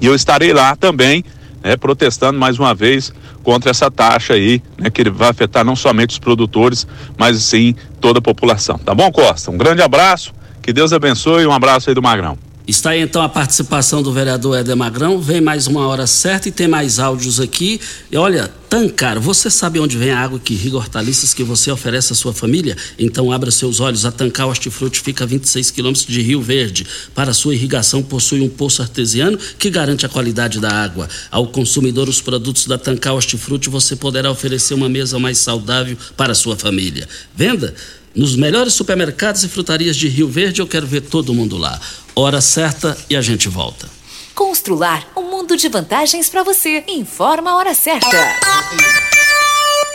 E 0.00 0.06
eu 0.06 0.14
estarei 0.14 0.52
lá 0.52 0.76
também, 0.76 1.24
né, 1.62 1.76
protestando 1.76 2.38
mais 2.38 2.58
uma 2.58 2.74
vez 2.74 3.12
contra 3.42 3.70
essa 3.70 3.90
taxa 3.90 4.34
aí, 4.34 4.62
né, 4.78 4.90
que 4.90 5.08
vai 5.10 5.30
afetar 5.30 5.64
não 5.64 5.74
somente 5.74 6.10
os 6.10 6.18
produtores, 6.18 6.86
mas 7.18 7.42
sim 7.42 7.74
toda 8.00 8.18
a 8.18 8.22
população. 8.22 8.78
Tá 8.78 8.94
bom, 8.94 9.10
Costa? 9.10 9.50
Um 9.50 9.58
grande 9.58 9.82
abraço, 9.82 10.32
que 10.62 10.72
Deus 10.72 10.92
abençoe 10.92 11.42
e 11.42 11.46
um 11.46 11.52
abraço 11.52 11.90
aí 11.90 11.94
do 11.94 12.02
Magrão. 12.02 12.36
Está 12.70 12.90
aí 12.90 13.00
então 13.00 13.20
a 13.20 13.28
participação 13.28 14.00
do 14.00 14.12
vereador 14.12 14.56
Éder 14.56 14.76
Magrão. 14.76 15.20
Vem 15.20 15.40
mais 15.40 15.66
uma 15.66 15.88
hora 15.88 16.06
certa 16.06 16.48
e 16.48 16.52
tem 16.52 16.68
mais 16.68 17.00
áudios 17.00 17.40
aqui. 17.40 17.80
E 18.12 18.16
olha, 18.16 18.48
Tancar, 18.68 19.18
você 19.18 19.50
sabe 19.50 19.80
onde 19.80 19.98
vem 19.98 20.12
a 20.12 20.20
água 20.20 20.38
que 20.38 20.54
irriga 20.54 20.76
hortaliças 20.76 21.34
que 21.34 21.42
você 21.42 21.72
oferece 21.72 22.12
à 22.12 22.14
sua 22.14 22.32
família? 22.32 22.76
Então 22.96 23.32
abra 23.32 23.50
seus 23.50 23.80
olhos. 23.80 24.04
A 24.04 24.12
Tancar 24.12 24.46
Hortifruti 24.46 25.00
fica 25.00 25.24
a 25.24 25.26
26 25.26 25.72
quilômetros 25.72 26.06
de 26.06 26.22
Rio 26.22 26.40
Verde. 26.40 26.86
Para 27.12 27.34
sua 27.34 27.56
irrigação, 27.56 28.04
possui 28.04 28.40
um 28.40 28.48
poço 28.48 28.82
artesiano 28.82 29.36
que 29.58 29.68
garante 29.68 30.06
a 30.06 30.08
qualidade 30.08 30.60
da 30.60 30.70
água. 30.70 31.08
Ao 31.28 31.48
consumidor, 31.48 32.08
os 32.08 32.20
produtos 32.20 32.66
da 32.66 32.78
Tancar 32.78 33.14
Hortifruti, 33.14 33.68
você 33.68 33.96
poderá 33.96 34.30
oferecer 34.30 34.74
uma 34.74 34.88
mesa 34.88 35.18
mais 35.18 35.38
saudável 35.38 35.96
para 36.16 36.30
a 36.30 36.36
sua 36.36 36.54
família. 36.54 37.08
Venda? 37.34 37.74
Nos 38.14 38.34
melhores 38.34 38.74
supermercados 38.74 39.44
e 39.44 39.48
frutarias 39.48 39.96
de 39.96 40.08
Rio 40.08 40.28
Verde, 40.28 40.60
eu 40.60 40.66
quero 40.66 40.84
ver 40.84 41.00
todo 41.00 41.32
mundo 41.32 41.56
lá. 41.56 41.80
Hora 42.20 42.42
certa 42.42 42.98
e 43.08 43.16
a 43.16 43.22
gente 43.22 43.48
volta. 43.48 43.88
Constrular 44.34 45.08
um 45.16 45.22
mundo 45.22 45.56
de 45.56 45.70
vantagens 45.70 46.28
para 46.28 46.42
você. 46.42 46.84
Informa 46.86 47.52
a 47.52 47.56
hora 47.56 47.72
certa. 47.72 48.06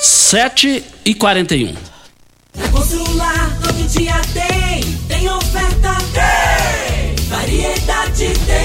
7 0.02 0.84
e 1.06 1.14
41. 1.14 1.76
Na 2.56 2.68
Constrular 2.70 3.56
todo 3.62 3.88
dia 3.88 4.20
tem, 4.34 4.82
tem 5.08 5.30
oferta 5.30 5.98
tem, 6.16 7.26
variedade 7.28 8.34
tem. 8.48 8.65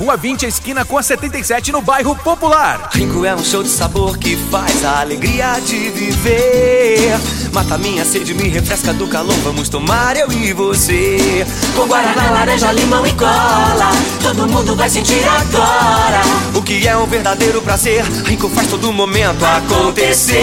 Rua 0.00 0.16
20, 0.16 0.46
esquina 0.46 0.82
com 0.82 0.96
a 0.96 1.02
77, 1.02 1.72
no 1.72 1.82
bairro 1.82 2.16
Popular. 2.16 2.88
Rico 2.90 3.22
é 3.22 3.34
um 3.34 3.44
show 3.44 3.62
de 3.62 3.68
sabor 3.68 4.16
que 4.16 4.34
faz 4.34 4.82
a 4.82 5.00
alegria 5.00 5.60
de 5.60 5.90
viver. 5.90 7.20
Mata 7.52 7.76
minha 7.76 8.02
sede, 8.02 8.32
me 8.32 8.48
refresca 8.48 8.94
do 8.94 9.06
calor. 9.06 9.36
Vamos 9.44 9.68
tomar 9.68 10.16
eu 10.16 10.32
e 10.32 10.54
você. 10.54 11.46
Com 11.76 11.86
guaraná, 11.86 12.30
laranja, 12.30 12.72
limão 12.72 13.06
e 13.06 13.12
cola. 13.12 13.90
Todo 14.22 14.48
mundo 14.48 14.74
vai 14.74 14.88
sentir 14.88 15.22
agora. 15.22 16.22
O 16.54 16.62
que 16.62 16.88
é 16.88 16.96
um 16.96 17.04
verdadeiro 17.04 17.60
prazer. 17.60 18.02
Rico 18.24 18.48
faz 18.48 18.68
todo 18.68 18.90
momento 18.94 19.44
acontecer. 19.44 20.40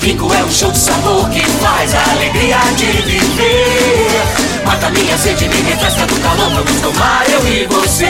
Rico 0.00 0.32
é 0.32 0.44
um 0.44 0.50
show 0.52 0.70
de 0.70 0.78
sabor 0.78 1.28
que 1.28 1.40
faz 1.40 1.92
a 1.92 2.10
alegria 2.12 2.58
de 2.76 2.86
viver. 3.02 4.41
Mata 4.64 4.90
minha 4.90 5.16
sede, 5.18 5.48
me 5.48 5.60
refresca 5.62 6.06
do 6.06 6.14
calor. 6.20 6.50
Vamos 6.50 6.80
tomar 6.80 7.28
eu 7.28 7.44
e 7.46 7.66
você. 7.66 8.06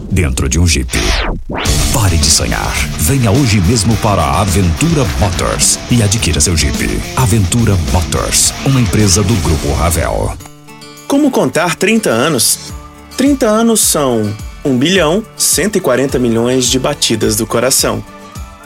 dentro 0.11 0.49
de 0.49 0.59
um 0.59 0.67
Jeep. 0.67 0.91
Pare 1.93 2.17
de 2.17 2.29
sonhar. 2.29 2.73
Venha 2.99 3.31
hoje 3.31 3.61
mesmo 3.61 3.95
para 3.97 4.21
a 4.21 4.41
Aventura 4.41 5.05
Motors 5.19 5.79
e 5.89 6.03
adquira 6.03 6.41
seu 6.41 6.55
Jeep. 6.57 7.01
Aventura 7.15 7.75
Motors, 7.93 8.53
uma 8.65 8.81
empresa 8.81 9.23
do 9.23 9.33
Grupo 9.35 9.71
Ravel. 9.73 10.37
Como 11.07 11.31
contar 11.31 11.75
30 11.75 12.09
anos? 12.09 12.73
30 13.15 13.47
anos 13.47 13.79
são 13.79 14.33
1 14.65 14.77
bilhão 14.77 15.23
140 15.37 16.19
milhões 16.19 16.65
de 16.65 16.77
batidas 16.77 17.35
do 17.35 17.47
coração, 17.47 18.03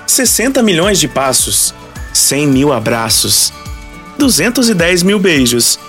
60 0.08 0.62
milhões 0.64 1.00
de 1.00 1.08
passos, 1.08 1.74
100 2.14 2.48
mil 2.48 2.74
abraços, 2.74 3.54
210 4.18 5.04
mil 5.04 5.20
beijos, 5.20 5.80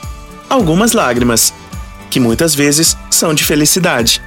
algumas 0.49 0.93
lágrimas, 0.93 1.53
que 2.11 2.21
muitas 2.21 2.55
vezes 2.55 2.97
são 3.11 3.35
de 3.35 3.45
felicidade, 3.45 4.23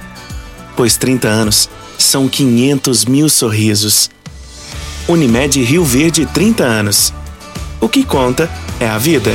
pois 0.80 0.96
30 0.96 1.28
anos 1.28 1.68
são 1.98 2.26
500 2.26 3.04
mil 3.04 3.28
sorrisos. 3.28 4.10
Unimed 5.06 5.62
Rio 5.62 5.84
Verde 5.84 6.24
30 6.24 6.64
anos. 6.64 7.12
O 7.82 7.86
que 7.86 8.02
conta 8.02 8.50
é 8.80 8.88
a 8.88 8.96
vida. 8.96 9.30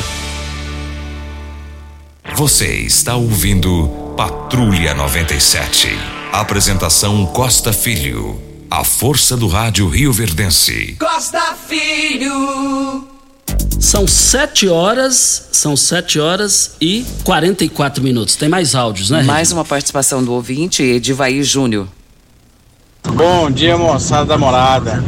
Você 2.36 2.78
está 2.78 3.14
ouvindo 3.14 3.88
Patrulha 4.18 4.96
97. 4.96 5.90
Apresentação 6.32 7.28
Costa 7.28 7.72
Filho. 7.72 8.42
A 8.68 8.84
força 8.84 9.38
do 9.38 9.48
rádio 9.48 9.88
Rio 9.88 10.12
Verdense. 10.12 10.98
Costa 11.00 11.56
Filho. 11.68 13.15
São 13.80 14.08
sete 14.08 14.68
horas, 14.68 15.48
são 15.52 15.76
sete 15.78 16.20
horas 16.20 16.76
e 16.82 17.06
44 17.24 18.04
minutos. 18.04 18.36
Tem 18.36 18.50
mais 18.50 18.76
áudios, 18.76 19.10
né? 19.10 19.24
Mais 19.24 19.52
uma 19.52 19.64
participação 19.64 20.24
do 20.24 20.34
ouvinte, 20.34 20.82
Edivaí 20.82 21.44
Júnior. 21.44 21.88
Bom 23.14 23.52
dia, 23.52 23.78
moçada 23.78 24.26
da 24.26 24.38
morada. 24.38 25.04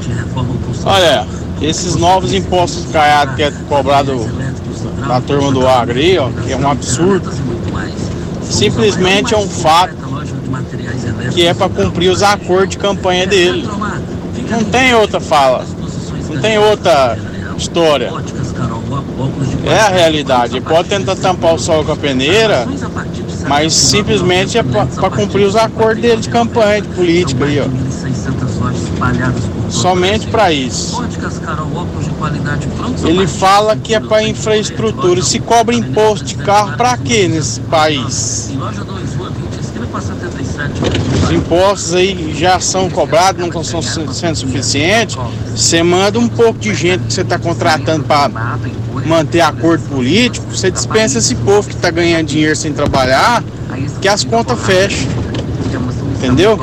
Olha, 0.86 1.28
esses 1.62 1.96
novos 1.96 2.34
impostos 2.34 2.86
caiados 2.92 3.36
que 3.36 3.44
é 3.44 3.52
cobrado 3.68 4.14
da 5.08 5.20
turma 5.22 5.52
do 5.52 5.68
agro 5.68 5.98
aí, 5.98 6.18
ó, 6.18 6.30
que 6.30 6.52
é 6.52 6.58
um 6.58 6.70
absurdo. 6.70 7.32
Simplesmente 8.44 9.34
é 9.34 9.38
um 9.38 9.50
fato 9.50 9.96
que 11.34 11.46
é 11.46 11.54
para 11.54 11.70
cumprir 11.70 12.10
os 12.10 12.22
acordos 12.24 12.70
de 12.70 12.78
campanha 12.78 13.26
dele. 13.26 13.68
Não 14.50 14.64
tem 14.64 14.94
outra 14.94 15.20
fala, 15.20 15.66
não 16.30 16.42
tem 16.42 16.58
outra 16.58 17.18
história. 17.58 18.12
É 19.66 19.80
a 19.80 19.90
realidade. 19.90 20.62
Pode 20.62 20.90
tentar 20.90 21.16
tampar 21.16 21.56
o 21.56 21.60
sol 21.60 21.84
com 21.84 21.92
a 21.92 21.96
peneira, 21.96 22.68
mas 23.48 23.74
simplesmente 23.74 24.58
é 24.58 24.64
para 24.64 25.10
cumprir 25.10 25.46
os 25.46 25.56
acordos 25.56 26.02
dele 26.02 26.22
de 26.22 26.30
campanha, 26.30 26.82
de 26.82 26.88
política 26.90 27.46
aí, 27.46 27.60
ó. 27.60 27.68
Somente 29.70 30.28
para 30.28 30.52
isso. 30.52 31.04
Ele 33.04 33.28
fala 33.28 33.76
que 33.76 33.94
é 33.94 34.00
para 34.00 34.24
infraestrutura. 34.24 35.20
E 35.20 35.24
se 35.24 35.40
cobra 35.40 35.76
imposto 35.76 36.26
de 36.26 36.36
carro 36.36 36.78
para 36.78 36.98
quê 36.98 37.28
nesse 37.28 37.60
país? 37.62 38.52
Os 41.28 41.34
impostos 41.34 41.94
aí 41.94 42.34
já 42.34 42.58
são 42.60 42.90
cobrados, 42.90 43.42
não 43.42 43.62
estão 43.62 43.82
sendo 43.82 44.36
suficientes. 44.36 45.18
Você 45.54 45.84
manda 45.84 46.18
um 46.18 46.28
pouco 46.30 46.58
de 46.58 46.74
gente 46.74 47.04
que 47.04 47.14
você 47.14 47.22
está 47.22 47.38
contratando 47.38 48.06
para 48.06 48.32
manter 49.06 49.42
acordo 49.42 49.84
político, 49.90 50.46
você 50.50 50.72
dispensa 50.72 51.18
esse 51.18 51.36
povo 51.36 51.68
que 51.68 51.76
está 51.76 51.92
ganhando 51.92 52.28
dinheiro 52.28 52.56
sem 52.56 52.72
trabalhar, 52.72 53.44
que 54.02 54.08
as 54.08 54.24
contas 54.24 54.58
fecham. 54.62 55.08
Entendeu? 56.18 56.58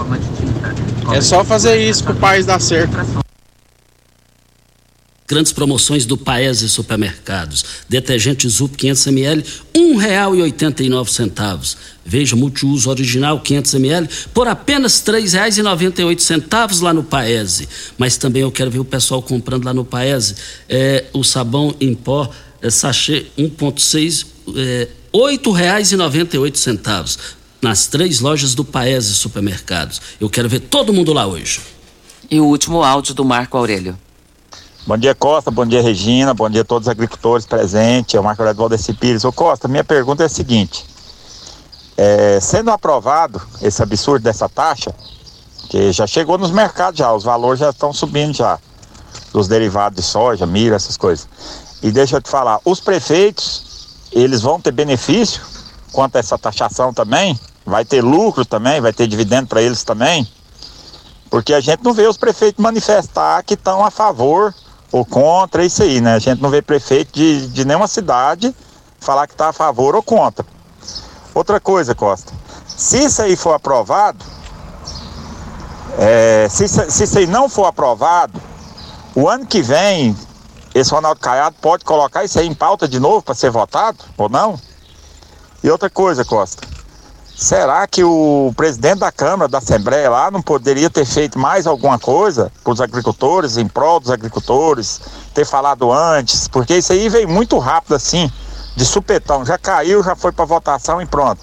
É 1.13 1.21
só 1.21 1.45
fazer 1.45 1.77
isso 1.77 2.03
que 2.03 2.13
o 2.13 2.17
país 2.17 2.47
dá 2.47 2.59
certo. 2.59 3.24
Grandes 5.27 5.53
promoções 5.53 6.05
do 6.05 6.19
Paese 6.19 6.69
Supermercados. 6.69 7.65
Detergente 7.89 8.47
Zup 8.47 8.77
500 8.77 9.07
ml, 9.07 9.45
um 9.75 9.97
real 9.97 10.37
e 10.37 10.43
oitenta 10.43 10.83
e 10.83 10.89
nove 10.91 11.11
centavos. 11.11 11.79
Veja 12.05 12.37
multiuso 12.37 12.91
original 12.91 13.41
500 13.41 13.75
ml 13.75 14.09
por 14.35 14.47
apenas 14.47 15.01
oito 16.05 16.23
centavos 16.23 16.81
lá 16.81 16.93
no 16.93 17.03
Paese. 17.03 17.67
Mas 17.97 18.19
também 18.19 18.43
eu 18.43 18.53
quero 18.53 18.71
ver 18.71 18.81
o 18.81 18.85
pessoal 18.85 19.23
comprando 19.23 19.65
lá 19.65 19.73
no 19.73 19.85
Paese 19.85 20.35
é, 20.69 21.07
o 21.15 21.25
sabão 21.25 21.75
em 21.81 21.95
pó 21.95 22.31
é, 22.61 22.69
sachê 22.69 23.27
1.6 23.39 24.27
é, 24.57 24.89
oito 25.11 26.59
centavos. 26.59 27.19
nas 27.63 27.87
três 27.87 28.21
lojas 28.21 28.55
do 28.55 28.63
Paese 28.63 29.15
Supermercados. 29.15 30.03
Eu 30.21 30.29
quero 30.29 30.51
ver 30.51 30.61
todo 30.61 30.93
mundo 30.93 31.15
lá 31.15 31.27
hoje. 31.27 31.61
E 32.31 32.39
o 32.39 32.45
último 32.45 32.83
áudio 32.83 33.15
do 33.15 33.25
Marco 33.25 33.57
Aurélio. 33.57 33.99
Bom 34.87 34.99
dia, 34.99 35.15
Costa. 35.15 35.51
Bom 35.51 35.65
dia, 35.65 35.81
Regina. 35.81 36.35
Bom 36.35 36.51
dia 36.51 36.61
a 36.61 36.65
todos 36.65 36.87
os 36.87 36.91
agricultores 36.91 37.47
presentes. 37.47 38.15
É 38.15 38.21
o 38.21 38.23
Marco 38.23 38.43
Aurélio 38.43 38.59
Valdeci 38.59 38.93
Pires. 38.93 39.25
Ô, 39.25 39.33
Costa, 39.33 39.67
minha 39.67 39.83
pergunta 39.83 40.23
é 40.23 40.27
a 40.27 40.29
seguinte. 40.29 40.85
É, 41.97 42.39
sendo 42.39 42.71
aprovado 42.71 43.41
esse 43.63 43.83
absurdo 43.83 44.23
dessa 44.23 44.47
taxa, 44.47 44.95
que 45.71 45.91
já 45.91 46.07
chegou 46.07 46.37
nos 46.37 46.51
mercados 46.51 46.99
já, 46.99 47.11
os 47.15 47.25
valores 47.25 47.61
já 47.61 47.71
estão 47.71 47.95
subindo 47.95 48.37
já, 48.37 48.59
dos 49.33 49.49
derivados 49.49 49.97
de 49.97 50.03
soja, 50.03 50.45
milho, 50.45 50.75
essas 50.75 50.99
coisas. 50.99 51.27
E 51.83 51.91
deixa 51.91 52.17
eu 52.17 52.21
te 52.21 52.29
falar, 52.29 52.61
os 52.63 52.79
prefeitos, 52.79 53.89
eles 54.13 54.43
vão 54.43 54.61
ter 54.61 54.71
benefício 54.71 55.41
quanto 55.93 56.17
a 56.17 56.19
essa 56.19 56.37
taxação 56.37 56.93
também? 56.93 57.41
Vai 57.65 57.87
ter 57.87 58.03
lucro 58.03 58.45
também? 58.45 58.83
Vai 58.83 58.93
ter 58.93 59.07
dividendo 59.07 59.47
para 59.47 59.63
eles 59.63 59.83
também? 59.83 60.29
Porque 61.31 61.55
a 61.55 61.61
gente 61.61 61.83
não 61.83 61.95
vê 61.95 62.07
os 62.07 62.19
prefeitos 62.19 62.63
manifestar 62.63 63.43
que 63.43 63.55
estão 63.55 63.83
a 63.83 63.91
favor 63.91 64.55
ou 64.95 65.05
contra 65.05 65.65
isso 65.65 65.83
aí, 65.83 66.01
né? 66.01 66.15
A 66.15 66.21
gente 66.21 66.41
não 66.41 66.49
vê 66.49 66.63
prefeito 66.63 67.13
de, 67.13 67.49
de 67.49 67.65
nenhuma 67.65 67.89
cidade 67.89 68.55
falar 69.01 69.27
que 69.27 69.35
está 69.35 69.49
a 69.49 69.53
favor 69.53 69.97
ou 69.97 70.03
contra. 70.05 70.47
Outra 71.35 71.59
coisa, 71.59 71.97
Costa, 71.97 72.33
se 72.65 73.03
isso 73.03 73.21
aí 73.21 73.35
for 73.35 73.55
aprovado, 73.55 74.25
é, 75.99 76.47
se, 76.49 76.69
se 76.69 77.03
isso 77.03 77.19
aí 77.19 77.27
não 77.27 77.49
for 77.49 77.65
aprovado, 77.65 78.41
o 79.17 79.29
ano 79.29 79.45
que 79.45 79.63
vem, 79.63 80.17
esse 80.73 80.93
Ronaldo 80.93 81.19
Caiado 81.19 81.57
pode 81.61 81.85
colocar 81.85 82.23
isso 82.23 82.39
aí 82.39 82.47
em 82.47 82.55
pauta 82.55 82.87
de 82.87 83.01
novo 83.01 83.21
para 83.21 83.35
ser 83.35 83.51
votado 83.51 83.99
ou 84.17 84.29
não? 84.29 84.57
E 85.61 85.69
outra 85.69 85.91
coisa, 85.91 86.25
Costa, 86.25 86.69
será 87.37 87.87
que 87.87 88.05
o 88.05 88.53
presidente 88.57 89.01
da 89.01 89.13
Câmara, 89.13 89.49
da 89.49 89.59
Assembleia 89.59 90.11
lá, 90.11 90.31
não 90.31 90.41
poderia 90.41 90.89
ter 90.89 91.05
feito 91.05 91.39
mais 91.39 91.67
alguma 91.67 91.99
coisa 91.99 92.51
para 92.63 92.73
os 92.73 92.81
agricultores, 92.81 93.57
em 93.57 93.67
prol 93.67 94.01
dos 94.01 94.11
agricultores, 94.11 95.01
ter 95.35 95.45
falado 95.45 95.93
antes? 95.93 96.49
Porque 96.49 96.77
isso 96.77 96.93
aí 96.93 97.09
veio 97.09 97.29
muito 97.29 97.59
rápido 97.59 97.95
assim 97.95 98.31
de 98.77 98.85
supetão, 98.85 99.45
já 99.45 99.57
caiu, 99.57 100.03
já 100.03 100.17
foi 100.17 100.33
para 100.33 100.45
votação 100.45 101.01
e 101.01 101.07
pronto. 101.07 101.41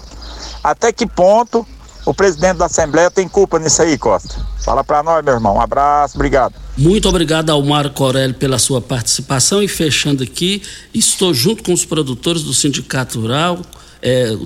Até 0.62 0.92
que 0.92 1.06
ponto 1.06 1.66
o 2.04 2.12
presidente 2.12 2.58
da 2.58 2.66
Assembleia 2.66 3.10
tem 3.10 3.28
culpa 3.28 3.58
nisso 3.58 3.80
aí, 3.80 3.96
Costa? 3.96 4.34
Fala 4.58 4.82
para 4.82 5.02
nós, 5.02 5.24
meu 5.24 5.34
irmão. 5.34 5.56
Um 5.56 5.60
abraço, 5.60 6.16
obrigado. 6.16 6.54
Muito 6.76 7.08
obrigado 7.08 7.50
ao 7.50 7.62
Marco 7.62 8.04
Aurélio 8.04 8.34
pela 8.34 8.58
sua 8.58 8.80
participação 8.80 9.62
e 9.62 9.68
fechando 9.68 10.22
aqui, 10.22 10.62
estou 10.92 11.32
junto 11.32 11.62
com 11.62 11.72
os 11.72 11.84
produtores 11.84 12.42
do 12.42 12.52
Sindicato 12.52 13.20
Rural 13.20 13.60
é, 14.00 14.36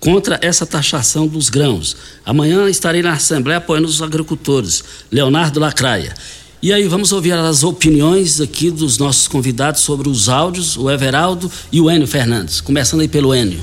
contra 0.00 0.40
essa 0.42 0.66
taxação 0.66 1.26
dos 1.26 1.50
grãos. 1.50 1.96
Amanhã 2.24 2.68
estarei 2.68 3.02
na 3.02 3.12
Assembleia 3.12 3.58
apoiando 3.58 3.86
os 3.86 4.00
agricultores. 4.00 4.82
Leonardo 5.12 5.60
Lacraia. 5.60 6.14
E 6.62 6.72
aí 6.72 6.88
vamos 6.88 7.12
ouvir 7.12 7.32
as 7.32 7.62
opiniões 7.62 8.40
aqui 8.40 8.70
dos 8.70 8.98
nossos 8.98 9.28
convidados 9.28 9.82
sobre 9.82 10.08
os 10.08 10.28
áudios, 10.28 10.76
o 10.76 10.90
Everaldo 10.90 11.50
e 11.70 11.80
o 11.80 11.90
Enio 11.90 12.06
Fernandes. 12.06 12.60
Começando 12.60 13.00
aí 13.00 13.08
pelo 13.08 13.34
Enio. 13.34 13.60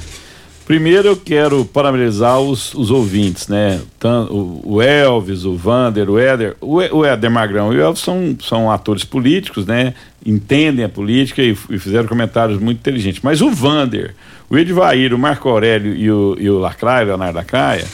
Primeiro 0.67 1.07
eu 1.07 1.15
quero 1.15 1.63
parabenizar 1.63 2.41
os, 2.41 2.73
os 2.73 2.91
ouvintes, 2.91 3.47
né? 3.47 3.79
O, 4.29 4.81
Elvis, 4.81 5.45
o 5.45 5.55
Vander, 5.55 6.09
o 6.09 6.19
Éder. 6.19 6.57
O, 6.59 7.05
Éder 7.05 7.31
Magrão 7.31 7.71
e 7.71 7.77
o 7.77 7.81
Elvis 7.81 8.01
são, 8.01 8.35
são 8.41 8.69
atores 8.69 9.05
políticos, 9.05 9.65
né? 9.65 9.93
Entendem 10.25 10.83
a 10.83 10.89
política 10.89 11.41
e, 11.41 11.55
e 11.69 11.79
fizeram 11.79 12.05
comentários 12.05 12.59
muito 12.59 12.79
inteligentes. 12.79 13.21
Mas 13.23 13.41
o 13.41 13.49
Vander, 13.49 14.13
o 14.49 14.57
Edvair, 14.57 15.13
o 15.13 15.17
Marco 15.17 15.49
Aurélio 15.49 15.95
e 15.95 16.09
o, 16.11 16.35
e 16.39 16.49
o 16.49 16.57
Lacraia, 16.57 17.05
Leonardo 17.05 17.37
Lacraia, 17.37 17.85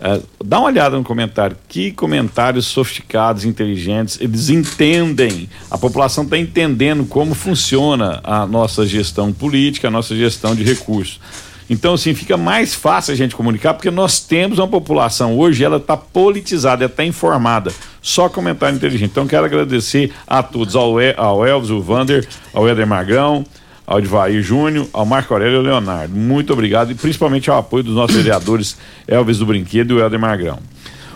Uh, 0.00 0.26
dá 0.42 0.58
uma 0.58 0.68
olhada 0.68 0.96
no 0.96 1.04
comentário. 1.04 1.54
Que 1.68 1.92
comentários 1.92 2.66
sofisticados, 2.66 3.44
inteligentes. 3.44 4.18
Eles 4.18 4.48
entendem, 4.48 5.48
a 5.70 5.76
população 5.76 6.24
está 6.24 6.38
entendendo 6.38 7.04
como 7.04 7.34
funciona 7.34 8.18
a 8.24 8.46
nossa 8.46 8.86
gestão 8.86 9.30
política, 9.30 9.88
a 9.88 9.90
nossa 9.90 10.16
gestão 10.16 10.54
de 10.54 10.64
recursos. 10.64 11.20
Então, 11.68 11.94
assim, 11.94 12.14
fica 12.14 12.36
mais 12.36 12.74
fácil 12.74 13.12
a 13.12 13.16
gente 13.16 13.36
comunicar, 13.36 13.74
porque 13.74 13.90
nós 13.90 14.18
temos 14.18 14.58
uma 14.58 14.66
população 14.66 15.38
hoje, 15.38 15.62
ela 15.62 15.76
está 15.76 15.96
politizada, 15.96 16.82
ela 16.82 16.90
está 16.90 17.04
informada. 17.04 17.70
Só 18.02 18.28
comentário 18.28 18.74
inteligente. 18.74 19.10
Então, 19.10 19.26
quero 19.26 19.44
agradecer 19.44 20.12
a 20.26 20.42
todos, 20.42 20.74
ao, 20.74 20.94
ao 21.16 21.46
Elvis, 21.46 21.70
o 21.70 21.80
Vander, 21.80 22.26
ao 22.52 22.68
Eder 22.68 22.86
Magrão, 22.86 23.44
ao 23.90 23.98
Edvair 23.98 24.40
Júnior, 24.40 24.86
ao 24.92 25.04
Marco 25.04 25.34
Aurélio 25.34 25.54
e 25.54 25.56
ao 25.56 25.62
Leonardo. 25.64 26.14
Muito 26.14 26.52
obrigado 26.52 26.92
e 26.92 26.94
principalmente 26.94 27.50
ao 27.50 27.58
apoio 27.58 27.82
dos 27.82 27.96
nossos 27.96 28.14
vereadores 28.14 28.76
Elvis 29.04 29.38
do 29.38 29.46
Brinquedo 29.46 29.90
e 29.90 29.94
o 29.94 29.98
Helder 29.98 30.20
Magrão. 30.20 30.60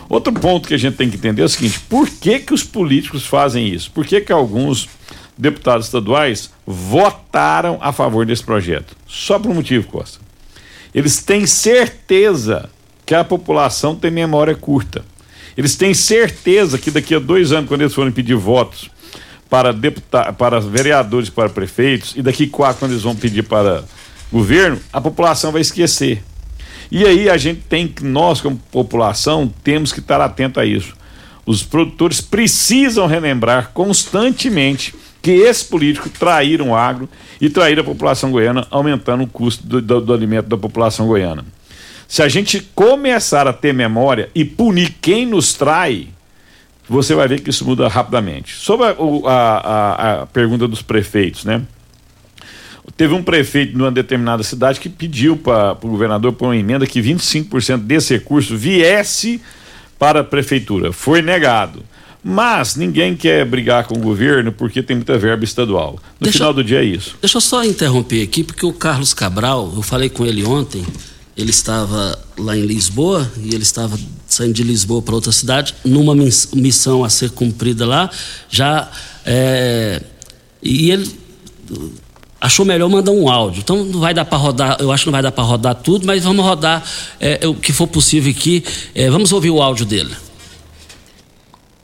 Outro 0.09 0.33
ponto 0.33 0.67
que 0.67 0.73
a 0.73 0.77
gente 0.77 0.97
tem 0.97 1.09
que 1.09 1.15
entender 1.15 1.41
é 1.41 1.45
o 1.45 1.49
seguinte: 1.49 1.79
por 1.87 2.09
que, 2.09 2.37
que 2.37 2.53
os 2.53 2.65
políticos 2.65 3.25
fazem 3.25 3.65
isso? 3.65 3.89
Por 3.91 4.05
que, 4.05 4.19
que 4.19 4.31
alguns 4.31 4.89
deputados 5.37 5.85
estaduais 5.85 6.51
votaram 6.67 7.77
a 7.79 7.93
favor 7.93 8.25
desse 8.25 8.43
projeto? 8.43 8.93
Só 9.07 9.39
por 9.39 9.51
um 9.51 9.55
motivo, 9.55 9.87
Costa. 9.87 10.19
Eles 10.93 11.23
têm 11.23 11.45
certeza 11.45 12.69
que 13.05 13.15
a 13.15 13.23
população 13.23 13.95
tem 13.95 14.11
memória 14.11 14.53
curta. 14.53 15.05
Eles 15.55 15.77
têm 15.77 15.93
certeza 15.93 16.77
que 16.77 16.91
daqui 16.91 17.15
a 17.15 17.19
dois 17.19 17.53
anos, 17.53 17.69
quando 17.69 17.81
eles 17.81 17.93
forem 17.93 18.11
pedir 18.11 18.35
votos 18.35 18.89
para 19.49 19.71
deputados, 19.71 20.35
para 20.35 20.59
vereadores, 20.59 21.29
para 21.29 21.49
prefeitos, 21.49 22.13
e 22.15 22.21
daqui 22.21 22.47
quatro, 22.47 22.79
quando 22.79 22.91
eles 22.91 23.03
vão 23.03 23.15
pedir 23.15 23.43
para 23.43 23.83
governo, 24.31 24.79
a 24.91 24.99
população 24.99 25.51
vai 25.51 25.61
esquecer. 25.61 26.23
E 26.91 27.05
aí 27.05 27.29
a 27.29 27.37
gente 27.37 27.61
tem 27.67 27.87
que, 27.87 28.03
nós 28.03 28.41
como 28.41 28.57
população, 28.71 29.51
temos 29.63 29.91
que 29.91 29.99
estar 29.99 30.21
atento 30.21 30.59
a 30.59 30.65
isso. 30.65 30.93
Os 31.45 31.63
produtores 31.63 32.21
precisam 32.21 33.07
relembrar 33.07 33.71
constantemente 33.73 34.93
que 35.21 35.31
esses 35.31 35.63
políticos 35.63 36.11
traíram 36.17 36.69
o 36.69 36.75
agro 36.75 37.09
e 37.41 37.49
traíram 37.49 37.81
a 37.81 37.85
população 37.85 38.31
goiana, 38.31 38.67
aumentando 38.69 39.23
o 39.23 39.27
custo 39.27 39.65
do, 39.65 39.81
do, 39.81 40.01
do 40.01 40.13
alimento 40.13 40.47
da 40.47 40.57
população 40.57 41.07
goiana. 41.07 41.43
Se 42.07 42.21
a 42.21 42.27
gente 42.27 42.61
começar 42.75 43.47
a 43.47 43.53
ter 43.53 43.73
memória 43.73 44.29
e 44.35 44.45
punir 44.45 44.95
quem 45.01 45.25
nos 45.25 45.53
trai, 45.53 46.09
você 46.87 47.15
vai 47.15 47.27
ver 47.27 47.41
que 47.41 47.49
isso 47.49 47.65
muda 47.65 47.87
rapidamente. 47.87 48.55
Sobre 48.55 48.85
a, 48.85 48.91
a, 49.27 50.21
a 50.21 50.25
pergunta 50.27 50.67
dos 50.67 50.81
prefeitos, 50.81 51.45
né? 51.45 51.61
Teve 52.95 53.13
um 53.13 53.23
prefeito 53.23 53.77
numa 53.77 53.91
determinada 53.91 54.43
cidade 54.43 54.79
que 54.79 54.87
pediu 54.87 55.35
para 55.35 55.73
o 55.73 55.89
governador 55.89 56.31
por 56.33 56.45
uma 56.45 56.55
emenda 56.55 56.85
que 56.85 57.01
25% 57.01 57.79
desse 57.79 58.13
recurso 58.13 58.55
viesse 58.55 59.41
para 59.97 60.21
a 60.21 60.23
prefeitura. 60.23 60.93
Foi 60.93 61.21
negado. 61.21 61.83
Mas 62.23 62.75
ninguém 62.75 63.15
quer 63.15 63.45
brigar 63.45 63.85
com 63.85 63.95
o 63.95 63.99
governo 63.99 64.51
porque 64.51 64.81
tem 64.81 64.95
muita 64.95 65.17
verba 65.17 65.43
estadual. 65.43 65.99
No 66.19 66.23
deixa, 66.23 66.39
final 66.39 66.53
do 66.53 66.63
dia 66.63 66.79
é 66.79 66.83
isso. 66.83 67.15
Deixa 67.21 67.37
eu 67.37 67.41
só 67.41 67.63
interromper 67.63 68.23
aqui, 68.23 68.43
porque 68.43 68.65
o 68.65 68.73
Carlos 68.73 69.13
Cabral, 69.13 69.71
eu 69.75 69.81
falei 69.83 70.09
com 70.09 70.25
ele 70.25 70.43
ontem, 70.43 70.83
ele 71.37 71.49
estava 71.49 72.17
lá 72.37 72.57
em 72.57 72.61
Lisboa 72.61 73.29
e 73.37 73.49
ele 73.53 73.63
estava 73.63 73.97
saindo 74.25 74.53
de 74.53 74.63
Lisboa 74.63 75.01
para 75.01 75.15
outra 75.15 75.31
cidade, 75.31 75.75
numa 75.83 76.15
missão 76.15 77.03
a 77.03 77.09
ser 77.09 77.31
cumprida 77.31 77.85
lá, 77.85 78.09
já. 78.49 78.89
É, 79.25 80.01
e 80.63 80.91
ele 80.91 81.11
achou 82.39 82.65
melhor 82.65 82.89
mandar 82.89 83.11
um 83.11 83.29
áudio. 83.29 83.59
Então 83.59 83.83
não 83.83 83.99
vai 83.99 84.13
dar 84.13 84.23
para 84.23 84.37
rodar, 84.37 84.77
eu 84.79 84.91
acho 84.91 85.03
que 85.03 85.07
não 85.07 85.11
vai 85.13 85.21
dar 85.21 85.31
para 85.31 85.43
rodar 85.43 85.75
tudo, 85.75 86.05
mas 86.07 86.23
vamos 86.23 86.43
rodar 86.43 86.83
é, 87.19 87.45
o 87.45 87.53
que 87.53 87.73
for 87.73 87.87
possível 87.87 88.31
aqui. 88.31 88.63
É, 88.93 89.09
vamos 89.09 89.33
ouvir 89.33 89.49
o 89.49 89.61
áudio 89.61 89.85
dele. 89.85 90.15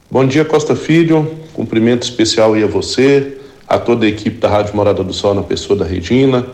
Bom 0.10 0.26
dia, 0.26 0.46
Costa 0.46 0.76
Filho. 0.76 1.40
Cumprimento 1.54 2.04
especial 2.04 2.54
aí 2.54 2.64
a 2.64 2.68
você, 2.68 3.38
a 3.68 3.78
toda 3.78 4.06
a 4.06 4.10
equipe 4.10 4.38
da 4.38 4.48
Rádio 4.48 4.76
Morada 4.76 5.04
do 5.04 5.14
Sol, 5.14 5.34
na 5.34 5.44
pessoa 5.44 5.78
da 5.78 5.86
Regina 5.86 6.46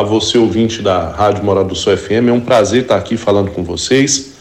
a 0.00 0.02
você, 0.02 0.38
ouvinte 0.38 0.80
da 0.80 1.10
Rádio 1.10 1.44
Moral 1.44 1.62
do 1.62 1.74
Sul 1.74 1.94
FM. 1.94 2.28
É 2.28 2.32
um 2.32 2.40
prazer 2.40 2.82
estar 2.82 2.96
aqui 2.96 3.18
falando 3.18 3.50
com 3.50 3.62
vocês. 3.62 4.32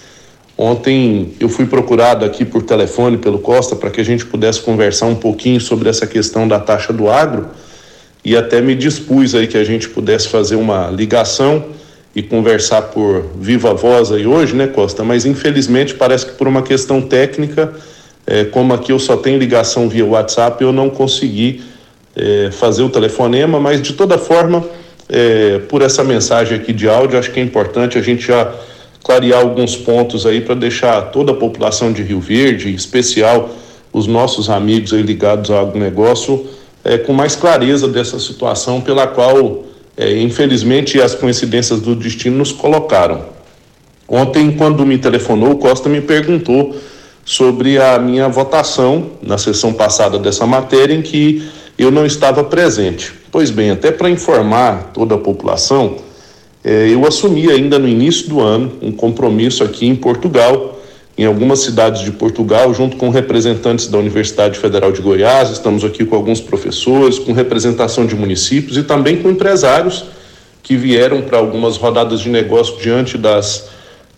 Ontem 0.57 1.33
eu 1.37 1.49
fui 1.49 1.65
procurado 1.65 2.23
aqui 2.23 2.45
por 2.45 2.63
telefone 2.63 3.17
pelo 3.17 3.39
Costa 3.39 3.75
para 3.75 3.89
que 3.89 3.99
a 3.99 4.03
gente 4.05 4.25
pudesse 4.25 4.61
conversar 4.61 5.07
um 5.07 5.15
pouquinho 5.15 5.59
sobre 5.59 5.89
essa 5.89 6.07
questão 6.07 6.47
da 6.47 6.61
taxa 6.61 6.93
do 6.93 7.09
agro 7.09 7.47
e 8.23 8.37
até 8.37 8.61
me 8.61 8.73
dispus 8.73 9.35
aí 9.35 9.47
que 9.47 9.57
a 9.57 9.63
gente 9.65 9.89
pudesse 9.89 10.29
fazer 10.29 10.55
uma 10.55 10.89
ligação 10.89 11.65
e 12.15 12.23
conversar 12.23 12.83
por 12.83 13.25
viva 13.37 13.73
voz 13.73 14.13
aí 14.13 14.25
hoje, 14.25 14.55
né, 14.55 14.65
Costa? 14.65 15.03
Mas 15.03 15.25
infelizmente 15.25 15.93
parece 15.93 16.25
que 16.25 16.31
por 16.33 16.47
uma 16.47 16.61
questão 16.61 17.01
técnica, 17.01 17.73
é, 18.25 18.45
como 18.45 18.73
aqui 18.73 18.93
eu 18.93 18.99
só 18.99 19.17
tenho 19.17 19.37
ligação 19.37 19.89
via 19.89 20.05
WhatsApp, 20.05 20.63
eu 20.63 20.71
não 20.71 20.89
consegui 20.89 21.61
é, 22.15 22.49
fazer 22.49 22.81
o 22.81 22.89
telefonema, 22.89 23.59
mas 23.59 23.81
de 23.81 23.91
toda 23.91 24.17
forma 24.17 24.63
é, 25.09 25.59
por 25.67 25.81
essa 25.81 26.03
mensagem 26.03 26.57
aqui 26.57 26.71
de 26.71 26.87
áudio. 26.87 27.17
Acho 27.17 27.31
que 27.31 27.39
é 27.39 27.43
importante 27.43 27.97
a 27.97 28.01
gente 28.01 28.27
já 28.27 28.53
clarear 29.03 29.41
alguns 29.41 29.75
pontos 29.75 30.25
aí 30.25 30.41
para 30.41 30.55
deixar 30.55 31.01
toda 31.11 31.31
a 31.31 31.35
população 31.35 31.91
de 31.91 32.03
Rio 32.03 32.19
Verde, 32.19 32.69
em 32.69 32.75
especial 32.75 33.49
os 33.91 34.05
nossos 34.05 34.49
amigos 34.49 34.91
ligados 34.91 35.49
ao 35.49 35.67
agronegócio, 35.67 36.45
é, 36.83 36.97
com 36.97 37.11
mais 37.11 37.35
clareza 37.35 37.87
dessa 37.87 38.19
situação 38.19 38.81
pela 38.81 39.07
qual, 39.07 39.65
é, 39.97 40.21
infelizmente, 40.21 41.01
as 41.01 41.15
coincidências 41.15 41.81
do 41.81 41.95
destino 41.95 42.37
nos 42.37 42.51
colocaram. 42.51 43.23
Ontem, 44.07 44.51
quando 44.51 44.85
me 44.85 44.97
telefonou, 44.97 45.51
o 45.51 45.57
Costa 45.57 45.89
me 45.89 46.01
perguntou 46.01 46.75
sobre 47.25 47.77
a 47.77 47.99
minha 47.99 48.27
votação 48.27 49.11
na 49.21 49.37
sessão 49.37 49.73
passada 49.73 50.17
dessa 50.17 50.47
matéria 50.47 50.95
em 50.95 51.01
que 51.01 51.47
eu 51.79 51.89
não 51.89 52.05
estava 52.05 52.43
presente. 52.43 53.13
Pois 53.31 53.49
bem, 53.49 53.71
até 53.71 53.89
para 53.89 54.09
informar 54.09 54.91
toda 54.93 55.15
a 55.15 55.17
população, 55.17 55.95
eh, 56.63 56.89
eu 56.91 57.07
assumi 57.07 57.49
ainda 57.49 57.79
no 57.79 57.87
início 57.87 58.27
do 58.27 58.41
ano 58.41 58.73
um 58.81 58.91
compromisso 58.91 59.63
aqui 59.63 59.87
em 59.87 59.95
Portugal, 59.95 60.77
em 61.17 61.25
algumas 61.25 61.59
cidades 61.59 62.01
de 62.01 62.11
Portugal, 62.11 62.73
junto 62.73 62.97
com 62.97 63.09
representantes 63.09 63.87
da 63.87 63.97
Universidade 63.97 64.59
Federal 64.59 64.91
de 64.91 65.01
Goiás, 65.01 65.49
estamos 65.49 65.85
aqui 65.85 66.05
com 66.05 66.15
alguns 66.15 66.41
professores, 66.41 67.17
com 67.17 67.31
representação 67.31 68.05
de 68.05 68.15
municípios 68.15 68.77
e 68.77 68.83
também 68.83 69.17
com 69.17 69.29
empresários 69.29 70.05
que 70.61 70.75
vieram 70.75 71.21
para 71.21 71.37
algumas 71.37 71.77
rodadas 71.77 72.19
de 72.19 72.29
negócio 72.29 72.77
diante 72.81 73.17
das 73.17 73.69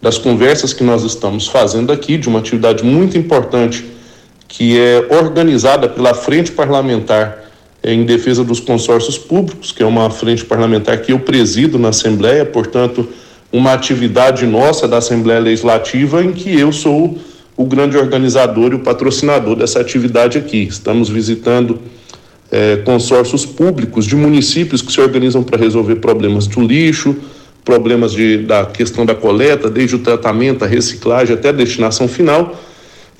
das 0.01 0.17
conversas 0.17 0.73
que 0.73 0.83
nós 0.83 1.03
estamos 1.03 1.47
fazendo 1.47 1.91
aqui, 1.91 2.17
de 2.17 2.27
uma 2.27 2.39
atividade 2.39 2.83
muito 2.83 3.17
importante 3.17 3.85
que 4.47 4.77
é 4.77 5.15
organizada 5.15 5.87
pela 5.87 6.13
Frente 6.13 6.51
Parlamentar 6.51 7.40
em 7.83 8.03
Defesa 8.03 8.43
dos 8.43 8.59
Consórcios 8.59 9.17
Públicos, 9.17 9.71
que 9.71 9.81
é 9.81 9.85
uma 9.85 10.09
frente 10.09 10.45
parlamentar 10.45 11.01
que 11.01 11.11
eu 11.11 11.19
presido 11.19 11.79
na 11.79 11.89
Assembleia, 11.89 12.45
portanto, 12.45 13.07
uma 13.51 13.73
atividade 13.73 14.45
nossa 14.45 14.87
da 14.87 14.97
Assembleia 14.97 15.39
Legislativa 15.39 16.23
em 16.23 16.31
que 16.31 16.57
eu 16.57 16.71
sou 16.71 17.17
o 17.57 17.65
grande 17.65 17.97
organizador 17.97 18.71
e 18.71 18.75
o 18.75 18.79
patrocinador 18.79 19.55
dessa 19.55 19.79
atividade 19.79 20.37
aqui. 20.37 20.63
Estamos 20.63 21.09
visitando 21.09 21.79
eh, 22.51 22.77
consórcios 22.85 23.45
públicos 23.45 24.05
de 24.05 24.15
municípios 24.15 24.81
que 24.81 24.91
se 24.91 25.01
organizam 25.01 25.43
para 25.43 25.59
resolver 25.59 25.95
problemas 25.95 26.47
do 26.47 26.61
lixo, 26.61 27.15
problemas 27.65 28.13
de, 28.13 28.39
da 28.39 28.65
questão 28.65 29.05
da 29.05 29.13
coleta, 29.13 29.69
desde 29.69 29.95
o 29.95 29.99
tratamento, 29.99 30.63
a 30.63 30.67
reciclagem 30.67 31.35
até 31.35 31.49
a 31.49 31.53
destinação 31.53 32.07
final. 32.07 32.55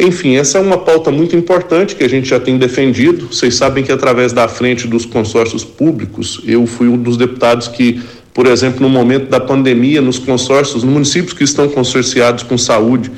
Enfim, 0.04 0.36
essa 0.36 0.58
é 0.58 0.62
uma 0.62 0.80
pauta 0.80 1.12
muito 1.12 1.36
importante 1.36 1.95
que 1.95 2.04
a 2.04 2.10
gente 2.10 2.28
já 2.28 2.39
tem 2.39 2.58
defendido. 2.58 3.28
Vocês 3.28 3.54
sabem 3.54 3.84
que 3.84 3.91
através 3.91 4.34
da 4.34 4.47
frente 4.47 4.88
dos 4.88 5.06
consórcios 5.06 5.64
públicos, 5.64 6.41
eu 6.43 6.66
fui 6.66 6.88
um 6.88 6.97
dos 6.97 7.18
deputados 7.18 7.68
que, 7.68 8.02
por 8.34 8.47
exemplo, 8.47 8.82
no 8.82 8.89
momento 8.89 9.30
da 9.30 9.39
pandemia, 9.39 10.02
nos 10.02 10.18
consórcios, 10.18 10.84
nos 10.84 10.91
municípios 10.91 11.34
que 11.34 11.43
estão 11.43 11.70
consorciados 11.70 12.41
com 12.41 12.58
saúde, 12.58 13.12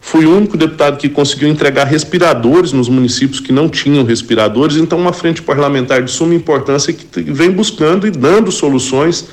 fui 0.00 0.26
o 0.26 0.36
único 0.36 0.56
deputado 0.56 0.96
que 0.96 1.08
conseguiu 1.08 1.48
entregar 1.48 1.86
respiradores 1.86 2.70
nos 2.70 2.88
municípios 2.88 3.40
que 3.40 3.50
não 3.50 3.68
tinham 3.68 4.04
respiradores. 4.04 4.76
Então, 4.76 4.96
uma 4.96 5.12
frente 5.12 5.42
parlamentar 5.42 6.04
de 6.04 6.10
suma 6.12 6.36
importância 6.36 6.92
que 6.92 7.20
vem 7.20 7.50
buscando 7.50 8.06
e 8.06 8.12
dando 8.12 8.52
soluções 8.52 9.26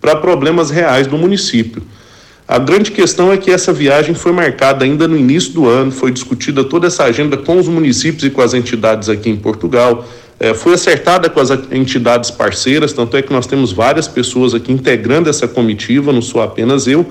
para 0.00 0.16
problemas 0.16 0.70
reais 0.70 1.06
do 1.06 1.18
município. 1.18 1.82
A 2.48 2.58
grande 2.58 2.90
questão 2.90 3.30
é 3.30 3.36
que 3.36 3.50
essa 3.50 3.74
viagem 3.74 4.14
foi 4.14 4.32
marcada 4.32 4.82
ainda 4.82 5.06
no 5.06 5.18
início 5.18 5.52
do 5.52 5.68
ano, 5.68 5.92
foi 5.92 6.10
discutida 6.10 6.64
toda 6.64 6.86
essa 6.86 7.04
agenda 7.04 7.36
com 7.36 7.58
os 7.58 7.68
municípios 7.68 8.24
e 8.24 8.30
com 8.30 8.40
as 8.40 8.54
entidades 8.54 9.10
aqui 9.10 9.28
em 9.28 9.36
Portugal, 9.36 10.08
é, 10.40 10.54
foi 10.54 10.72
acertada 10.72 11.28
com 11.28 11.40
as 11.40 11.50
entidades 11.70 12.30
parceiras, 12.30 12.94
tanto 12.94 13.18
é 13.18 13.20
que 13.22 13.30
nós 13.30 13.46
temos 13.46 13.70
várias 13.70 14.08
pessoas 14.08 14.54
aqui 14.54 14.72
integrando 14.72 15.28
essa 15.28 15.46
comitiva, 15.46 16.10
não 16.10 16.22
sou 16.22 16.40
apenas 16.40 16.86
eu, 16.86 17.04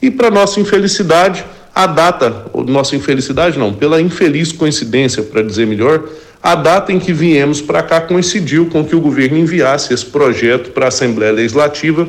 e 0.00 0.10
para 0.10 0.32
nossa 0.32 0.58
infelicidade, 0.58 1.44
a 1.72 1.86
data, 1.86 2.46
nossa 2.66 2.96
infelicidade 2.96 3.56
não, 3.56 3.72
pela 3.72 4.00
infeliz 4.00 4.50
coincidência, 4.50 5.22
para 5.22 5.42
dizer 5.42 5.64
melhor, 5.64 6.08
a 6.42 6.56
data 6.56 6.92
em 6.92 6.98
que 6.98 7.12
viemos 7.12 7.60
para 7.60 7.84
cá 7.84 8.00
coincidiu 8.00 8.66
com 8.66 8.84
que 8.84 8.96
o 8.96 9.00
governo 9.00 9.38
enviasse 9.38 9.94
esse 9.94 10.06
projeto 10.06 10.70
para 10.70 10.86
a 10.86 10.88
Assembleia 10.88 11.30
Legislativa 11.30 12.08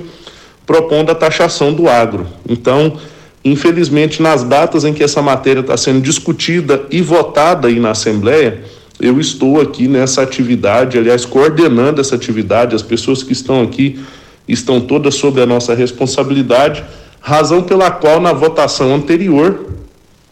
propondo 0.65 1.11
a 1.11 1.15
taxação 1.15 1.73
do 1.73 1.87
agro. 1.87 2.25
Então, 2.47 2.97
infelizmente, 3.43 4.21
nas 4.21 4.43
datas 4.43 4.85
em 4.85 4.93
que 4.93 5.03
essa 5.03 5.21
matéria 5.21 5.59
está 5.59 5.75
sendo 5.75 6.01
discutida 6.01 6.85
e 6.89 7.01
votada 7.01 7.67
aí 7.67 7.79
na 7.79 7.91
Assembleia, 7.91 8.63
eu 8.99 9.19
estou 9.19 9.59
aqui 9.59 9.87
nessa 9.87 10.21
atividade, 10.21 10.97
aliás, 10.97 11.25
coordenando 11.25 11.99
essa 11.99 12.15
atividade, 12.15 12.75
as 12.75 12.81
pessoas 12.81 13.23
que 13.23 13.33
estão 13.33 13.61
aqui 13.61 13.99
estão 14.47 14.79
todas 14.79 15.15
sob 15.15 15.41
a 15.41 15.45
nossa 15.45 15.73
responsabilidade, 15.73 16.83
razão 17.19 17.63
pela 17.63 17.89
qual 17.89 18.19
na 18.21 18.33
votação 18.33 18.93
anterior 18.93 19.67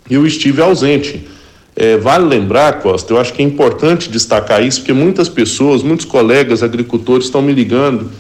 eu 0.10 0.26
estive 0.26 0.62
ausente. 0.62 1.28
É, 1.76 1.98
vale 1.98 2.26
lembrar, 2.26 2.82
Costa, 2.82 3.14
eu 3.14 3.20
acho 3.20 3.34
que 3.34 3.42
é 3.42 3.46
importante 3.46 4.10
destacar 4.10 4.64
isso, 4.64 4.82
porque 4.82 4.94
muitas 4.94 5.30
pessoas, 5.30 5.82
muitos 5.82 6.06
colegas 6.06 6.62
agricultores 6.62 7.26
estão 7.26 7.42
me 7.42 7.54
ligando 7.54 8.12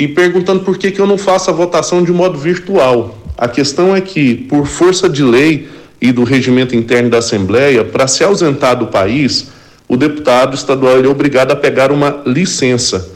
e 0.00 0.08
perguntando 0.08 0.60
por 0.60 0.78
que, 0.78 0.90
que 0.90 0.98
eu 0.98 1.06
não 1.06 1.18
faço 1.18 1.50
a 1.50 1.52
votação 1.52 2.02
de 2.02 2.10
modo 2.10 2.38
virtual. 2.38 3.18
A 3.36 3.46
questão 3.46 3.94
é 3.94 4.00
que, 4.00 4.34
por 4.34 4.66
força 4.66 5.10
de 5.10 5.22
lei 5.22 5.68
e 6.00 6.10
do 6.10 6.24
regimento 6.24 6.74
interno 6.74 7.10
da 7.10 7.18
Assembleia, 7.18 7.84
para 7.84 8.08
se 8.08 8.24
ausentar 8.24 8.78
do 8.78 8.86
país, 8.86 9.48
o 9.86 9.98
deputado 9.98 10.54
estadual 10.54 11.04
é 11.04 11.06
obrigado 11.06 11.50
a 11.50 11.56
pegar 11.56 11.92
uma 11.92 12.22
licença. 12.24 13.10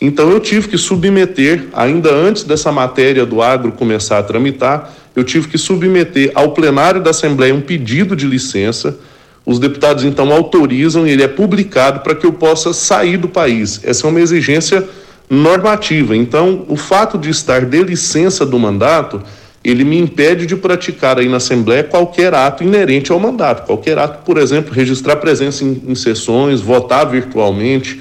Então 0.00 0.30
eu 0.30 0.38
tive 0.38 0.68
que 0.68 0.78
submeter, 0.78 1.66
ainda 1.72 2.14
antes 2.14 2.44
dessa 2.44 2.70
matéria 2.70 3.26
do 3.26 3.42
agro 3.42 3.72
começar 3.72 4.18
a 4.18 4.22
tramitar, 4.22 4.94
eu 5.16 5.24
tive 5.24 5.48
que 5.48 5.58
submeter 5.58 6.30
ao 6.36 6.52
plenário 6.52 7.02
da 7.02 7.10
Assembleia 7.10 7.52
um 7.52 7.60
pedido 7.60 8.14
de 8.14 8.24
licença 8.24 8.96
os 9.44 9.58
deputados 9.58 10.04
então 10.04 10.30
autorizam 10.32 11.06
e 11.06 11.10
ele 11.10 11.22
é 11.22 11.28
publicado 11.28 12.00
para 12.00 12.14
que 12.14 12.24
eu 12.24 12.32
possa 12.32 12.72
sair 12.72 13.16
do 13.16 13.28
país. 13.28 13.80
Essa 13.82 14.06
é 14.06 14.10
uma 14.10 14.20
exigência 14.20 14.86
normativa. 15.30 16.16
Então, 16.16 16.64
o 16.66 16.76
fato 16.76 17.16
de 17.16 17.30
estar 17.30 17.64
de 17.64 17.82
licença 17.84 18.44
do 18.44 18.58
mandato, 18.58 19.22
ele 19.62 19.84
me 19.84 19.96
impede 19.96 20.44
de 20.44 20.56
praticar 20.56 21.18
aí 21.18 21.28
na 21.28 21.36
Assembleia 21.36 21.84
qualquer 21.84 22.34
ato 22.34 22.64
inerente 22.64 23.12
ao 23.12 23.20
mandato. 23.20 23.64
Qualquer 23.64 23.96
ato, 23.96 24.24
por 24.24 24.36
exemplo, 24.36 24.74
registrar 24.74 25.16
presença 25.16 25.62
em, 25.62 25.80
em 25.86 25.94
sessões, 25.94 26.60
votar 26.60 27.08
virtualmente, 27.08 28.00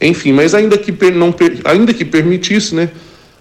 enfim. 0.00 0.32
Mas 0.32 0.54
ainda 0.54 0.78
que, 0.78 0.90
não, 1.10 1.34
ainda 1.64 1.92
que 1.92 2.04
permitisse, 2.04 2.74
né? 2.74 2.88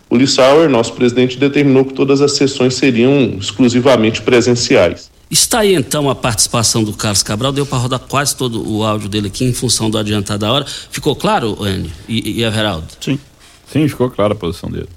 O 0.10 0.18
Lissauer, 0.18 0.68
nosso 0.68 0.94
presidente, 0.94 1.38
determinou 1.38 1.86
que 1.86 1.94
todas 1.94 2.20
as 2.20 2.34
sessões 2.34 2.74
seriam 2.74 3.38
exclusivamente 3.40 4.22
presenciais. 4.24 5.10
Está 5.30 5.60
aí 5.60 5.76
então 5.76 6.10
a 6.10 6.16
participação 6.16 6.84
do 6.84 6.92
Carlos 6.92 7.22
Cabral, 7.22 7.52
deu 7.52 7.64
para 7.64 7.78
rodar 7.78 8.00
quase 8.00 8.36
todo 8.36 8.68
o 8.68 8.84
áudio 8.84 9.08
dele 9.08 9.28
aqui 9.28 9.46
em 9.46 9.54
função 9.54 9.88
do 9.88 10.00
adiantado 10.00 10.40
da 10.40 10.52
hora. 10.52 10.66
Ficou 10.90 11.16
claro, 11.16 11.56
Anne 11.62 11.94
e, 12.08 12.40
e 12.40 12.44
Everaldo? 12.44 12.88
Sim. 13.00 13.20
Sim, 13.72 13.88
ficou 13.88 14.10
clara 14.10 14.34
a 14.34 14.36
posição 14.36 14.70
dele. 14.70 14.90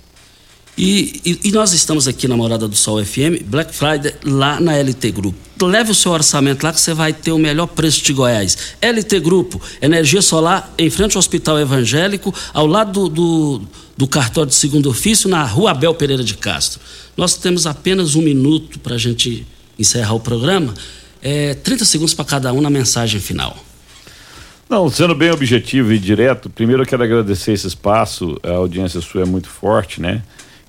E, 0.76 1.20
e, 1.24 1.48
e, 1.48 1.52
nós 1.52 1.74
estamos 1.74 2.08
aqui 2.08 2.26
na 2.26 2.34
Morada 2.34 2.66
do 2.66 2.74
Sol 2.74 3.04
FM, 3.04 3.44
Black 3.44 3.74
Friday, 3.74 4.14
lá 4.24 4.58
na 4.58 4.74
LT 4.74 5.10
Grupo. 5.10 5.38
Leve 5.66 5.92
o 5.92 5.94
seu 5.94 6.10
orçamento 6.10 6.64
lá 6.64 6.72
que 6.72 6.80
você 6.80 6.94
vai 6.94 7.12
ter 7.12 7.30
o 7.30 7.38
melhor 7.38 7.66
preço 7.66 8.02
de 8.02 8.12
Goiás. 8.12 8.56
LT 8.80 9.20
Grupo, 9.20 9.60
energia 9.82 10.22
solar 10.22 10.72
em 10.78 10.88
frente 10.88 11.14
ao 11.14 11.20
Hospital 11.20 11.60
Evangélico, 11.60 12.34
ao 12.54 12.66
lado 12.66 13.08
do, 13.08 13.08
do, 13.08 13.62
do 13.96 14.08
cartório 14.08 14.48
de 14.48 14.56
segundo 14.56 14.88
ofício, 14.88 15.28
na 15.28 15.44
rua 15.44 15.72
Abel 15.72 15.94
Pereira 15.94 16.24
de 16.24 16.34
Castro. 16.34 16.80
Nós 17.16 17.36
temos 17.36 17.66
apenas 17.66 18.14
um 18.14 18.22
minuto 18.22 18.80
para 18.80 18.94
a 18.94 18.98
gente 18.98 19.46
encerrar 19.78 20.14
o 20.14 20.20
programa, 20.20 20.74
é, 21.20 21.54
30 21.54 21.84
segundos 21.84 22.14
para 22.14 22.24
cada 22.24 22.52
um 22.52 22.60
na 22.60 22.70
mensagem 22.70 23.20
final. 23.20 23.56
Não, 24.72 24.88
sendo 24.88 25.14
bem 25.14 25.30
objetivo 25.30 25.92
e 25.92 25.98
direto, 25.98 26.48
primeiro 26.48 26.80
eu 26.80 26.86
quero 26.86 27.02
agradecer 27.02 27.52
esse 27.52 27.66
espaço, 27.66 28.40
a 28.42 28.52
audiência 28.52 29.02
sua 29.02 29.20
é 29.20 29.24
muito 29.26 29.46
forte, 29.46 30.00
né? 30.00 30.22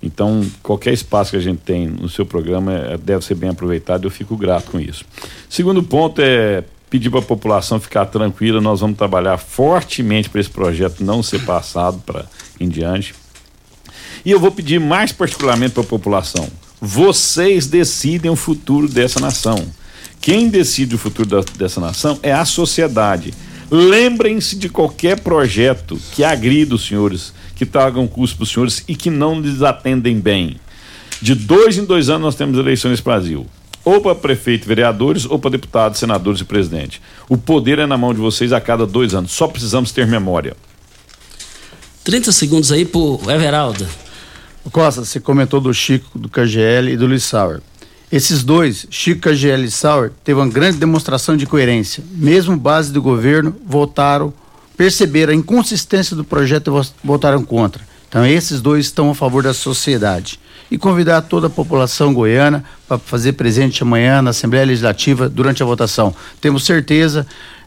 Então, 0.04 0.46
qualquer 0.62 0.92
espaço 0.92 1.32
que 1.32 1.38
a 1.38 1.40
gente 1.40 1.60
tem 1.60 1.88
no 1.88 2.10
seu 2.10 2.26
programa 2.26 2.74
é, 2.74 2.98
deve 2.98 3.24
ser 3.24 3.36
bem 3.36 3.52
aproveitado, 3.52 4.06
eu 4.06 4.12
fico 4.12 4.36
grato 4.36 4.72
com 4.72 4.78
isso. 4.78 5.06
Segundo 5.50 5.82
ponto 5.82 6.22
é 6.22 6.66
pedir 6.90 7.10
para 7.10 7.20
a 7.20 7.24
população 7.24 7.80
ficar 7.80 8.08
tranquila, 8.08 8.60
nós 8.60 8.82
vamos 8.82 8.98
trabalhar 8.98 9.38
fortemente 9.38 10.30
para 10.30 10.42
esse 10.42 10.50
projeto 10.50 11.02
não 11.02 11.24
ser 11.24 11.40
passado 11.46 11.98
para 12.06 12.26
em 12.60 12.68
diante. 12.68 13.16
E 14.26 14.32
eu 14.32 14.38
vou 14.38 14.52
pedir 14.52 14.82
mais 14.82 15.14
particularmente 15.14 15.76
para 15.76 15.84
a 15.84 15.88
população, 15.88 16.50
vocês 16.82 17.68
decidem 17.68 18.30
o 18.30 18.36
futuro 18.36 18.90
dessa 18.90 19.22
nação. 19.22 19.66
Quem 20.20 20.50
decide 20.50 20.94
o 20.94 20.98
futuro 20.98 21.30
da, 21.30 21.40
dessa 21.58 21.80
nação 21.80 22.20
é 22.22 22.34
a 22.34 22.44
sociedade. 22.44 23.34
Lembrem-se 23.76 24.56
de 24.56 24.70
qualquer 24.70 25.20
projeto 25.22 26.00
que 26.12 26.24
agrida 26.24 26.76
os 26.76 26.86
senhores, 26.86 27.34
que 27.56 27.66
tragam 27.66 28.08
custo 28.08 28.38
para 28.38 28.44
os 28.44 28.52
senhores 28.52 28.84
e 28.88 28.96
que 28.96 29.10
não 29.10 29.42
lhes 29.42 29.64
atendem 29.64 30.20
bem. 30.20 30.58
De 31.20 31.34
dois 31.34 31.76
em 31.76 31.84
dois 31.84 32.08
anos 32.08 32.22
nós 32.22 32.36
temos 32.36 32.60
eleições 32.60 33.00
no 33.00 33.04
Brasil. 33.04 33.48
Ou 33.84 34.00
para 34.00 34.14
prefeito, 34.14 34.68
vereadores, 34.68 35.26
ou 35.26 35.40
para 35.40 35.50
deputados, 35.50 35.98
senadores 35.98 36.40
e 36.40 36.44
presidente. 36.44 37.02
O 37.28 37.36
poder 37.36 37.80
é 37.80 37.88
na 37.88 37.98
mão 37.98 38.14
de 38.14 38.20
vocês 38.20 38.54
a 38.54 38.62
cada 38.62 38.86
dois 38.86 39.16
anos. 39.16 39.32
Só 39.32 39.48
precisamos 39.48 39.92
ter 39.92 40.06
memória. 40.06 40.56
30 42.04 42.32
segundos 42.32 42.72
aí 42.72 42.86
pro 42.86 43.20
Everaldo. 43.28 43.88
Costa, 44.72 45.04
você 45.04 45.20
comentou 45.20 45.60
do 45.60 45.74
Chico, 45.74 46.20
do 46.20 46.30
KGL 46.30 46.92
e 46.92 46.96
do 46.96 47.08
Lissauer. 47.08 47.60
Esses 48.14 48.44
dois, 48.44 48.86
Chico, 48.92 49.22
KGL 49.22 49.64
e 49.64 49.66
Lissauer, 49.66 50.12
teve 50.24 50.40
uma 50.40 50.48
grande 50.48 50.78
demonstração 50.78 51.36
de 51.36 51.48
coerência. 51.48 52.04
Mesmo 52.12 52.56
base 52.56 52.94
do 52.94 53.02
governo, 53.02 53.56
votaram, 53.66 54.32
perceberam 54.78 55.34
a 55.34 55.36
inconsistência 55.36 56.16
do 56.16 56.24
projeto 56.24 56.70
e 56.70 57.08
votaram 57.08 57.44
contra. 57.44 57.82
Então, 58.08 58.24
esses 58.24 58.62
dois 58.62 58.86
estão 58.86 59.10
a 59.10 59.16
favor 59.16 59.42
da 59.42 59.52
sociedade. 59.52 60.40
E 60.70 60.78
convidar 60.78 61.24
toda 61.24 61.48
a 61.48 61.50
população 61.50 62.14
goiana 62.14 62.64
para 62.88 63.00
fazer 63.00 63.34
presente 63.34 63.82
amanhã 63.82 64.22
na 64.22 64.30
Assembleia 64.30 64.68
Legislativa 64.68 65.28
durante 65.28 65.64
a 65.64 65.66
votação. 65.66 66.14
Temos 66.40 66.66
certeza 66.66 67.26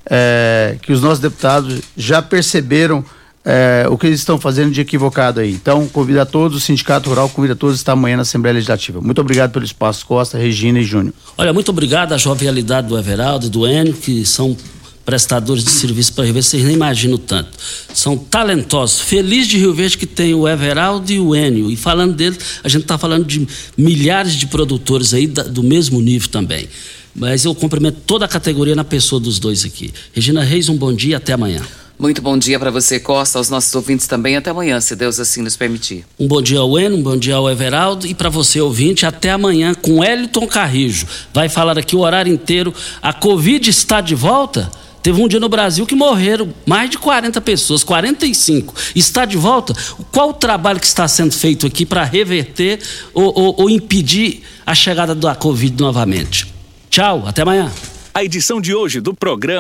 é, 0.09 0.77
que 0.81 0.93
os 0.93 1.03
nossos 1.03 1.19
deputados 1.19 1.81
já 1.97 2.23
perceberam 2.23 3.05
é, 3.47 3.87
o 3.89 3.97
que 3.97 4.09
eles 4.09 4.19
estão 4.19 4.41
fazendo 4.41 4.73
de 4.73 4.81
equivocado 4.81 5.39
aí. 5.39 5.53
Então, 5.53 5.87
convida 5.87 6.27
todos, 6.27 6.57
o 6.57 6.61
Sindicato 6.61 7.09
Rural 7.09 7.29
convida 7.29 7.55
todos 7.55 7.77
a 7.77 7.79
estar 7.79 7.93
amanhã 7.93 8.17
na 8.17 8.23
Assembleia 8.23 8.55
Legislativa. 8.55 9.01
Muito 9.01 9.21
obrigado 9.21 9.53
pelo 9.53 9.65
espaço, 9.65 10.05
Costa, 10.05 10.37
Regina 10.37 10.81
e 10.81 10.85
Júnior. 10.85 11.15
Olha, 11.39 11.53
muito 11.53 11.69
obrigado 11.69 12.13
à 12.13 12.19
jovialidade 12.19 12.89
do 12.89 12.99
Everaldo 12.99 13.47
e 13.47 13.49
do 13.49 13.65
Enio, 13.65 13.95
que 13.95 14.27
são 14.27 14.57
prestadores 15.05 15.63
de 15.63 15.71
serviço 15.71 16.13
para 16.13 16.25
Rio 16.25 16.35
Verde, 16.35 16.49
vocês 16.49 16.65
nem 16.65 16.75
imaginam 16.75 17.17
tanto. 17.17 17.51
São 17.95 18.19
talentosos. 18.19 19.01
Feliz 19.03 19.47
de 19.47 19.57
Rio 19.57 19.73
Verde 19.73 19.97
que 19.97 20.07
tem 20.07 20.35
o 20.35 20.49
Everaldo 20.49 21.13
e 21.13 21.21
o 21.21 21.37
Enio. 21.37 21.71
E 21.71 21.77
falando 21.77 22.15
deles, 22.15 22.39
a 22.65 22.69
gente 22.69 22.83
está 22.83 22.99
falando 22.99 23.25
de 23.25 23.47
milhares 23.79 24.33
de 24.33 24.49
produtores 24.49 25.15
aí 25.15 25.29
do 25.29 25.63
mesmo 25.63 26.01
nível 26.01 26.29
também. 26.29 26.69
Mas 27.15 27.45
eu 27.45 27.55
cumprimento 27.55 27.99
toda 28.05 28.25
a 28.25 28.29
categoria 28.29 28.75
na 28.75 28.83
pessoa 28.83 29.21
dos 29.21 29.39
dois 29.39 29.65
aqui. 29.65 29.95
Regina 30.13 30.43
Reis, 30.43 30.69
um 30.69 30.77
bom 30.77 30.93
dia, 30.93 31.19
até 31.19 31.33
amanhã. 31.33 31.63
Muito 31.99 32.21
bom 32.21 32.37
dia 32.37 32.59
para 32.59 32.71
você, 32.71 33.01
Costa, 33.01 33.39
aos 33.39 33.49
nossos 33.49 33.75
ouvintes 33.75 34.07
também. 34.07 34.37
Até 34.37 34.51
amanhã, 34.51 34.79
se 34.83 34.95
Deus 34.95 35.19
assim 35.19 35.41
nos 35.41 35.57
permitir. 35.57 36.05
Um 36.21 36.29
bom 36.29 36.43
dia 36.43 36.59
ao 36.59 36.79
Enio, 36.79 36.99
um 36.99 37.03
bom 37.03 37.17
dia 37.17 37.37
ao 37.37 37.49
Everaldo 37.51 38.07
e 38.07 38.15
para 38.15 38.29
você, 38.29 38.61
ouvinte, 38.61 39.07
até 39.07 39.31
amanhã 39.31 39.73
com 39.73 40.05
Eliton 40.05 40.47
Carrijo. 40.47 41.07
Vai 41.33 41.49
falar 41.49 41.79
aqui 41.79 41.97
o 41.97 42.01
horário 42.01 42.31
inteiro. 42.31 42.75
A 43.01 43.15
Covid 43.15 43.71
está 43.71 44.03
de 44.03 44.15
volta? 44.15 44.71
Teve 45.03 45.23
um 45.23 45.27
dia 45.27 45.41
no 45.41 45.49
Brasil 45.49 45.87
que 45.87 45.95
morreram 45.95 46.53
mais 46.67 46.91
de 46.91 46.99
40 46.99 47.41
pessoas, 47.41 47.83
45. 47.83 48.75
Está 48.95 49.25
de 49.25 49.39
volta? 49.39 49.73
Qual 50.13 50.31
o 50.31 50.35
trabalho 50.35 50.81
que 50.81 50.87
está 50.87 51.09
sendo 51.09 51.33
feito 51.33 51.67
aqui 51.67 51.87
para 51.87 52.05
reverter 52.05 52.79
ou, 53.15 53.33
ou, 53.35 53.55
ou 53.57 53.71
impedir 53.71 54.43
a 54.67 54.75
chegada 54.75 55.15
da 55.15 55.35
Covid 55.35 55.81
novamente? 55.81 56.53
Tchau, 56.91 57.25
até 57.27 57.41
amanhã. 57.41 57.73
A 58.17 58.25
edição 58.25 58.63
de 58.63 58.75
hoje 58.75 58.99
do 58.99 59.13
programa 59.13 59.55